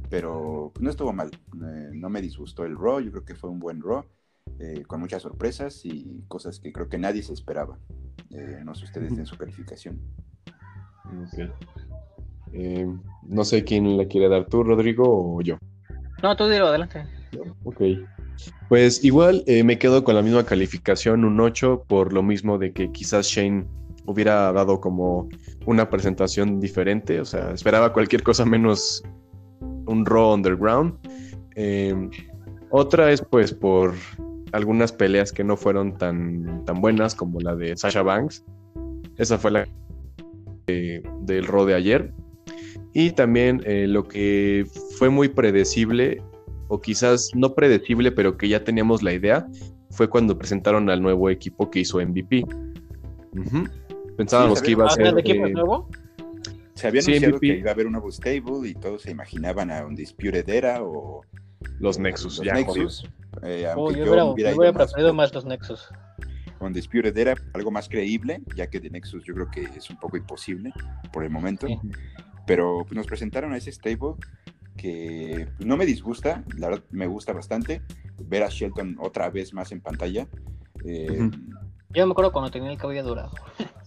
pero 0.09 0.73
no 0.79 0.89
estuvo 0.89 1.13
mal, 1.13 1.29
eh, 1.31 1.89
no 1.93 2.09
me 2.09 2.21
disgustó 2.21 2.65
el 2.65 2.75
Raw, 2.75 2.99
yo 2.99 3.11
creo 3.11 3.25
que 3.25 3.35
fue 3.35 3.49
un 3.49 3.59
buen 3.59 3.81
Raw, 3.81 4.03
eh, 4.59 4.83
con 4.87 4.99
muchas 4.99 5.21
sorpresas 5.21 5.85
y 5.85 6.23
cosas 6.27 6.59
que 6.59 6.73
creo 6.73 6.89
que 6.89 6.97
nadie 6.97 7.21
se 7.23 7.33
esperaba. 7.33 7.77
Eh, 8.31 8.61
no 8.63 8.75
sé 8.75 8.85
ustedes 8.85 9.17
en 9.17 9.25
su 9.25 9.37
calificación. 9.37 9.99
no 13.27 13.43
sé 13.43 13.63
quién 13.63 13.97
le 13.97 14.07
quiere 14.07 14.29
dar 14.29 14.45
tú, 14.45 14.63
Rodrigo, 14.63 15.35
o 15.35 15.41
yo. 15.41 15.57
No, 16.23 16.35
tú 16.35 16.47
dilo, 16.47 16.67
adelante. 16.67 17.05
Ok. 17.63 17.81
Pues 18.67 19.03
igual 19.03 19.43
me 19.63 19.77
quedo 19.77 20.03
con 20.03 20.15
la 20.15 20.21
misma 20.21 20.45
calificación, 20.45 21.25
un 21.25 21.39
8, 21.39 21.85
por 21.87 22.13
lo 22.13 22.23
mismo 22.23 22.57
de 22.57 22.71
que 22.71 22.91
quizás 22.91 23.27
Shane 23.27 23.65
hubiera 24.05 24.51
dado 24.53 24.79
como 24.79 25.29
una 25.65 25.89
presentación 25.89 26.59
diferente, 26.59 27.19
o 27.19 27.25
sea, 27.25 27.51
esperaba 27.51 27.93
cualquier 27.93 28.23
cosa 28.23 28.45
menos 28.45 29.03
un 29.89 30.05
Raw 30.05 30.33
Underground. 30.33 30.93
Eh, 31.55 32.09
otra 32.69 33.11
es 33.11 33.21
pues 33.21 33.53
por 33.53 33.93
algunas 34.51 34.91
peleas 34.91 35.31
que 35.31 35.43
no 35.43 35.57
fueron 35.57 35.97
tan, 35.97 36.63
tan 36.65 36.81
buenas 36.81 37.15
como 37.15 37.39
la 37.39 37.55
de 37.55 37.75
Sasha 37.75 38.03
Banks. 38.03 38.43
Esa 39.17 39.37
fue 39.37 39.51
la 39.51 39.67
del 40.67 41.45
Raw 41.45 41.65
de 41.65 41.73
ayer. 41.73 42.13
Y 42.93 43.11
también 43.11 43.61
eh, 43.65 43.87
lo 43.87 44.07
que 44.07 44.65
fue 44.97 45.09
muy 45.09 45.29
predecible, 45.29 46.21
o 46.67 46.79
quizás 46.79 47.31
no 47.35 47.53
predecible, 47.53 48.11
pero 48.11 48.37
que 48.37 48.47
ya 48.47 48.63
teníamos 48.63 49.03
la 49.03 49.13
idea, 49.13 49.47
fue 49.91 50.07
cuando 50.07 50.37
presentaron 50.37 50.89
al 50.89 51.01
nuevo 51.01 51.29
equipo 51.29 51.69
que 51.69 51.79
hizo 51.79 51.99
MVP. 51.99 52.45
Pensábamos 54.17 54.61
que 54.61 54.71
iba 54.71 54.85
a 54.85 54.89
ser. 54.89 55.17
equipo 55.17 55.47
nuevo? 55.47 55.89
Se 56.79 56.87
había 56.87 57.01
anunciado 57.01 57.39
que 57.41 57.47
iba 57.47 57.71
a 57.71 57.73
haber 57.73 57.87
una 57.87 57.99
Stable 58.09 58.69
y 58.69 58.73
todos 58.73 59.01
se 59.01 59.11
imaginaban 59.11 59.69
a 59.69 59.85
un 59.85 59.95
Disputed 59.95 60.47
Era 60.47 60.81
o 60.81 61.25
los 61.79 61.99
Nexus. 61.99 62.37
Los 62.37 62.45
ya, 62.45 62.53
Nexus. 62.53 63.03
Eh, 63.43 63.67
oh, 63.75 63.91
yo, 63.91 64.05
yo, 64.05 64.27
hubiera, 64.27 64.71
preferido 64.71 65.13
más, 65.13 65.33
los 65.33 65.43
Nexus. 65.43 65.89
Con 66.57 66.71
Disputed 66.71 67.17
era 67.17 67.35
algo 67.53 67.69
más 67.69 67.89
creíble, 67.89 68.41
ya 68.55 68.67
que 68.67 68.79
de 68.79 68.89
Nexus 68.89 69.25
yo 69.25 69.33
creo 69.33 69.51
que 69.51 69.63
es 69.63 69.89
un 69.89 69.97
poco 69.97 70.15
imposible 70.15 70.71
por 71.11 71.25
el 71.25 71.29
momento. 71.29 71.67
Pero 72.47 72.85
pues, 72.85 72.95
nos 72.95 73.07
presentaron 73.07 73.51
a 73.51 73.57
ese 73.57 73.73
stable 73.73 74.15
que 74.77 75.49
no 75.59 75.75
me 75.75 75.85
disgusta, 75.85 76.45
la 76.57 76.69
verdad 76.69 76.83
me 76.91 77.07
gusta 77.07 77.33
bastante 77.33 77.81
ver 78.23 78.43
a 78.43 78.47
Shelton 78.47 78.95
otra 79.01 79.29
vez 79.29 79.53
más 79.53 79.73
en 79.73 79.81
pantalla. 79.81 80.29
Eh, 80.85 81.29
yo 81.89 82.05
me 82.05 82.11
acuerdo 82.13 82.31
cuando 82.31 82.49
tenía 82.49 82.71
el 82.71 82.77
cabello 82.77 83.03
dorado. 83.03 83.31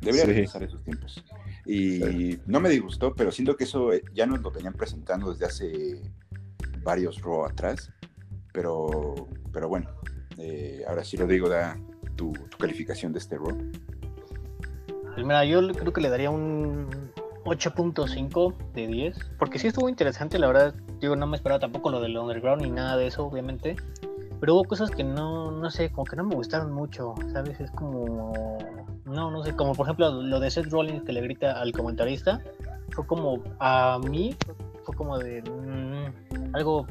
Debería 0.00 0.26
regresar 0.26 0.62
esos 0.62 0.82
tiempos. 0.82 1.24
Y 1.64 2.38
no 2.46 2.60
me 2.60 2.68
disgustó, 2.68 3.14
pero 3.14 3.32
siento 3.32 3.56
que 3.56 3.64
eso 3.64 3.92
eh, 3.92 4.02
ya 4.14 4.26
nos 4.26 4.40
lo 4.40 4.50
venían 4.50 4.74
presentando 4.74 5.32
desde 5.32 5.46
hace 5.46 6.12
varios 6.82 7.20
Raw 7.22 7.46
atrás. 7.46 7.90
Pero, 8.52 9.28
pero 9.52 9.68
bueno, 9.68 9.90
eh, 10.38 10.82
ahora 10.88 11.04
sí, 11.04 11.16
Rodrigo, 11.16 11.48
da 11.48 11.78
tu, 12.14 12.32
calificación 12.58 13.12
de 13.12 13.18
este 13.18 13.36
Raw. 13.36 13.56
Pues 15.14 15.26
mira, 15.26 15.44
yo 15.44 15.66
creo 15.72 15.92
que 15.92 16.00
le 16.00 16.10
daría 16.10 16.30
un 16.30 16.88
8.5 17.44 18.72
de 18.74 18.86
10, 18.86 19.18
porque 19.38 19.58
sí 19.58 19.68
estuvo 19.68 19.88
interesante, 19.88 20.38
la 20.38 20.46
verdad, 20.46 20.74
digo, 21.00 21.16
no 21.16 21.26
me 21.26 21.36
esperaba 21.36 21.58
tampoco 21.58 21.90
lo 21.90 22.00
del 22.00 22.16
underground 22.16 22.62
ni 22.62 22.70
nada 22.70 22.96
de 22.96 23.06
eso, 23.06 23.24
obviamente, 23.24 23.76
pero 24.40 24.54
hubo 24.54 24.64
cosas 24.64 24.90
que 24.90 25.04
no, 25.04 25.50
no 25.50 25.70
sé, 25.70 25.90
como 25.90 26.04
que 26.04 26.16
no 26.16 26.24
me 26.24 26.34
gustaron 26.34 26.72
mucho, 26.72 27.14
¿sabes? 27.32 27.58
Es 27.60 27.70
como, 27.70 28.32
no, 29.06 29.30
no 29.30 29.42
sé, 29.44 29.54
como 29.54 29.74
por 29.74 29.86
ejemplo 29.86 30.22
lo 30.22 30.40
de 30.40 30.50
Seth 30.50 30.70
Rollins 30.70 31.02
que 31.04 31.12
le 31.12 31.20
grita 31.20 31.60
al 31.60 31.72
comentarista, 31.72 32.40
fue 32.90 33.06
como, 33.06 33.42
a 33.60 33.98
mí, 33.98 34.34
fue 34.84 34.94
como 34.94 35.18
de 35.18 35.42
mm, 35.42 36.54
algo 36.54 36.86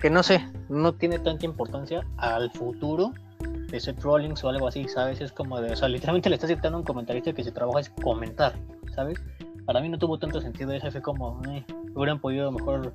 que 0.00 0.10
no 0.10 0.22
sé, 0.22 0.46
no 0.68 0.92
tiene 0.92 1.18
tanta 1.18 1.44
importancia 1.44 2.06
al 2.16 2.50
futuro 2.52 3.12
de 3.40 3.80
Seth 3.80 4.00
Rollins 4.02 4.42
o 4.44 4.48
algo 4.48 4.68
así, 4.68 4.88
¿sabes? 4.88 5.20
Es 5.20 5.32
como 5.32 5.60
de, 5.60 5.72
o 5.72 5.76
sea, 5.76 5.88
literalmente 5.88 6.28
le 6.28 6.36
estás 6.36 6.48
dictando 6.48 6.76
a 6.76 6.80
un 6.80 6.86
comentarista 6.86 7.32
que 7.32 7.44
su 7.44 7.52
trabajo 7.52 7.78
es 7.78 7.90
comentar, 7.90 8.54
¿sabes? 8.94 9.20
Para 9.66 9.80
mí 9.80 9.88
no 9.88 9.98
tuvo 9.98 10.18
tanto 10.18 10.40
sentido 10.40 10.72
eso, 10.72 10.90
fue 10.90 11.02
como, 11.02 11.42
eh, 11.48 11.64
hubieran 11.94 12.20
podido 12.20 12.50
mejor 12.52 12.92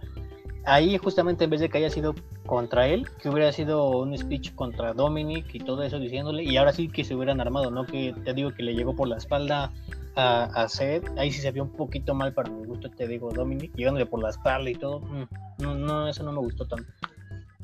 ahí 0.66 0.97
justamente 0.97 1.43
en 1.43 1.49
vez 1.49 1.61
de 1.61 1.70
que 1.70 1.78
haya 1.78 1.89
sido 1.89 2.16
contra 2.45 2.88
él, 2.88 3.07
que 3.22 3.30
hubiera 3.30 3.51
sido 3.51 3.89
un 3.89 4.18
speech 4.18 4.53
contra 4.55 4.93
Dominic 4.93 5.53
y 5.53 5.59
todo 5.59 5.84
eso 5.84 5.99
diciéndole, 5.99 6.43
y 6.43 6.57
ahora 6.57 6.74
sí 6.74 6.89
que 6.89 7.03
se 7.03 7.16
hubieran 7.16 7.41
armado, 7.41 7.72
no 7.72 7.86
que 7.86 8.14
te 8.24 8.34
digo 8.34 8.53
que 8.53 8.64
le 8.64 8.76
llegó 8.76 8.95
por 8.95 9.07
la 9.07 9.18
espalda 9.18 9.72
a, 10.16 10.43
a 10.43 10.70
Seth, 10.70 11.07
ahí 11.18 11.32
sí 11.32 11.41
se 11.41 11.51
vio 11.51 11.64
un 11.64 11.72
poquito 11.72 12.14
mal 12.14 12.34
para 12.34 12.49
mi 12.49 12.66
gusto, 12.66 12.89
te 12.89 13.07
digo 13.07 13.32
Dominic, 13.32 13.74
llegándole 13.76 14.05
por 14.05 14.22
la 14.22 14.30
espalda 14.30 14.70
y 14.70 14.76
todo, 14.76 14.99
mm, 14.99 15.28
no, 15.59 15.76
no, 15.76 16.07
eso 16.07 16.24
no 16.24 16.32
me 16.32 16.39
gustó 16.39 16.66
tanto. 16.66 16.91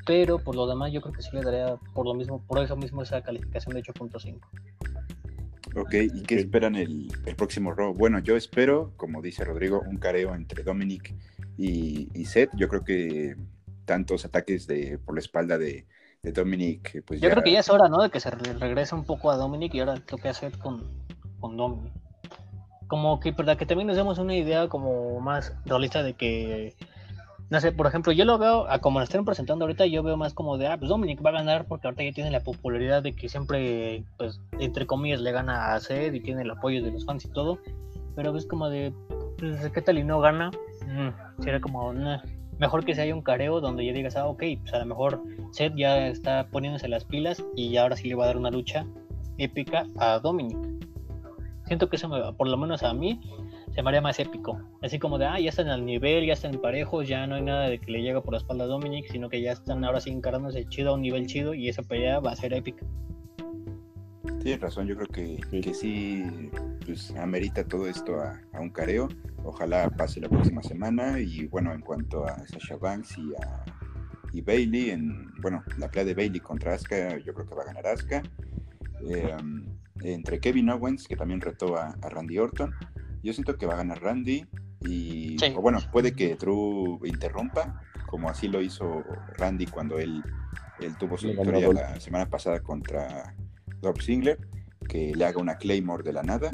Pero 0.05 0.39
por 0.39 0.55
lo 0.55 0.65
demás 0.65 0.91
yo 0.91 1.01
creo 1.01 1.13
que 1.13 1.21
sí 1.21 1.29
le 1.33 1.43
daría 1.43 1.75
por 1.93 2.05
lo 2.05 2.13
mismo, 2.13 2.41
por 2.47 2.59
eso 2.59 2.75
mismo 2.75 3.03
esa 3.03 3.21
calificación 3.21 3.75
de 3.75 3.83
8.5. 3.83 4.39
Ok, 5.75 5.93
¿y 5.93 6.23
qué 6.23 6.35
esperan 6.35 6.75
el, 6.75 7.11
el 7.25 7.35
próximo 7.35 7.71
Raw? 7.73 7.93
Bueno, 7.93 8.17
yo 8.17 8.35
espero, 8.35 8.91
como 8.97 9.21
dice 9.21 9.45
Rodrigo, 9.45 9.83
un 9.85 9.97
careo 9.97 10.33
entre 10.33 10.63
Dominic 10.63 11.13
y, 11.37 11.38
y 11.67 12.25
Seth. 12.25 12.51
Yo 12.55 12.67
creo 12.67 12.83
que 12.83 13.35
tantos 13.85 14.23
ataques 14.25 14.67
de, 14.67 14.99
por 14.99 15.15
la 15.15 15.21
espalda 15.21 15.57
de, 15.57 15.87
de 16.21 16.31
Dominic, 16.31 17.03
pues 17.05 17.21
Yo 17.21 17.29
creo 17.29 17.43
que 17.43 17.51
ya 17.51 17.59
es 17.59 17.69
hora, 17.69 17.87
¿no? 17.87 18.01
De 18.03 18.09
que 18.09 18.19
se 18.19 18.29
regrese 18.29 18.93
un 18.93 19.05
poco 19.05 19.31
a 19.31 19.37
Dominic 19.37 19.73
y 19.73 19.79
ahora 19.79 19.95
creo 20.05 20.19
que 20.19 20.29
a 20.29 20.33
Seth 20.33 20.57
con, 20.57 20.83
con 21.39 21.57
Dominic. 21.57 21.93
Como 22.87 23.19
que, 23.19 23.33
para 23.33 23.55
que 23.55 23.65
también 23.65 23.87
nos 23.87 23.97
demos 23.97 24.17
una 24.17 24.35
idea 24.35 24.67
como 24.67 25.19
más 25.19 25.53
realista 25.65 26.03
de 26.03 26.13
que 26.13 26.75
no 27.49 27.59
sé, 27.59 27.71
por 27.71 27.87
ejemplo, 27.87 28.11
yo 28.11 28.25
lo 28.25 28.37
veo, 28.37 28.69
a 28.69 28.77
como 28.77 28.99
lo 28.99 29.03
están 29.03 29.25
presentando 29.25 29.65
ahorita, 29.65 29.87
yo 29.87 30.03
veo 30.03 30.17
más 30.17 30.35
como 30.35 30.59
de, 30.59 30.67
ah, 30.67 30.77
pues 30.77 30.89
Dominic 30.89 31.25
va 31.25 31.31
a 31.31 31.33
ganar 31.33 31.65
porque 31.65 31.87
ahorita 31.87 32.03
ya 32.03 32.11
tiene 32.11 32.29
la 32.29 32.41
popularidad 32.41 33.01
de 33.01 33.13
que 33.13 33.27
siempre, 33.27 34.03
pues, 34.17 34.39
entre 34.59 34.85
comillas, 34.85 35.21
le 35.21 35.31
gana 35.31 35.73
a 35.73 35.79
Seth 35.79 36.13
y 36.13 36.19
tiene 36.19 36.43
el 36.43 36.51
apoyo 36.51 36.83
de 36.83 36.91
los 36.91 37.05
fans 37.05 37.25
y 37.25 37.29
todo. 37.29 37.57
Pero 38.15 38.35
es 38.37 38.45
como 38.45 38.69
de, 38.69 38.93
pues, 39.39 39.67
¿qué 39.71 39.81
tal 39.81 39.97
y 39.97 40.03
no 40.03 40.19
gana? 40.19 40.51
Mm, 40.89 41.61
como, 41.61 41.93
mejor 42.57 42.83
que 42.83 42.95
se 42.95 43.01
haya 43.01 43.15
un 43.15 43.21
careo 43.21 43.61
donde 43.61 43.85
ya 43.85 43.93
digas, 43.93 44.15
ah, 44.15 44.27
ok, 44.27 44.43
pues 44.61 44.73
a 44.73 44.79
lo 44.79 44.85
mejor 44.85 45.23
Seth 45.51 45.75
ya 45.75 46.07
está 46.07 46.47
poniéndose 46.47 46.87
las 46.87 47.05
pilas 47.05 47.43
y 47.55 47.77
ahora 47.77 47.95
sí 47.95 48.07
le 48.07 48.15
va 48.15 48.23
a 48.23 48.27
dar 48.27 48.37
una 48.37 48.51
lucha 48.51 48.85
épica 49.37 49.85
a 49.97 50.19
Dominic. 50.19 50.57
Siento 51.67 51.89
que 51.89 51.97
eso, 51.97 52.09
me, 52.09 52.33
por 52.33 52.47
lo 52.47 52.57
menos 52.57 52.81
a 52.81 52.93
mí, 52.93 53.21
se 53.75 53.83
me 53.83 53.89
haría 53.89 54.01
más 54.01 54.19
épico. 54.19 54.59
Así 54.81 54.97
como 54.97 55.19
de, 55.19 55.25
ah, 55.25 55.39
ya 55.39 55.49
están 55.49 55.69
al 55.69 55.85
nivel, 55.85 56.25
ya 56.25 56.33
están 56.33 56.53
parejos, 56.59 57.07
ya 57.07 57.27
no 57.27 57.35
hay 57.35 57.43
nada 57.43 57.69
de 57.69 57.79
que 57.79 57.91
le 57.91 58.01
llega 58.01 58.21
por 58.21 58.33
la 58.33 58.39
espalda 58.39 58.63
a 58.63 58.67
Dominic, 58.67 59.11
sino 59.11 59.29
que 59.29 59.41
ya 59.41 59.51
están 59.51 59.83
ahora 59.85 60.01
sí 60.01 60.09
encarándose 60.09 60.65
chido 60.65 60.91
a 60.91 60.93
un 60.95 61.01
nivel 61.01 61.27
chido 61.27 61.53
y 61.53 61.69
esa 61.69 61.83
pelea 61.83 62.19
va 62.19 62.31
a 62.31 62.35
ser 62.35 62.53
épica. 62.53 62.85
Tienes 64.41 64.61
razón, 64.61 64.87
yo 64.87 64.95
creo 64.95 65.07
que, 65.07 65.61
que 65.61 65.73
sí 65.73 66.49
pues, 66.85 67.11
amerita 67.15 67.63
todo 67.63 67.87
esto 67.87 68.19
a, 68.19 68.41
un 68.59 68.69
careo. 68.69 69.09
Ojalá 69.43 69.89
pase 69.89 70.19
la 70.19 70.29
próxima 70.29 70.61
semana. 70.61 71.19
Y 71.19 71.47
bueno, 71.47 71.73
en 71.73 71.81
cuanto 71.81 72.25
a 72.25 72.45
Sasha 72.47 72.77
Banks 72.77 73.17
y 73.17 73.33
a 73.35 73.65
y 74.31 74.41
Bailey, 74.41 74.91
en 74.91 75.33
bueno, 75.41 75.63
la 75.77 75.89
pelea 75.89 76.05
de 76.05 76.13
Bailey 76.13 76.39
contra 76.39 76.73
Asuka, 76.73 77.17
yo 77.17 77.33
creo 77.33 77.47
que 77.47 77.55
va 77.55 77.63
a 77.63 77.65
ganar 77.65 77.87
Asuka. 77.87 78.21
Eh, 79.01 79.35
entre 80.01 80.39
Kevin 80.39 80.69
Owens, 80.69 81.07
que 81.07 81.15
también 81.15 81.41
retó 81.41 81.77
a, 81.77 81.95
Randy 82.01 82.37
Orton. 82.37 82.73
Yo 83.23 83.33
siento 83.33 83.57
que 83.57 83.65
va 83.65 83.73
a 83.73 83.77
ganar 83.77 84.01
Randy. 84.01 84.45
Y 84.81 85.35
bueno, 85.55 85.79
puede 85.91 86.13
que 86.13 86.35
Drew 86.35 87.05
interrumpa, 87.05 87.81
como 88.07 88.29
así 88.29 88.47
lo 88.47 88.61
hizo 88.61 89.03
Randy 89.37 89.65
cuando 89.65 89.99
él, 89.99 90.23
él 90.79 90.95
tuvo 90.97 91.17
su 91.17 91.27
victoria 91.27 91.73
la 91.73 91.99
semana 91.99 92.29
pasada 92.29 92.61
contra 92.61 93.35
Rob 93.81 93.99
Singler, 94.01 94.39
que 94.87 95.13
le 95.13 95.25
haga 95.25 95.41
una 95.41 95.57
Claymore 95.57 96.03
de 96.03 96.13
la 96.13 96.23
nada. 96.23 96.49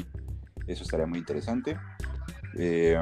Eso 0.66 0.82
estaría 0.82 1.06
muy 1.06 1.20
interesante. 1.20 1.76
Eh, 2.58 2.98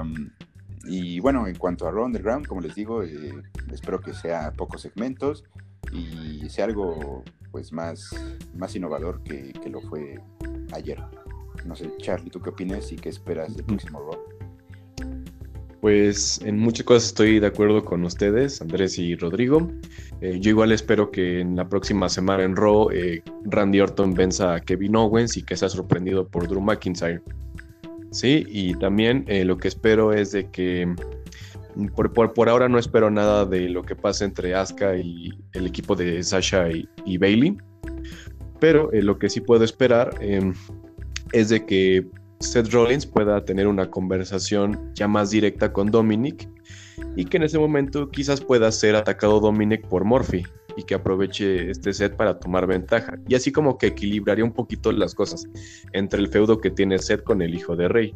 y 0.87 1.21
bueno, 1.21 1.47
en 1.47 1.57
cuanto 1.57 1.87
a 1.87 1.91
Raw 1.91 2.05
Underground, 2.05 2.47
como 2.47 2.61
les 2.61 2.75
digo, 2.75 3.03
eh, 3.03 3.33
espero 3.73 4.01
que 4.01 4.13
sea 4.13 4.53
pocos 4.53 4.83
segmentos 4.83 5.45
y 5.93 6.49
sea 6.49 6.67
algo 6.67 7.23
pues 7.51 7.73
más, 7.73 8.11
más 8.55 8.75
innovador 8.75 9.23
que, 9.23 9.53
que, 9.53 9.71
lo 9.71 9.81
fue 9.81 10.21
ayer. 10.73 11.01
No 11.65 11.77
sé, 11.77 11.91
Charlie, 11.99 12.31
¿tú 12.31 12.41
qué 12.41 12.51
opinas 12.51 12.91
y 12.93 12.97
qué 12.97 13.09
esperas 13.09 13.55
del 13.55 13.65
próximo 13.65 14.01
Raw? 14.01 14.35
Pues 15.85 16.41
en 16.43 16.59
muchas 16.59 16.87
cosas 16.87 17.09
estoy 17.09 17.41
de 17.41 17.47
acuerdo 17.47 17.85
con 17.85 18.05
ustedes, 18.05 18.63
Andrés 18.63 18.99
y 18.99 19.17
Rodrigo. 19.17 19.71
Eh, 20.23 20.39
yo 20.41 20.49
igual 20.49 20.73
espero 20.73 21.11
que 21.11 21.41
en 21.41 21.57
la 21.57 21.69
próxima 21.69 22.09
semana 22.09 22.43
en 22.43 22.57
Raw 22.57 22.89
eh, 22.91 23.23
Randy 23.45 23.81
Orton 23.81 24.15
venza 24.15 24.55
a 24.55 24.61
Kevin 24.61 24.97
Owens 24.97 25.37
y 25.37 25.43
que 25.43 25.55
sea 25.57 25.69
sorprendido 25.69 26.27
por 26.27 26.49
Drew 26.49 26.63
McIntyre. 26.63 27.21
Sí, 28.15 28.47
y 28.49 28.75
también 28.75 29.25
eh, 29.27 29.45
lo 29.45 29.57
que 29.57 29.67
espero 29.67 30.13
es 30.13 30.31
de 30.31 30.49
que 30.49 30.87
mm, 30.87 31.87
por, 31.89 32.49
ahora 32.49 32.69
no 32.69 32.79
espero 32.79 33.11
nada 33.11 33.45
de 33.45 33.69
lo 33.69 33.83
que 33.83 33.97
pase 33.97 34.25
entre 34.25 34.55
Asuka 34.55 34.97
y 34.97 35.37
el 35.53 35.67
equipo 35.67 35.97
de 35.97 36.23
Sasha 36.23 36.69
y 36.71 37.19
Bailey. 37.19 37.57
Pero 38.61 38.89
lo 38.93 39.19
que 39.19 39.29
sí 39.29 39.41
puedo 39.41 39.65
esperar 39.65 40.15
em, 40.21 40.55
es 41.33 41.49
de 41.49 41.67
que 41.67 42.07
Seth 42.39 42.73
Rollins 42.73 43.05
pueda 43.05 43.45
tener 43.45 43.67
una 43.67 43.91
conversación 43.91 44.93
ya 44.95 45.09
más 45.09 45.31
directa 45.31 45.73
con 45.73 45.91
Dominic 45.91 46.49
y 47.17 47.25
que 47.25 47.39
en 47.39 47.43
ese 47.43 47.59
momento 47.59 48.09
quizás 48.11 48.41
pueda 48.41 48.71
ser 48.71 48.95
atacado 48.95 49.41
Dominic 49.41 49.89
por 49.89 50.05
Murphy 50.05 50.45
y 50.77 50.83
que 50.83 50.95
aproveche 50.95 51.71
este 51.71 51.93
set 51.93 52.17
para 52.17 52.39
tomar 52.39 52.67
ventaja. 52.67 53.19
Y 53.29 53.35
así 53.35 53.53
como 53.53 53.79
que 53.79 53.89
equilibraría 53.89 54.45
un 54.45 54.53
poquito 54.53 54.93
las 54.93 55.15
cosas 55.15 55.47
entre 55.93 56.21
el 56.21 56.29
feudo 56.29 56.61
que 56.61 56.71
tiene 56.71 56.99
Seth 56.99 57.23
con 57.23 57.43
el 57.43 57.55
hijo 57.55 57.77
de 57.77 57.89
Rey. 57.89 58.15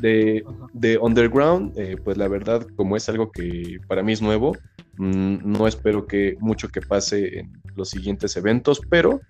de, 0.00 0.44
de, 0.72 0.98
Underground, 0.98 1.76
eh, 1.76 1.96
pues 2.02 2.16
la 2.16 2.28
verdad, 2.28 2.66
como 2.76 2.96
es 2.96 3.08
algo 3.08 3.32
que 3.32 3.78
para 3.88 4.02
mí 4.02 4.12
es 4.12 4.22
nuevo, 4.22 4.56
mm, 4.98 5.38
no 5.44 5.66
espero 5.66 6.06
que 6.06 6.36
mucho 6.38 6.68
que 6.68 6.80
pase 6.80 7.40
en 7.40 7.52
los 7.74 7.88
siguientes 7.88 8.36
eventos, 8.36 8.80
pero 8.88 9.20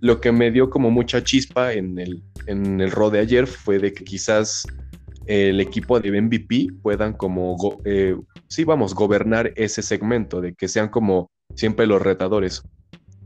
lo 0.00 0.20
que 0.20 0.32
me 0.32 0.50
dio 0.50 0.70
como 0.70 0.90
mucha 0.90 1.22
chispa 1.22 1.72
en 1.72 1.98
el, 1.98 2.22
en 2.46 2.80
el 2.80 2.90
de 2.90 3.18
ayer 3.18 3.46
fue 3.46 3.78
de 3.78 3.92
que 3.92 4.04
quizás 4.04 4.64
el 5.26 5.60
equipo 5.60 6.00
de 6.00 6.20
MVP 6.20 6.68
puedan 6.82 7.12
como, 7.12 7.56
eh, 7.84 8.16
sí, 8.48 8.64
vamos, 8.64 8.94
gobernar 8.94 9.52
ese 9.56 9.82
segmento, 9.82 10.40
de 10.40 10.54
que 10.54 10.68
sean 10.68 10.88
como 10.88 11.30
siempre 11.54 11.86
los 11.86 12.02
retadores 12.02 12.62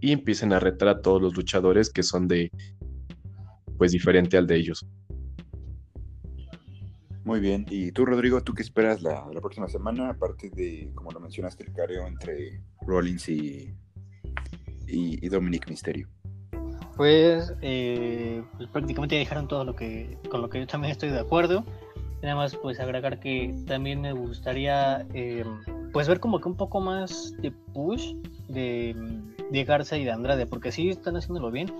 y 0.01 0.12
empiecen 0.12 0.53
a 0.53 0.61
retar 0.61 0.89
a 0.89 1.01
todos 1.01 1.23
los 1.23 1.35
luchadores 1.35 1.91
que 1.91 2.03
son 2.03 2.29
de, 2.29 2.51
pues, 3.79 3.93
diferente 3.93 4.37
al 4.37 4.47
de 4.47 4.57
ellos. 4.57 4.87
Muy 7.25 7.39
bien. 7.39 7.66
¿Y 7.70 7.93
tú, 7.93 8.05
Rodrigo, 8.05 8.43
tú 8.43 8.53
qué 8.53 8.62
esperas 8.62 9.01
la, 9.01 9.29
la 9.33 9.41
próxima 9.41 9.68
semana? 9.68 10.11
Aparte 10.11 10.51
de, 10.51 10.91
como 10.95 11.12
lo 11.12 11.20
mencionaste, 11.20 11.62
el 11.64 11.73
careo 11.73 12.07
entre 12.07 12.61
Rollins 12.85 13.29
y, 13.29 13.73
y, 14.89 15.25
y 15.25 15.29
Dominic 15.29 15.68
Misterio. 15.68 16.09
Pues, 16.97 17.55
eh, 17.62 18.43
pues, 18.57 18.68
prácticamente 18.70 19.14
ya 19.14 19.20
dijeron 19.20 19.49
todo 19.49 19.64
lo 19.64 19.75
que 19.75 20.18
con 20.31 20.43
lo 20.43 20.51
que 20.51 20.59
yo 20.59 20.66
también 20.66 20.91
estoy 20.91 21.11
de 21.11 21.20
acuerdo. 21.20 21.64
Nada 22.23 22.37
más 22.37 22.55
pues 22.57 22.79
agregar 22.79 23.18
que 23.18 23.53
también 23.66 24.01
me 24.01 24.12
gustaría 24.12 25.05
eh, 25.12 25.45
pues 25.93 26.09
ver 26.09 26.20
como 26.20 26.41
que 26.41 26.49
un 26.49 26.57
poco 26.57 26.81
más 26.81 27.35
de 27.39 27.51
push 27.51 28.14
de, 28.49 28.95
de 29.51 29.64
Garza 29.64 29.97
y 29.97 30.05
de 30.05 30.12
Andrade, 30.12 30.47
porque 30.47 30.70
sí 30.70 30.89
están 30.89 31.16
haciéndolo 31.16 31.51
bien, 31.51 31.73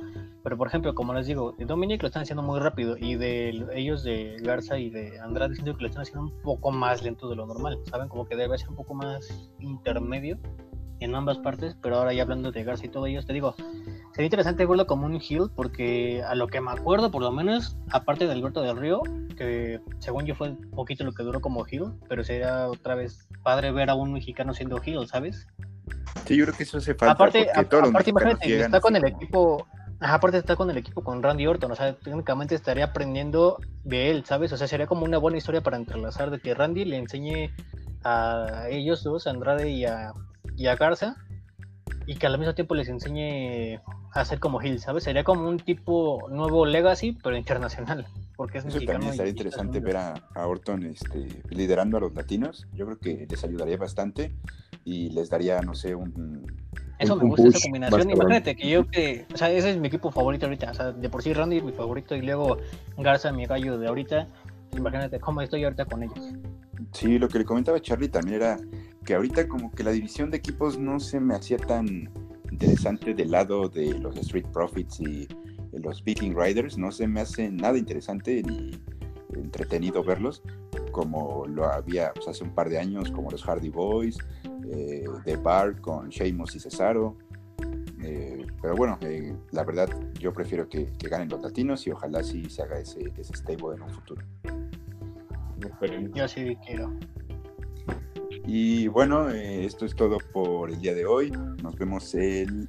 pero 0.43 0.57
por 0.57 0.66
ejemplo, 0.66 0.95
como 0.95 1.14
les 1.14 1.26
digo, 1.26 1.53
de 1.53 1.64
Dominic 1.64 2.03
lo 2.03 2.09
están 2.09 2.22
haciendo 2.22 2.43
muy 2.43 2.59
rápido 2.59 2.97
y 2.99 3.14
de 3.14 3.64
ellos 3.74 4.03
de 4.03 4.36
Garza 4.40 4.78
y 4.78 4.90
de 4.90 5.20
Andrade 5.20 5.55
siento 5.55 5.76
que 5.76 5.82
lo 5.82 5.88
están 5.88 6.03
haciendo 6.03 6.22
un 6.22 6.43
poco 6.43 6.72
más 6.72 7.03
lento 7.03 7.28
de 7.28 7.36
lo 7.36 7.47
normal, 7.47 7.78
¿saben? 7.88 8.09
Como 8.09 8.26
que 8.26 8.34
debe 8.36 8.59
ser 8.59 8.68
un 8.70 8.76
poco 8.76 8.95
más 8.95 9.51
intermedio 9.61 10.38
en 11.05 11.14
ambas 11.14 11.38
partes, 11.38 11.76
pero 11.80 11.96
ahora 11.96 12.12
ya 12.12 12.22
hablando 12.22 12.53
de 12.53 12.64
Garza 12.64 12.86
y 12.86 12.88
todo 12.88 13.07
ellos, 13.07 13.26
te 13.26 13.32
digo, 13.32 13.55
sería 14.12 14.26
interesante 14.26 14.66
verlo 14.66 14.86
como 14.86 15.07
un 15.07 15.20
heel, 15.20 15.50
porque 15.55 16.22
a 16.22 16.34
lo 16.34 16.46
que 16.46 16.61
me 16.61 16.70
acuerdo, 16.70 17.11
por 17.11 17.22
lo 17.22 17.32
menos, 17.32 17.76
aparte 17.90 18.26
de 18.26 18.32
Alberto 18.32 18.62
del 18.62 18.76
Río, 18.76 19.03
que 19.36 19.80
según 19.98 20.26
yo 20.26 20.34
fue 20.34 20.50
un 20.50 20.70
poquito 20.70 21.05
lo 21.05 21.12
que 21.12 21.22
duró 21.22 21.40
como 21.40 21.66
heel, 21.66 21.92
pero 22.09 22.24
sería 22.24 22.68
otra 22.68 22.94
vez 22.94 23.26
padre 23.42 23.72
ver 23.72 23.90
a 23.90 23.94
un 23.94 24.12
mexicano 24.12 24.55
siendo 24.55 24.80
heel, 24.82 25.07
¿sabes? 25.07 25.46
Sí, 26.26 26.36
yo 26.36 26.44
creo 26.44 26.57
que 26.57 26.62
eso 26.62 26.78
hace 26.78 26.94
falta. 26.94 27.12
Aparte, 27.12 27.48
aparte 27.55 28.11
imagínate, 28.11 28.61
está 28.61 28.80
con 28.80 28.96
el 28.96 29.05
equipo, 29.05 29.66
aparte 30.00 30.38
está 30.38 30.57
con 30.57 30.70
el 30.70 30.76
equipo 30.76 31.03
con 31.03 31.22
Randy 31.22 31.46
Orton, 31.46 31.72
o 31.72 31.74
sea, 31.76 31.94
técnicamente 31.94 32.55
estaría 32.55 32.86
aprendiendo 32.86 33.59
de 33.84 34.11
él, 34.11 34.24
¿sabes? 34.24 34.53
O 34.53 34.57
sea, 34.57 34.68
sería 34.68 34.86
como 34.86 35.05
una 35.05 35.18
buena 35.18 35.38
historia 35.38 35.62
para 35.62 35.76
entrelazar 35.76 36.30
de 36.30 36.40
que 36.40 36.55
Randy 36.55 36.84
le 36.84 36.98
enseñe 36.98 37.50
a 38.05 38.66
ellos 38.68 39.03
dos, 39.03 39.26
a 39.26 39.30
Andrade 39.30 39.70
y 39.70 39.84
a, 39.84 40.12
y 40.57 40.66
a 40.66 40.76
Garza, 40.76 41.16
y 42.07 42.16
que 42.16 42.26
al 42.26 42.38
mismo 42.38 42.55
tiempo 42.55 42.74
les 42.74 42.88
enseñe 42.88 43.76
a 44.14 44.20
hacer 44.20 44.40
como 44.40 44.62
Hill, 44.62 44.80
¿sabes? 44.80 45.05
Sería 45.05 45.24
como 45.24 45.48
un 45.48 45.59
tipo 45.59 46.28
nuevo 46.30 46.66
Legacy, 46.66 47.16
pero 47.22 47.36
internacional. 47.36 48.07
Porque 48.36 48.59
es 48.59 48.64
Eso 48.64 48.78
también 48.80 49.11
estaría 49.11 49.30
interesante 49.30 49.80
ver 49.80 49.96
a, 49.96 50.14
Orton 50.34 50.84
este, 50.84 51.42
liderando 51.50 51.98
a 51.98 52.00
los 52.00 52.14
latinos. 52.14 52.66
Yo 52.74 52.86
creo 52.86 52.98
que 52.98 53.26
les 53.28 53.44
ayudaría 53.44 53.76
bastante 53.76 54.34
y 54.84 55.11
les 55.11 55.30
daría, 55.30 55.61
no 55.61 55.74
sé, 55.74 55.94
un. 55.94 56.46
Eso 56.98 57.16
me 57.16 57.24
gusta 57.24 57.48
esa 57.48 57.61
combinación. 57.62 58.11
Imagínate 58.11 58.57
que 58.57 58.68
yo 58.68 58.88
que. 58.88 59.26
O 59.32 59.36
sea, 59.36 59.50
ese 59.50 59.70
es 59.70 59.76
mi 59.76 59.88
equipo 59.88 60.11
favorito 60.11 60.46
ahorita. 60.46 60.70
O 60.70 60.74
sea, 60.74 60.92
de 60.92 61.09
por 61.09 61.22
sí 61.22 61.32
Randy 61.32 61.59
es 61.59 61.64
mi 61.64 61.72
favorito 61.72 62.16
y 62.16 62.22
luego 62.22 62.59
Garza, 62.98 63.32
mi 63.32 63.46
gallo 63.46 63.78
de 63.78 63.86
ahorita. 63.86 64.26
Imagínate 64.76 65.20
cómo 65.20 65.42
estoy 65.42 65.64
ahorita 65.64 65.84
con 65.84 66.03
ellos. 66.03 66.32
Sí, 66.92 67.18
lo 67.18 67.28
que 67.28 67.38
le 67.38 67.44
comentaba 67.44 67.80
Charlie 67.80 68.09
también 68.09 68.36
era 68.36 68.57
que 69.05 69.14
ahorita 69.14 69.48
como 69.48 69.72
que 69.72 69.82
la 69.82 69.90
división 69.90 70.30
de 70.30 70.38
equipos 70.38 70.78
no 70.78 71.00
se 71.00 71.20
me 71.20 71.34
hacía 71.34 71.59
tan 71.59 72.11
interesante 72.50 73.14
del 73.14 73.30
lado 73.30 73.68
de 73.68 73.98
los 73.98 74.16
Street 74.18 74.46
Profits 74.53 75.00
y 75.00 75.28
los 75.72 76.05
Viking 76.05 76.34
Riders, 76.36 76.76
no 76.76 76.92
se 76.92 77.07
me 77.09 77.20
hace 77.20 77.50
nada 77.50 77.78
interesante 77.78 78.42
ni 78.42 78.72
entretenido 79.34 80.05
verlos 80.05 80.42
como 80.92 81.46
lo 81.46 81.64
había 81.64 82.12
pues, 82.12 82.28
hace 82.28 82.44
un 82.44 82.55
par 82.55 82.68
de 82.68 82.78
años, 82.78 83.11
como 83.11 83.30
los 83.30 83.42
Hardy 83.42 83.70
Boys, 83.70 84.18
eh, 84.70 85.05
The 85.24 85.36
Bar 85.36 85.80
con 85.80 86.09
Sheamus 86.11 86.55
y 86.55 86.61
Cesaro. 86.61 87.16
Eh, 88.03 88.46
pero 88.61 88.76
bueno, 88.76 88.98
eh, 89.00 89.34
la 89.50 89.64
verdad 89.64 89.88
yo 90.18 90.32
prefiero 90.32 90.68
que, 90.68 90.88
ganen 91.11 91.28
los 91.28 91.42
latinos 91.42 91.86
y 91.86 91.90
ojalá 91.90 92.22
sí 92.22 92.48
se 92.48 92.62
haga 92.62 92.78
ese, 92.78 93.12
ese 93.16 93.34
stable 93.34 93.76
en 93.76 93.82
un 93.82 93.90
futuro. 93.90 94.22
Yo 96.14 96.28
sí 96.28 96.57
quiero. 96.66 96.92
Y 98.46 98.88
bueno, 98.88 99.30
eh, 99.30 99.64
esto 99.64 99.86
es 99.86 99.94
todo 99.94 100.18
por 100.32 100.70
el 100.70 100.80
día 100.80 100.94
de 100.94 101.06
hoy. 101.06 101.30
Nos 101.62 101.76
vemos 101.76 102.14
el, 102.14 102.68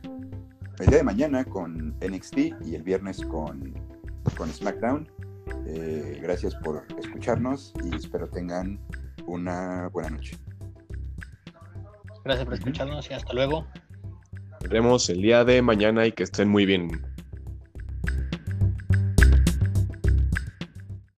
el 0.80 0.86
día 0.88 0.98
de 0.98 1.04
mañana 1.04 1.44
con 1.46 1.96
NXT 2.00 2.38
y 2.66 2.76
el 2.76 2.84
viernes 2.84 3.22
con, 3.26 3.74
con 4.38 4.50
SmackDown. 4.52 5.10
Eh, 5.66 6.20
gracias 6.22 6.56
por 6.56 6.86
escucharnos 7.00 7.74
y 7.84 7.96
espero 7.96 8.28
tengan 8.28 8.80
una 9.26 9.90
buena 9.90 10.12
noche. 10.12 10.38
Gracias 12.24 12.46
por 12.46 12.54
escucharnos 12.54 13.10
y 13.10 13.14
hasta 13.14 13.34
luego. 13.34 13.66
Nos 14.62 14.70
vemos 14.70 15.10
el 15.10 15.22
día 15.22 15.44
de 15.44 15.62
mañana 15.62 16.06
y 16.06 16.12
que 16.12 16.24
estén 16.24 16.50
muy 16.50 16.66
bien. 16.66 17.13